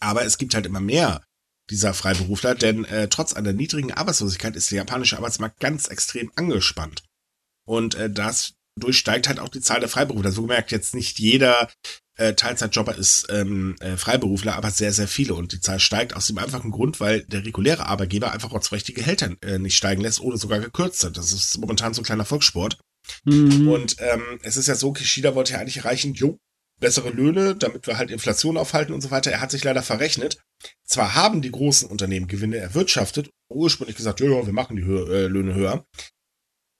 Aber 0.00 0.24
es 0.24 0.38
gibt 0.38 0.54
halt 0.54 0.66
immer 0.66 0.80
mehr 0.80 1.22
dieser 1.70 1.94
Freiberufler, 1.94 2.54
denn 2.54 2.84
äh, 2.84 3.08
trotz 3.08 3.32
einer 3.32 3.52
niedrigen 3.52 3.92
Arbeitslosigkeit 3.92 4.56
ist 4.56 4.70
der 4.70 4.78
japanische 4.78 5.16
Arbeitsmarkt 5.16 5.60
ganz 5.60 5.86
extrem 5.86 6.32
angespannt. 6.34 7.04
Und 7.64 7.94
äh, 7.94 8.10
das 8.10 8.54
durchsteigt 8.78 9.28
halt 9.28 9.40
auch 9.40 9.48
die 9.48 9.60
Zahl 9.60 9.80
der 9.80 9.88
Freiberufler. 9.88 10.32
So 10.32 10.42
gemerkt, 10.42 10.70
jetzt 10.70 10.94
nicht 10.94 11.18
jeder 11.18 11.68
äh, 12.16 12.34
Teilzeitjobber 12.34 12.96
ist 12.96 13.26
ähm, 13.30 13.76
äh, 13.80 13.96
Freiberufler, 13.96 14.54
aber 14.54 14.70
sehr, 14.70 14.92
sehr 14.92 15.08
viele. 15.08 15.34
Und 15.34 15.52
die 15.52 15.60
Zahl 15.60 15.80
steigt 15.80 16.14
aus 16.14 16.26
dem 16.26 16.38
einfachen 16.38 16.70
Grund, 16.70 17.00
weil 17.00 17.22
der 17.24 17.44
reguläre 17.44 17.86
Arbeitgeber 17.86 18.32
einfach 18.32 18.52
Recht 18.72 18.88
die 18.88 18.94
Gehälter 18.94 19.34
äh, 19.42 19.58
nicht 19.58 19.76
steigen 19.76 20.02
lässt 20.02 20.20
oder 20.20 20.36
sogar 20.36 20.60
gekürzt 20.60 21.00
sind. 21.00 21.16
Das 21.16 21.32
ist 21.32 21.58
momentan 21.58 21.94
so 21.94 22.02
ein 22.02 22.04
kleiner 22.04 22.24
Volkssport. 22.24 22.78
Mhm. 23.24 23.68
Und 23.68 23.96
ähm, 24.00 24.38
es 24.42 24.56
ist 24.56 24.68
ja 24.68 24.74
so, 24.74 24.92
Kishida 24.92 25.34
wollte 25.34 25.54
ja 25.54 25.58
eigentlich 25.58 25.78
erreichen, 25.78 26.14
jo, 26.14 26.38
bessere 26.78 27.10
Löhne, 27.10 27.54
damit 27.54 27.86
wir 27.86 27.98
halt 27.98 28.10
Inflation 28.10 28.56
aufhalten 28.56 28.92
und 28.92 29.00
so 29.00 29.10
weiter. 29.10 29.30
Er 29.30 29.40
hat 29.40 29.50
sich 29.50 29.64
leider 29.64 29.82
verrechnet. 29.82 30.38
Zwar 30.84 31.14
haben 31.14 31.42
die 31.42 31.52
großen 31.52 31.88
Unternehmen 31.88 32.26
Gewinne 32.26 32.58
erwirtschaftet, 32.58 33.30
ursprünglich 33.50 33.96
gesagt, 33.96 34.20
ja, 34.20 34.46
wir 34.46 34.52
machen 34.52 34.76
die 34.76 34.84
Hö 34.84 35.06
äh, 35.12 35.26
Löhne 35.26 35.54
höher. 35.54 35.84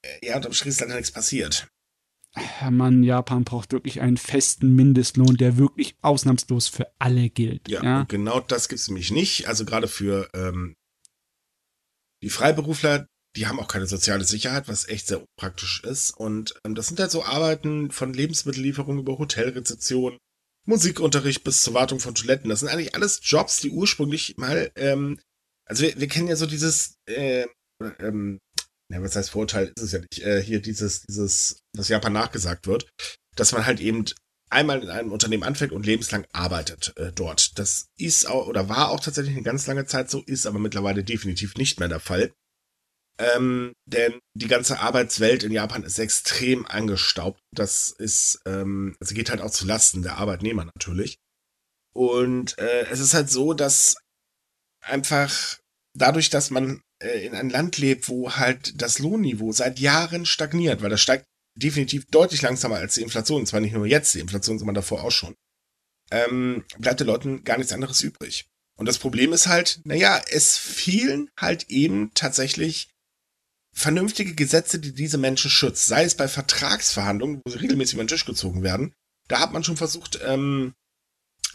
Äh, 0.03 0.27
ja, 0.27 0.37
unterm 0.37 0.53
Strich 0.53 0.71
ist 0.71 0.81
leider 0.81 0.97
nichts 0.97 1.13
passiert. 1.13 1.69
Mann, 2.71 3.03
Japan 3.03 3.45
braucht 3.45 3.73
wirklich 3.73 4.01
einen 4.01 4.17
festen 4.17 4.75
Mindestlohn, 4.75 5.37
der 5.37 5.57
wirklich 5.57 5.97
ausnahmslos 6.01 6.69
für 6.69 6.87
alle 6.99 7.29
gilt. 7.29 7.69
Ja, 7.69 7.83
Ja, 7.83 8.03
genau 8.05 8.41
das 8.41 8.69
gibt's 8.69 8.89
nämlich 8.89 9.11
nicht. 9.11 9.49
Also 9.49 9.65
gerade 9.65 9.89
für 9.89 10.29
ähm, 10.35 10.77
die 12.23 12.31
Freiberufler, 12.31 13.07
die 13.37 13.47
haben 13.47 13.59
auch 13.59 13.69
keine 13.69 13.87
soziale 13.87 14.25
Sicherheit, 14.25 14.69
was 14.69 14.89
echt 14.89 15.09
sehr 15.09 15.21
unpraktisch 15.21 15.83
ist. 15.85 16.11
Und 16.11 16.55
ähm, 16.65 16.75
das 16.75 16.87
sind 16.89 17.01
halt 17.01 17.11
so 17.11 17.25
Arbeiten 17.25 17.91
von 17.91 18.13
Lebensmittellieferung 18.13 18.99
über 18.99 19.19
Hotelrezeption, 19.19 20.19
Musikunterricht 20.67 21.43
bis 21.43 21.63
zur 21.63 21.75
Wartung 21.75 22.01
von 22.01 22.15
Toiletten. 22.15 22.51
Das 22.51 22.61
sind 22.61 22.69
eigentlich 22.69 22.95
alles 22.95 23.21
Jobs, 23.23 23.61
die 23.61 23.71
ursprünglich 23.71 24.37
mal, 24.37 24.71
ähm, 24.77 25.19
also 25.65 25.83
wir, 25.83 25.99
wir 25.99 26.09
kennen 26.09 26.29
ja 26.29 26.37
so 26.37 26.47
dieses, 26.47 26.95
äh, 27.07 27.47
ähm, 27.99 28.39
ja, 28.91 29.03
was 29.03 29.17
heißt 29.17 29.31
Vorteil, 29.31 29.73
ist 29.77 29.83
es 29.83 29.93
ja 29.93 30.01
nicht, 30.01 30.19
äh, 30.21 30.43
hier 30.43 30.61
dieses, 30.61 31.03
dieses, 31.03 31.61
was 31.77 31.89
Japan 31.89 32.13
nachgesagt 32.13 32.67
wird, 32.67 32.91
dass 33.37 33.53
man 33.53 33.65
halt 33.65 33.81
eben 33.81 34.05
einmal 34.51 34.83
in 34.83 34.91
einem 34.91 35.13
Unternehmen 35.13 35.45
anfängt 35.45 35.73
und 35.73 35.87
lebenslang 35.87 36.27
arbeitet 36.33 36.93
äh, 36.97 37.13
dort. 37.13 37.59
Das 37.59 37.87
ist 37.97 38.27
auch 38.27 38.49
oder 38.49 38.69
war 38.69 38.91
auch 38.91 39.01
tatsächlich 39.01 39.35
eine 39.35 39.45
ganz 39.45 39.67
lange 39.67 39.87
Zeit 39.87 40.11
so, 40.11 40.23
ist 40.27 40.47
aber 40.47 40.59
mittlerweile 40.59 41.05
definitiv 41.05 41.55
nicht 41.55 41.79
mehr 41.79 41.89
der 41.89 42.01
Fall. 42.01 42.33
Ähm, 43.19 43.75
denn 43.87 44.19
die 44.35 44.49
ganze 44.49 44.81
Arbeitswelt 44.81 45.45
in 45.45 45.53
Japan 45.53 45.85
ist 45.85 45.99
extrem 45.99 46.67
angestaubt. 46.67 47.39
Das 47.55 47.91
ist, 47.91 48.41
ähm, 48.47 48.97
also 48.99 49.15
geht 49.15 49.31
halt 49.31 49.43
auch 49.43 49.51
zu 49.51 49.67
Lasten 49.67 50.03
der 50.03 50.17
Arbeitnehmer 50.17 50.65
natürlich. 50.65 51.17
Und 51.95 52.59
äh, 52.59 52.87
es 52.91 52.99
ist 52.99 53.15
halt 53.15 53.31
so, 53.31 53.53
dass 53.53 53.97
einfach 54.81 55.59
dadurch, 55.95 56.31
dass 56.31 56.51
man 56.51 56.81
in 57.01 57.35
einem 57.35 57.51
Land 57.51 57.79
lebt, 57.79 58.09
wo 58.09 58.33
halt 58.33 58.81
das 58.81 58.99
Lohnniveau 58.99 59.53
seit 59.53 59.79
Jahren 59.79 60.27
stagniert, 60.27 60.83
weil 60.83 60.91
das 60.91 61.01
steigt 61.01 61.25
definitiv 61.57 62.07
deutlich 62.07 62.43
langsamer 62.43 62.77
als 62.77 62.95
die 62.95 63.03
Inflation. 63.03 63.41
Und 63.41 63.47
zwar 63.47 63.61
nicht 63.61 63.73
nur 63.73 63.87
jetzt, 63.87 64.15
die 64.15 64.21
Inflation 64.21 64.59
immer 64.61 64.73
davor 64.73 65.05
auch 65.05 65.11
schon. 65.11 65.35
Ähm, 66.11 66.65
bleibt 66.79 67.01
den 67.01 67.07
Leuten 67.07 67.45
gar 67.45 67.57
nichts 67.57 67.73
anderes 67.73 68.03
übrig. 68.03 68.47
Und 68.77 68.87
das 68.87 68.99
Problem 68.99 69.33
ist 69.33 69.47
halt, 69.47 69.81
naja, 69.85 70.21
es 70.31 70.57
fehlen 70.57 71.31
halt 71.39 71.69
eben 71.69 72.13
tatsächlich 72.15 72.89
vernünftige 73.75 74.35
Gesetze, 74.35 74.79
die 74.79 74.93
diese 74.93 75.19
Menschen 75.19 75.51
schützt. 75.51 75.87
Sei 75.87 76.05
es 76.05 76.15
bei 76.15 76.29
Vertragsverhandlungen, 76.29 77.41
wo 77.45 77.51
sie 77.51 77.59
regelmäßig 77.59 77.95
über 77.95 78.05
den 78.05 78.09
Tisch 78.09 78.25
gezogen 78.25 78.63
werden. 78.63 78.93
Da 79.29 79.41
hat 79.41 79.53
man 79.53 79.65
schon 79.65 79.77
versucht, 79.77 80.19
ähm, 80.25 80.75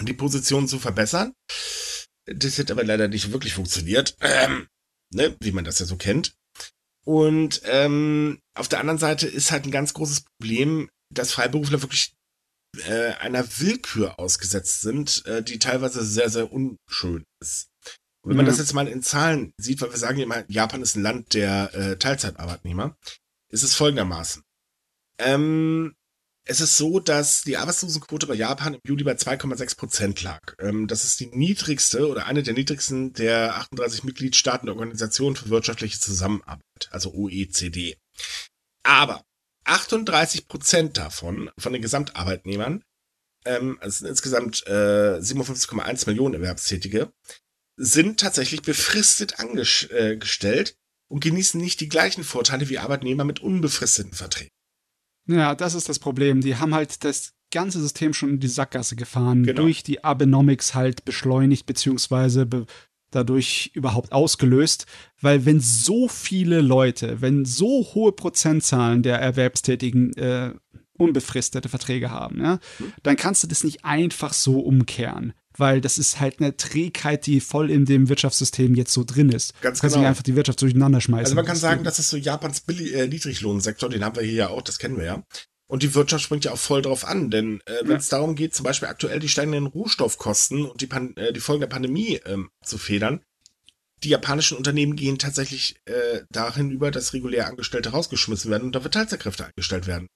die 0.02 0.14
Position 0.14 0.68
zu 0.68 0.80
verbessern. 0.80 1.34
Das 2.26 2.58
hat 2.58 2.72
aber 2.72 2.84
leider 2.84 3.08
nicht 3.08 3.32
wirklich 3.32 3.54
funktioniert, 3.54 4.16
ähm, 4.22 4.68
ne, 5.16 5.36
wie 5.40 5.52
man 5.52 5.66
das 5.66 5.80
ja 5.80 5.86
so 5.86 5.96
kennt. 5.96 6.36
Und 7.06 7.62
ähm, 7.66 8.40
auf 8.56 8.68
der 8.68 8.80
anderen 8.80 8.98
Seite 8.98 9.28
ist 9.28 9.52
halt 9.52 9.66
ein 9.66 9.72
ganz 9.72 9.94
großes 9.94 10.22
Problem, 10.22 10.90
dass 11.14 11.32
Freiberufler 11.32 11.82
wirklich 11.82 12.14
äh, 12.88 13.14
einer 13.14 13.46
Willkür 13.60 14.20
ausgesetzt 14.20 14.82
sind, 14.82 15.26
äh, 15.26 15.44
die 15.44 15.60
teilweise 15.60 16.04
sehr, 16.04 16.30
sehr 16.30 16.52
unschön 16.52 17.24
ist. 17.40 17.70
Und 18.24 18.32
wenn 18.32 18.38
man 18.38 18.48
das 18.48 18.58
jetzt 18.58 18.74
mal 18.74 18.88
in 18.88 19.04
Zahlen 19.04 19.54
sieht, 19.58 19.82
weil 19.82 19.92
wir 19.92 19.98
sagen 19.98 20.20
immer, 20.20 20.44
Japan 20.50 20.82
ist 20.82 20.96
ein 20.96 21.04
Land 21.04 21.36
der 21.36 21.74
äh, 21.76 21.98
Teilzeitarbeitnehmer, 21.98 22.98
ist 23.52 23.64
es 23.64 23.76
folgendermaßen. 23.76 24.42
Ähm, 25.20 25.96
es 26.48 26.62
ist 26.62 26.78
so, 26.78 27.00
dass 27.00 27.42
die 27.42 27.58
Arbeitslosenquote 27.58 28.28
bei 28.28 28.36
Japan 28.36 28.76
im 28.76 28.80
Juli 28.86 29.04
bei 29.04 29.14
2,6 29.14 29.78
Prozent 29.78 30.22
lag. 30.22 30.56
Ähm, 30.60 30.88
das 30.88 31.04
ist 31.04 31.20
die 31.20 31.28
niedrigste 31.28 32.08
oder 32.08 32.28
eine 32.28 32.44
der 32.44 32.54
niedrigsten 32.54 33.14
der 33.14 33.56
38 33.56 34.04
Mitgliedstaaten 34.04 34.68
der 34.68 34.76
Organisation 34.76 35.36
für 35.36 35.50
wirtschaftliche 35.50 36.00
Zusammenarbeit, 36.00 36.90
also 36.92 37.14
OECD. 37.14 37.98
Aber 38.84 39.24
38 39.66 40.48
Prozent 40.48 40.98
davon, 40.98 41.50
von 41.58 41.74
den 41.74 41.82
Gesamtarbeitnehmern, 41.82 42.84
ähm, 43.46 43.80
also 43.82 44.08
insgesamt 44.08 44.66
äh, 44.68 45.18
57,1 45.20 46.08
Millionen 46.08 46.36
Erwerbstätige, 46.36 47.12
sind 47.78 48.20
tatsächlich 48.20 48.62
befristet 48.62 49.40
angestellt 49.40 50.78
und 51.10 51.24
genießen 51.24 51.60
nicht 51.60 51.82
die 51.82 51.90
gleichen 51.90 52.24
Vorteile 52.24 52.70
wie 52.70 52.78
Arbeitnehmer 52.78 53.26
mit 53.26 53.40
unbefristeten 53.40 54.14
Verträgen. 54.14 54.55
Ja, 55.28 55.56
das 55.56 55.74
ist 55.74 55.90
das 55.90 56.00
Problem. 56.00 56.42
Die 56.42 56.56
haben 56.58 56.74
halt 56.74 57.04
das 57.04 57.34
ganze 57.52 57.82
System 57.82 58.14
schon 58.14 58.32
in 58.32 58.40
die 58.40 58.48
Sackgasse 58.48 58.96
gefahren, 58.96 59.44
Genau. 59.44 59.62
durch 59.64 59.82
die 59.84 60.04
Abenomics 60.04 60.76
halt 60.76 61.06
beschleunigt, 61.06 61.66
beziehungsweise 61.66 62.46
be 62.46 62.66
dadurch 63.12 63.72
überhaupt 63.74 64.12
ausgelöst, 64.12 64.88
weil 65.22 65.46
wenn 65.46 65.62
so 65.62 66.10
viele 66.10 66.60
Leute, 66.60 67.22
wenn 67.22 67.46
so 67.46 67.88
hohe 67.94 68.12
Prozentzahlen 68.12 69.04
der 69.04 69.20
Erwerbstätigen 69.20 70.12
äh, 70.18 70.54
unbefristete 70.98 71.70
Verträge 71.70 72.12
haben, 72.12 72.42
ja, 72.42 72.60
dann 73.04 73.16
kannst 73.16 73.42
du 73.44 73.48
das 73.48 73.64
nicht 73.64 73.86
einfach 73.86 74.34
so 74.34 74.60
umkehren. 74.60 75.32
Weil 75.58 75.82
das 75.82 75.98
ist 75.98 76.20
halt 76.20 76.40
eine 76.40 76.58
Trägheit, 76.58 77.26
die 77.26 77.40
voll 77.40 77.72
in 77.72 77.86
dem 77.86 78.10
Wirtschaftssystem 78.10 78.76
jetzt 78.76 78.94
so 78.94 79.04
drin 79.04 79.30
ist. 79.30 79.60
Ganz 79.62 79.80
du 79.80 79.88
genau. 79.88 80.00
nicht 80.00 80.08
einfach 80.08 80.24
die 80.24 80.36
Wirtschaft 80.36 80.62
durcheinander 80.62 81.02
schmeißen. 81.02 81.26
Also 81.26 81.36
man 81.36 81.46
kann 81.46 81.58
sagen, 81.58 81.84
das 81.84 82.00
ist 82.00 82.10
so 82.10 82.18
Japans 82.18 82.62
Billi 82.62 82.92
äh, 82.94 83.08
Niedriglohnsektor, 83.08 83.90
den 83.90 84.04
haben 84.04 84.16
wir 84.16 84.24
hier 84.24 84.34
ja 84.34 84.50
auch, 84.50 84.62
das 84.62 84.80
kennen 84.80 84.98
wir 84.98 85.06
ja. 85.06 85.24
Und 85.68 85.82
die 85.82 85.96
Wirtschaft 85.96 86.24
springt 86.24 86.46
ja 86.46 86.52
auch 86.52 86.60
voll 86.60 86.82
drauf 86.84 87.06
an, 87.06 87.32
denn 87.32 87.62
äh, 87.66 87.80
wenn 87.84 87.98
es 87.98 88.10
darum 88.10 88.36
geht, 88.36 88.54
zum 88.54 88.64
Beispiel 88.64 88.88
aktuell 88.88 89.20
die 89.20 89.30
steigenden 89.30 89.66
Rohstoffkosten 89.66 90.66
und 90.66 90.82
die, 90.82 90.88
Pan 90.88 91.16
äh, 91.18 91.34
die 91.34 91.40
Folgen 91.40 91.62
der 91.62 91.68
Pandemie 91.68 92.20
ähm, 92.26 92.50
zu 92.64 92.78
federn, 92.78 93.22
die 94.04 94.10
japanischen 94.10 94.58
Unternehmen 94.58 94.96
gehen 94.96 95.18
tatsächlich 95.18 95.78
äh, 95.86 96.22
dahin 96.30 96.70
über, 96.70 96.92
dass 96.92 97.14
regulär 97.14 97.48
Angestellte 97.48 97.90
rausgeschmissen 97.90 98.52
werden 98.52 98.66
und 98.66 98.76
dafür 98.76 98.92
Teilzeitkräfte 98.92 99.46
eingestellt 99.46 99.88
werden. 99.88 100.08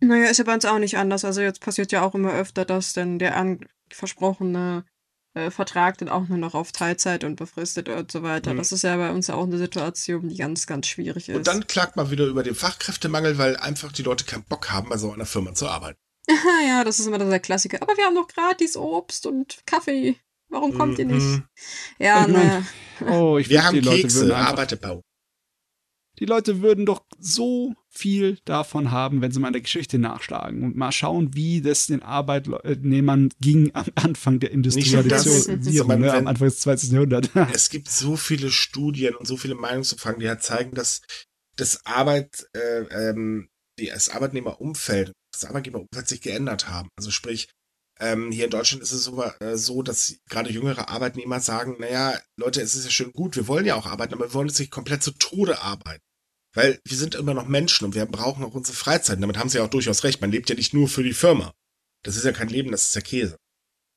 Naja, 0.00 0.30
ist 0.30 0.38
ja 0.38 0.44
bei 0.44 0.54
uns 0.54 0.64
auch 0.64 0.78
nicht 0.78 0.96
anders. 0.96 1.24
Also 1.24 1.40
jetzt 1.40 1.60
passiert 1.60 1.92
ja 1.92 2.02
auch 2.02 2.14
immer 2.14 2.32
öfter, 2.32 2.64
dass 2.64 2.92
dann 2.92 3.18
der 3.18 3.36
an 3.36 3.66
versprochene 3.92 4.84
äh, 5.34 5.50
Vertrag 5.50 5.98
dann 5.98 6.08
auch 6.08 6.26
nur 6.26 6.38
noch 6.38 6.54
auf 6.54 6.72
Teilzeit 6.72 7.22
und 7.22 7.36
befristet 7.36 7.88
und 7.88 8.10
so 8.10 8.22
weiter. 8.22 8.54
Mhm. 8.54 8.58
Das 8.58 8.72
ist 8.72 8.82
ja 8.82 8.96
bei 8.96 9.10
uns 9.10 9.30
auch 9.30 9.44
eine 9.44 9.58
Situation, 9.58 10.28
die 10.28 10.36
ganz, 10.36 10.66
ganz 10.66 10.86
schwierig 10.86 11.28
ist. 11.28 11.36
Und 11.36 11.46
dann 11.46 11.66
klagt 11.66 11.96
man 11.96 12.10
wieder 12.10 12.26
über 12.26 12.42
den 12.42 12.54
Fachkräftemangel, 12.54 13.38
weil 13.38 13.56
einfach 13.56 13.92
die 13.92 14.02
Leute 14.02 14.24
keinen 14.24 14.44
Bock 14.44 14.70
haben, 14.70 14.88
bei 14.88 14.96
so 14.96 15.12
einer 15.12 15.26
Firma 15.26 15.54
zu 15.54 15.68
arbeiten. 15.68 15.98
ja, 16.66 16.82
das 16.84 16.98
ist 16.98 17.06
immer 17.06 17.18
der 17.18 17.40
Klassiker. 17.40 17.80
Aber 17.82 17.96
wir 17.96 18.04
haben 18.04 18.14
noch 18.14 18.28
gratis 18.28 18.76
Obst 18.76 19.26
und 19.26 19.58
Kaffee. 19.66 20.16
Warum 20.48 20.76
kommt 20.76 20.98
ihr 20.98 21.06
nicht? 21.06 21.22
Mhm. 21.22 21.44
Ja, 21.98 22.22
Ich 22.22 22.32
mein, 22.32 22.46
naja. 22.46 22.66
Oh, 23.08 23.38
ich 23.38 23.48
Wir 23.48 23.64
haben 23.64 23.74
die 23.74 23.80
Leute 23.80 24.02
Kekse, 24.02 24.34
einfach, 24.34 24.50
Arbeiterbau. 24.50 25.02
Die 26.18 26.26
Leute 26.26 26.60
würden 26.60 26.86
doch 26.86 27.04
so 27.18 27.74
viel 27.90 28.38
davon 28.44 28.92
haben, 28.92 29.20
wenn 29.20 29.32
sie 29.32 29.40
mal 29.40 29.48
in 29.48 29.54
der 29.54 29.62
Geschichte 29.62 29.98
nachschlagen 29.98 30.62
und 30.62 30.76
mal 30.76 30.92
schauen, 30.92 31.34
wie 31.34 31.60
das 31.60 31.88
den 31.88 32.02
Arbeitnehmern 32.02 33.30
ging 33.40 33.74
am 33.74 33.86
Anfang 33.96 34.38
der 34.38 34.52
Industrialisierung, 34.52 36.00
ne, 36.00 36.12
am 36.12 36.26
Anfang 36.28 36.48
des 36.48 36.60
20. 36.60 36.92
Jahrhunderts. 36.92 37.28
Es 37.52 37.68
gibt 37.68 37.90
so 37.90 38.16
viele 38.16 38.50
Studien 38.50 39.14
und 39.14 39.26
so 39.26 39.36
viele 39.36 39.54
Meinungsumfragen, 39.54 40.20
die 40.20 40.28
halt 40.28 40.42
zeigen, 40.42 40.74
dass 40.74 41.02
das 41.56 41.84
Arbeit, 41.84 42.46
äh, 42.54 43.10
ähm, 43.10 43.48
das 43.76 44.08
Arbeitnehmerumfeld, 44.10 45.12
das 45.32 45.44
Arbeitgeberumfeld 45.44 46.08
sich 46.08 46.20
geändert 46.20 46.68
haben. 46.68 46.88
Also 46.96 47.10
sprich, 47.10 47.48
ähm, 47.98 48.30
hier 48.30 48.44
in 48.46 48.50
Deutschland 48.50 48.82
ist 48.82 48.92
es 48.92 49.04
so, 49.04 49.22
äh, 49.40 49.56
so, 49.56 49.82
dass 49.82 50.16
gerade 50.28 50.50
jüngere 50.50 50.88
Arbeitnehmer 50.88 51.40
sagen, 51.40 51.76
naja, 51.78 52.18
Leute, 52.38 52.62
es 52.62 52.74
ist 52.74 52.84
ja 52.84 52.90
schön 52.90 53.12
gut, 53.12 53.36
wir 53.36 53.46
wollen 53.46 53.66
ja 53.66 53.74
auch 53.74 53.86
arbeiten, 53.86 54.14
aber 54.14 54.28
wir 54.28 54.34
wollen 54.34 54.48
jetzt 54.48 54.58
nicht 54.58 54.70
komplett 54.70 55.02
zu 55.02 55.12
Tode 55.12 55.60
arbeiten. 55.60 56.02
Weil 56.54 56.80
wir 56.84 56.96
sind 56.96 57.14
immer 57.14 57.34
noch 57.34 57.46
Menschen 57.46 57.84
und 57.84 57.94
wir 57.94 58.06
brauchen 58.06 58.44
auch 58.44 58.54
unsere 58.54 58.76
Freizeit. 58.76 59.16
Und 59.16 59.22
damit 59.22 59.38
haben 59.38 59.48
sie 59.48 59.58
ja 59.58 59.64
auch 59.64 59.70
durchaus 59.70 60.02
recht. 60.04 60.20
Man 60.20 60.32
lebt 60.32 60.48
ja 60.50 60.56
nicht 60.56 60.74
nur 60.74 60.88
für 60.88 61.04
die 61.04 61.12
Firma. 61.14 61.52
Das 62.02 62.16
ist 62.16 62.24
ja 62.24 62.32
kein 62.32 62.48
Leben, 62.48 62.72
das 62.72 62.88
ist 62.88 62.94
ja 62.94 63.00
Käse. 63.02 63.36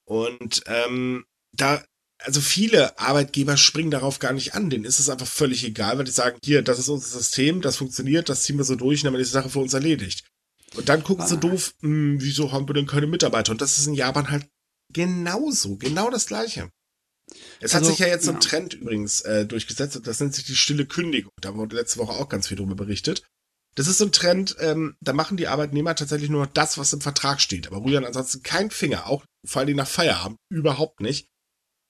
Und 0.06 0.62
ähm, 0.68 1.26
da, 1.54 1.84
also 2.20 2.42
viele 2.42 3.00
Arbeitgeber 3.00 3.58
springen 3.58 3.92
darauf 3.92 4.20
gar 4.20 4.34
nicht 4.34 4.54
an. 4.54 4.70
Denen 4.70 4.86
ist 4.86 5.00
es 5.00 5.10
einfach 5.10 5.28
völlig 5.28 5.64
egal, 5.64 5.98
weil 5.98 6.06
die 6.06 6.12
sagen, 6.12 6.38
hier, 6.44 6.62
das 6.62 6.80
ist 6.80 6.90
unser 6.90 7.08
System, 7.18 7.62
das 7.62 7.78
funktioniert, 7.78 8.30
das 8.30 8.44
ziehen 8.44 8.58
wir 8.58 8.66
so 8.66 8.76
durch 8.76 9.04
und 9.04 9.12
dann 9.14 9.20
ist 9.22 9.30
die 9.30 9.34
Sache 9.34 9.50
für 9.50 9.60
uns 9.60 9.74
erledigt. 9.74 10.28
Und 10.76 10.90
dann 10.90 11.04
gucken 11.04 11.26
sie 11.28 11.36
Ah. 11.36 11.40
doof, 11.40 11.74
hm, 11.82 12.18
wieso 12.20 12.52
haben 12.52 12.68
wir 12.68 12.74
denn 12.74 12.88
keine 12.88 13.08
Mitarbeiter? 13.08 13.52
Und 13.52 13.62
das 13.62 13.78
ist 13.78 13.88
in 13.88 13.94
Japan 13.94 14.30
halt 14.30 14.48
genauso, 14.92 15.78
genau 15.78 16.10
das 16.10 16.28
Gleiche. 16.28 16.70
Es 17.60 17.74
hat 17.74 17.82
Also, 17.82 17.92
sich 17.92 18.00
ja 18.00 18.08
jetzt 18.08 18.26
so 18.26 18.32
ein 18.32 18.38
ja. 18.38 18.42
Trend 18.42 18.74
übrigens 18.74 19.22
äh, 19.22 19.46
durchgesetzt 19.46 19.96
und 19.96 20.08
das 20.08 20.20
nennt 20.20 20.36
sich 20.36 20.46
die 20.46 20.56
stille 20.56 20.86
Kündigung. 20.86 21.32
Da 21.42 21.56
wurde 21.56 21.76
letzte 21.76 22.00
Woche 22.00 22.14
auch 22.14 22.30
ganz 22.30 22.48
viel 22.48 22.58
drüber 22.58 22.76
berichtet. 22.76 23.24
Das 23.76 23.88
ist 23.88 23.98
so 23.98 24.06
ein 24.06 24.12
Trend, 24.12 24.56
ähm, 24.60 24.96
da 25.02 25.14
machen 25.14 25.36
die 25.36 25.48
Arbeitnehmer 25.48 25.96
tatsächlich 25.96 26.30
nur 26.30 26.46
noch 26.46 26.52
das, 26.52 26.78
was 26.78 26.94
im 26.94 27.02
Vertrag 27.02 27.42
steht, 27.42 27.68
aber 27.68 27.84
rühren 27.84 28.06
ansonsten 28.06 28.44
keinen 28.44 28.70
Finger, 28.70 29.08
auch 29.08 29.26
vor 29.46 29.62
allem 29.62 29.78
nach 29.78 29.88
Feierabend, 29.88 30.38
überhaupt 30.50 31.00
nicht. 31.00 31.28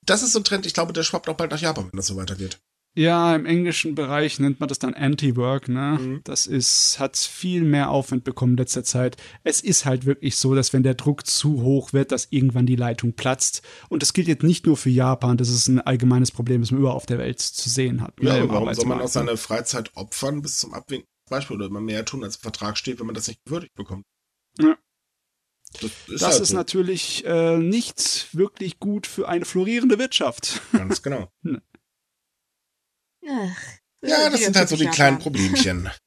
Das 0.06 0.22
ist 0.22 0.32
so 0.32 0.40
ein 0.40 0.44
Trend, 0.44 0.64
ich 0.64 0.74
glaube, 0.74 0.94
der 0.94 1.02
schwappt 1.02 1.28
auch 1.28 1.36
bald 1.36 1.50
nach 1.50 1.60
Japan, 1.60 1.90
wenn 1.90 1.96
das 1.96 2.06
so 2.06 2.16
weitergeht. 2.16 2.58
Ja, 2.96 3.34
im 3.34 3.44
englischen 3.44 3.96
Bereich 3.96 4.38
nennt 4.38 4.60
man 4.60 4.68
das 4.68 4.78
dann 4.78 4.94
Anti-Work, 4.94 5.68
ne? 5.68 5.98
Mhm. 6.00 6.20
Das 6.22 6.46
ist, 6.46 7.00
hat 7.00 7.16
viel 7.16 7.62
mehr 7.64 7.90
Aufwind 7.90 8.22
bekommen 8.22 8.52
in 8.52 8.58
letzter 8.58 8.84
Zeit. 8.84 9.16
Es 9.42 9.60
ist 9.60 9.84
halt 9.84 10.06
wirklich 10.06 10.36
so, 10.36 10.54
dass 10.54 10.72
wenn 10.72 10.84
der 10.84 10.94
Druck 10.94 11.26
zu 11.26 11.62
hoch 11.62 11.92
wird, 11.92 12.12
dass 12.12 12.28
irgendwann 12.30 12.66
die 12.66 12.76
Leitung 12.76 13.12
platzt. 13.14 13.62
Und 13.88 14.02
das 14.02 14.12
gilt 14.12 14.28
jetzt 14.28 14.44
nicht 14.44 14.66
nur 14.66 14.76
für 14.76 14.90
Japan, 14.90 15.36
das 15.36 15.48
ist 15.48 15.66
ein 15.66 15.80
allgemeines 15.80 16.30
Problem, 16.30 16.60
das 16.60 16.70
man 16.70 16.80
überall 16.80 16.94
auf 16.96 17.06
der 17.06 17.18
Welt 17.18 17.40
zu 17.40 17.68
sehen 17.68 18.00
hat. 18.00 18.14
Ja, 18.20 18.34
ne, 18.34 18.38
im 18.38 18.44
aber 18.44 18.60
warum 18.60 18.74
soll 18.74 18.86
man 18.86 18.98
auch 18.98 19.02
ne? 19.02 19.08
seine 19.08 19.36
Freizeit 19.36 19.90
opfern 19.96 20.40
bis 20.40 20.58
zum 20.58 20.72
Abwinken 20.72 21.08
Beispiel 21.28 21.56
oder 21.56 21.66
immer 21.66 21.80
mehr 21.80 22.04
tun, 22.04 22.22
als 22.22 22.36
im 22.36 22.42
Vertrag 22.42 22.78
steht, 22.78 23.00
wenn 23.00 23.06
man 23.06 23.14
das 23.14 23.26
nicht 23.26 23.44
gewürdigt 23.44 23.74
bekommt? 23.74 24.04
Ja. 24.60 24.76
Das 25.72 25.82
ist, 25.84 26.22
Das 26.22 26.22
halt 26.22 26.42
ist 26.42 26.48
so. 26.50 26.56
natürlich 26.56 27.24
äh, 27.26 27.58
nicht 27.58 28.28
wirklich 28.32 28.78
gut 28.78 29.08
für 29.08 29.28
eine 29.28 29.44
florierende 29.44 29.98
Wirtschaft. 29.98 30.60
ganz 30.72 31.02
genau. 31.02 31.28
Ach, 33.28 33.56
Ja, 34.02 34.28
das 34.30 34.40
sind 34.40 34.56
halt 34.56 34.68
so 34.68 34.76
die 34.76 34.86
kleinen. 34.86 35.18
Problemchen. 35.18 35.88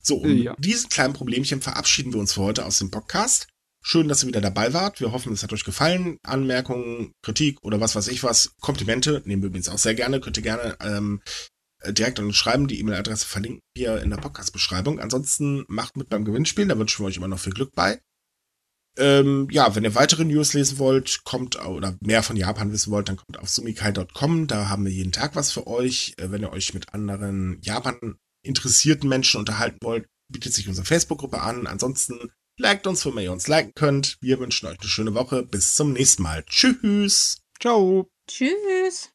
So, 0.00 0.16
und 0.18 0.38
Ja. 0.38 0.54
diesen 0.58 0.88
kleinen 0.88 1.12
Problemchen 1.12 1.60
verabschieden 1.60 2.12
wir 2.14 2.20
uns 2.20 2.32
für 2.32 2.40
heute 2.40 2.64
aus 2.64 2.78
dem 2.78 2.90
Podcast. 2.90 3.48
Schön, 3.82 4.08
dass 4.08 4.22
ihr 4.22 4.28
wieder 4.28 4.40
dabei 4.40 4.72
wart. 4.72 5.00
Wir 5.00 5.12
hoffen, 5.12 5.32
es 5.34 5.42
hat 5.42 5.52
euch 5.52 5.64
gefallen. 5.64 6.16
Anmerkungen, 6.22 7.12
Kritik 7.22 7.58
oder 7.62 7.80
was 7.80 7.94
weiß 7.94 8.08
ich 8.08 8.22
was, 8.22 8.52
Komplimente 8.60 9.22
nehmen 9.26 9.42
wir 9.42 9.48
übrigens 9.48 9.68
auch 9.68 9.76
sehr 9.76 9.94
gerne. 9.94 10.20
Könnt 10.20 10.36
ihr 10.38 10.42
gerne 10.42 10.76
ähm, 10.80 11.20
äh, 11.80 11.92
direkt 11.92 12.18
an 12.20 12.26
uns 12.26 12.36
schreiben. 12.36 12.68
Die 12.68 12.78
E-Mail-Adresse 12.80 13.26
verlinken 13.26 13.60
wir 13.74 14.00
in 14.00 14.08
der 14.08 14.16
Podcast-Beschreibung. 14.18 14.98
Ansonsten 14.98 15.64
macht 15.68 15.96
mit 15.96 16.08
beim 16.08 16.24
Gewinnspiel. 16.24 16.66
Da 16.68 16.78
wünschen 16.78 17.02
wir 17.04 17.08
euch 17.08 17.16
immer 17.16 17.28
noch 17.28 17.40
viel 17.40 17.52
Glück 17.52 17.72
bei. 17.74 18.00
Ähm, 18.98 19.48
ja, 19.50 19.74
wenn 19.74 19.84
ihr 19.84 19.94
weitere 19.94 20.24
News 20.24 20.54
lesen 20.54 20.78
wollt, 20.78 21.24
kommt 21.24 21.64
oder 21.64 21.96
mehr 22.00 22.22
von 22.22 22.36
Japan 22.36 22.72
wissen 22.72 22.90
wollt, 22.90 23.08
dann 23.08 23.16
kommt 23.16 23.38
auf 23.38 23.48
sumikai.com. 23.48 24.46
Da 24.46 24.68
haben 24.68 24.84
wir 24.84 24.92
jeden 24.92 25.12
Tag 25.12 25.36
was 25.36 25.52
für 25.52 25.66
euch. 25.66 26.14
Äh, 26.18 26.30
wenn 26.30 26.42
ihr 26.42 26.52
euch 26.52 26.74
mit 26.74 26.92
anderen 26.92 27.58
Japan 27.62 28.16
interessierten 28.42 29.08
Menschen 29.08 29.38
unterhalten 29.38 29.78
wollt, 29.82 30.06
bietet 30.30 30.52
sich 30.54 30.68
unsere 30.68 30.86
Facebook-Gruppe 30.86 31.40
an. 31.40 31.66
Ansonsten 31.66 32.30
liked 32.58 32.86
uns, 32.86 33.06
wenn 33.06 33.18
ihr 33.18 33.32
uns 33.32 33.48
liken 33.48 33.72
könnt. 33.74 34.18
Wir 34.20 34.38
wünschen 34.38 34.66
euch 34.66 34.78
eine 34.80 34.88
schöne 34.88 35.14
Woche. 35.14 35.42
Bis 35.42 35.74
zum 35.74 35.92
nächsten 35.92 36.22
Mal. 36.22 36.44
Tschüss. 36.44 37.38
Ciao. 37.60 38.10
Tschüss. 38.28 39.10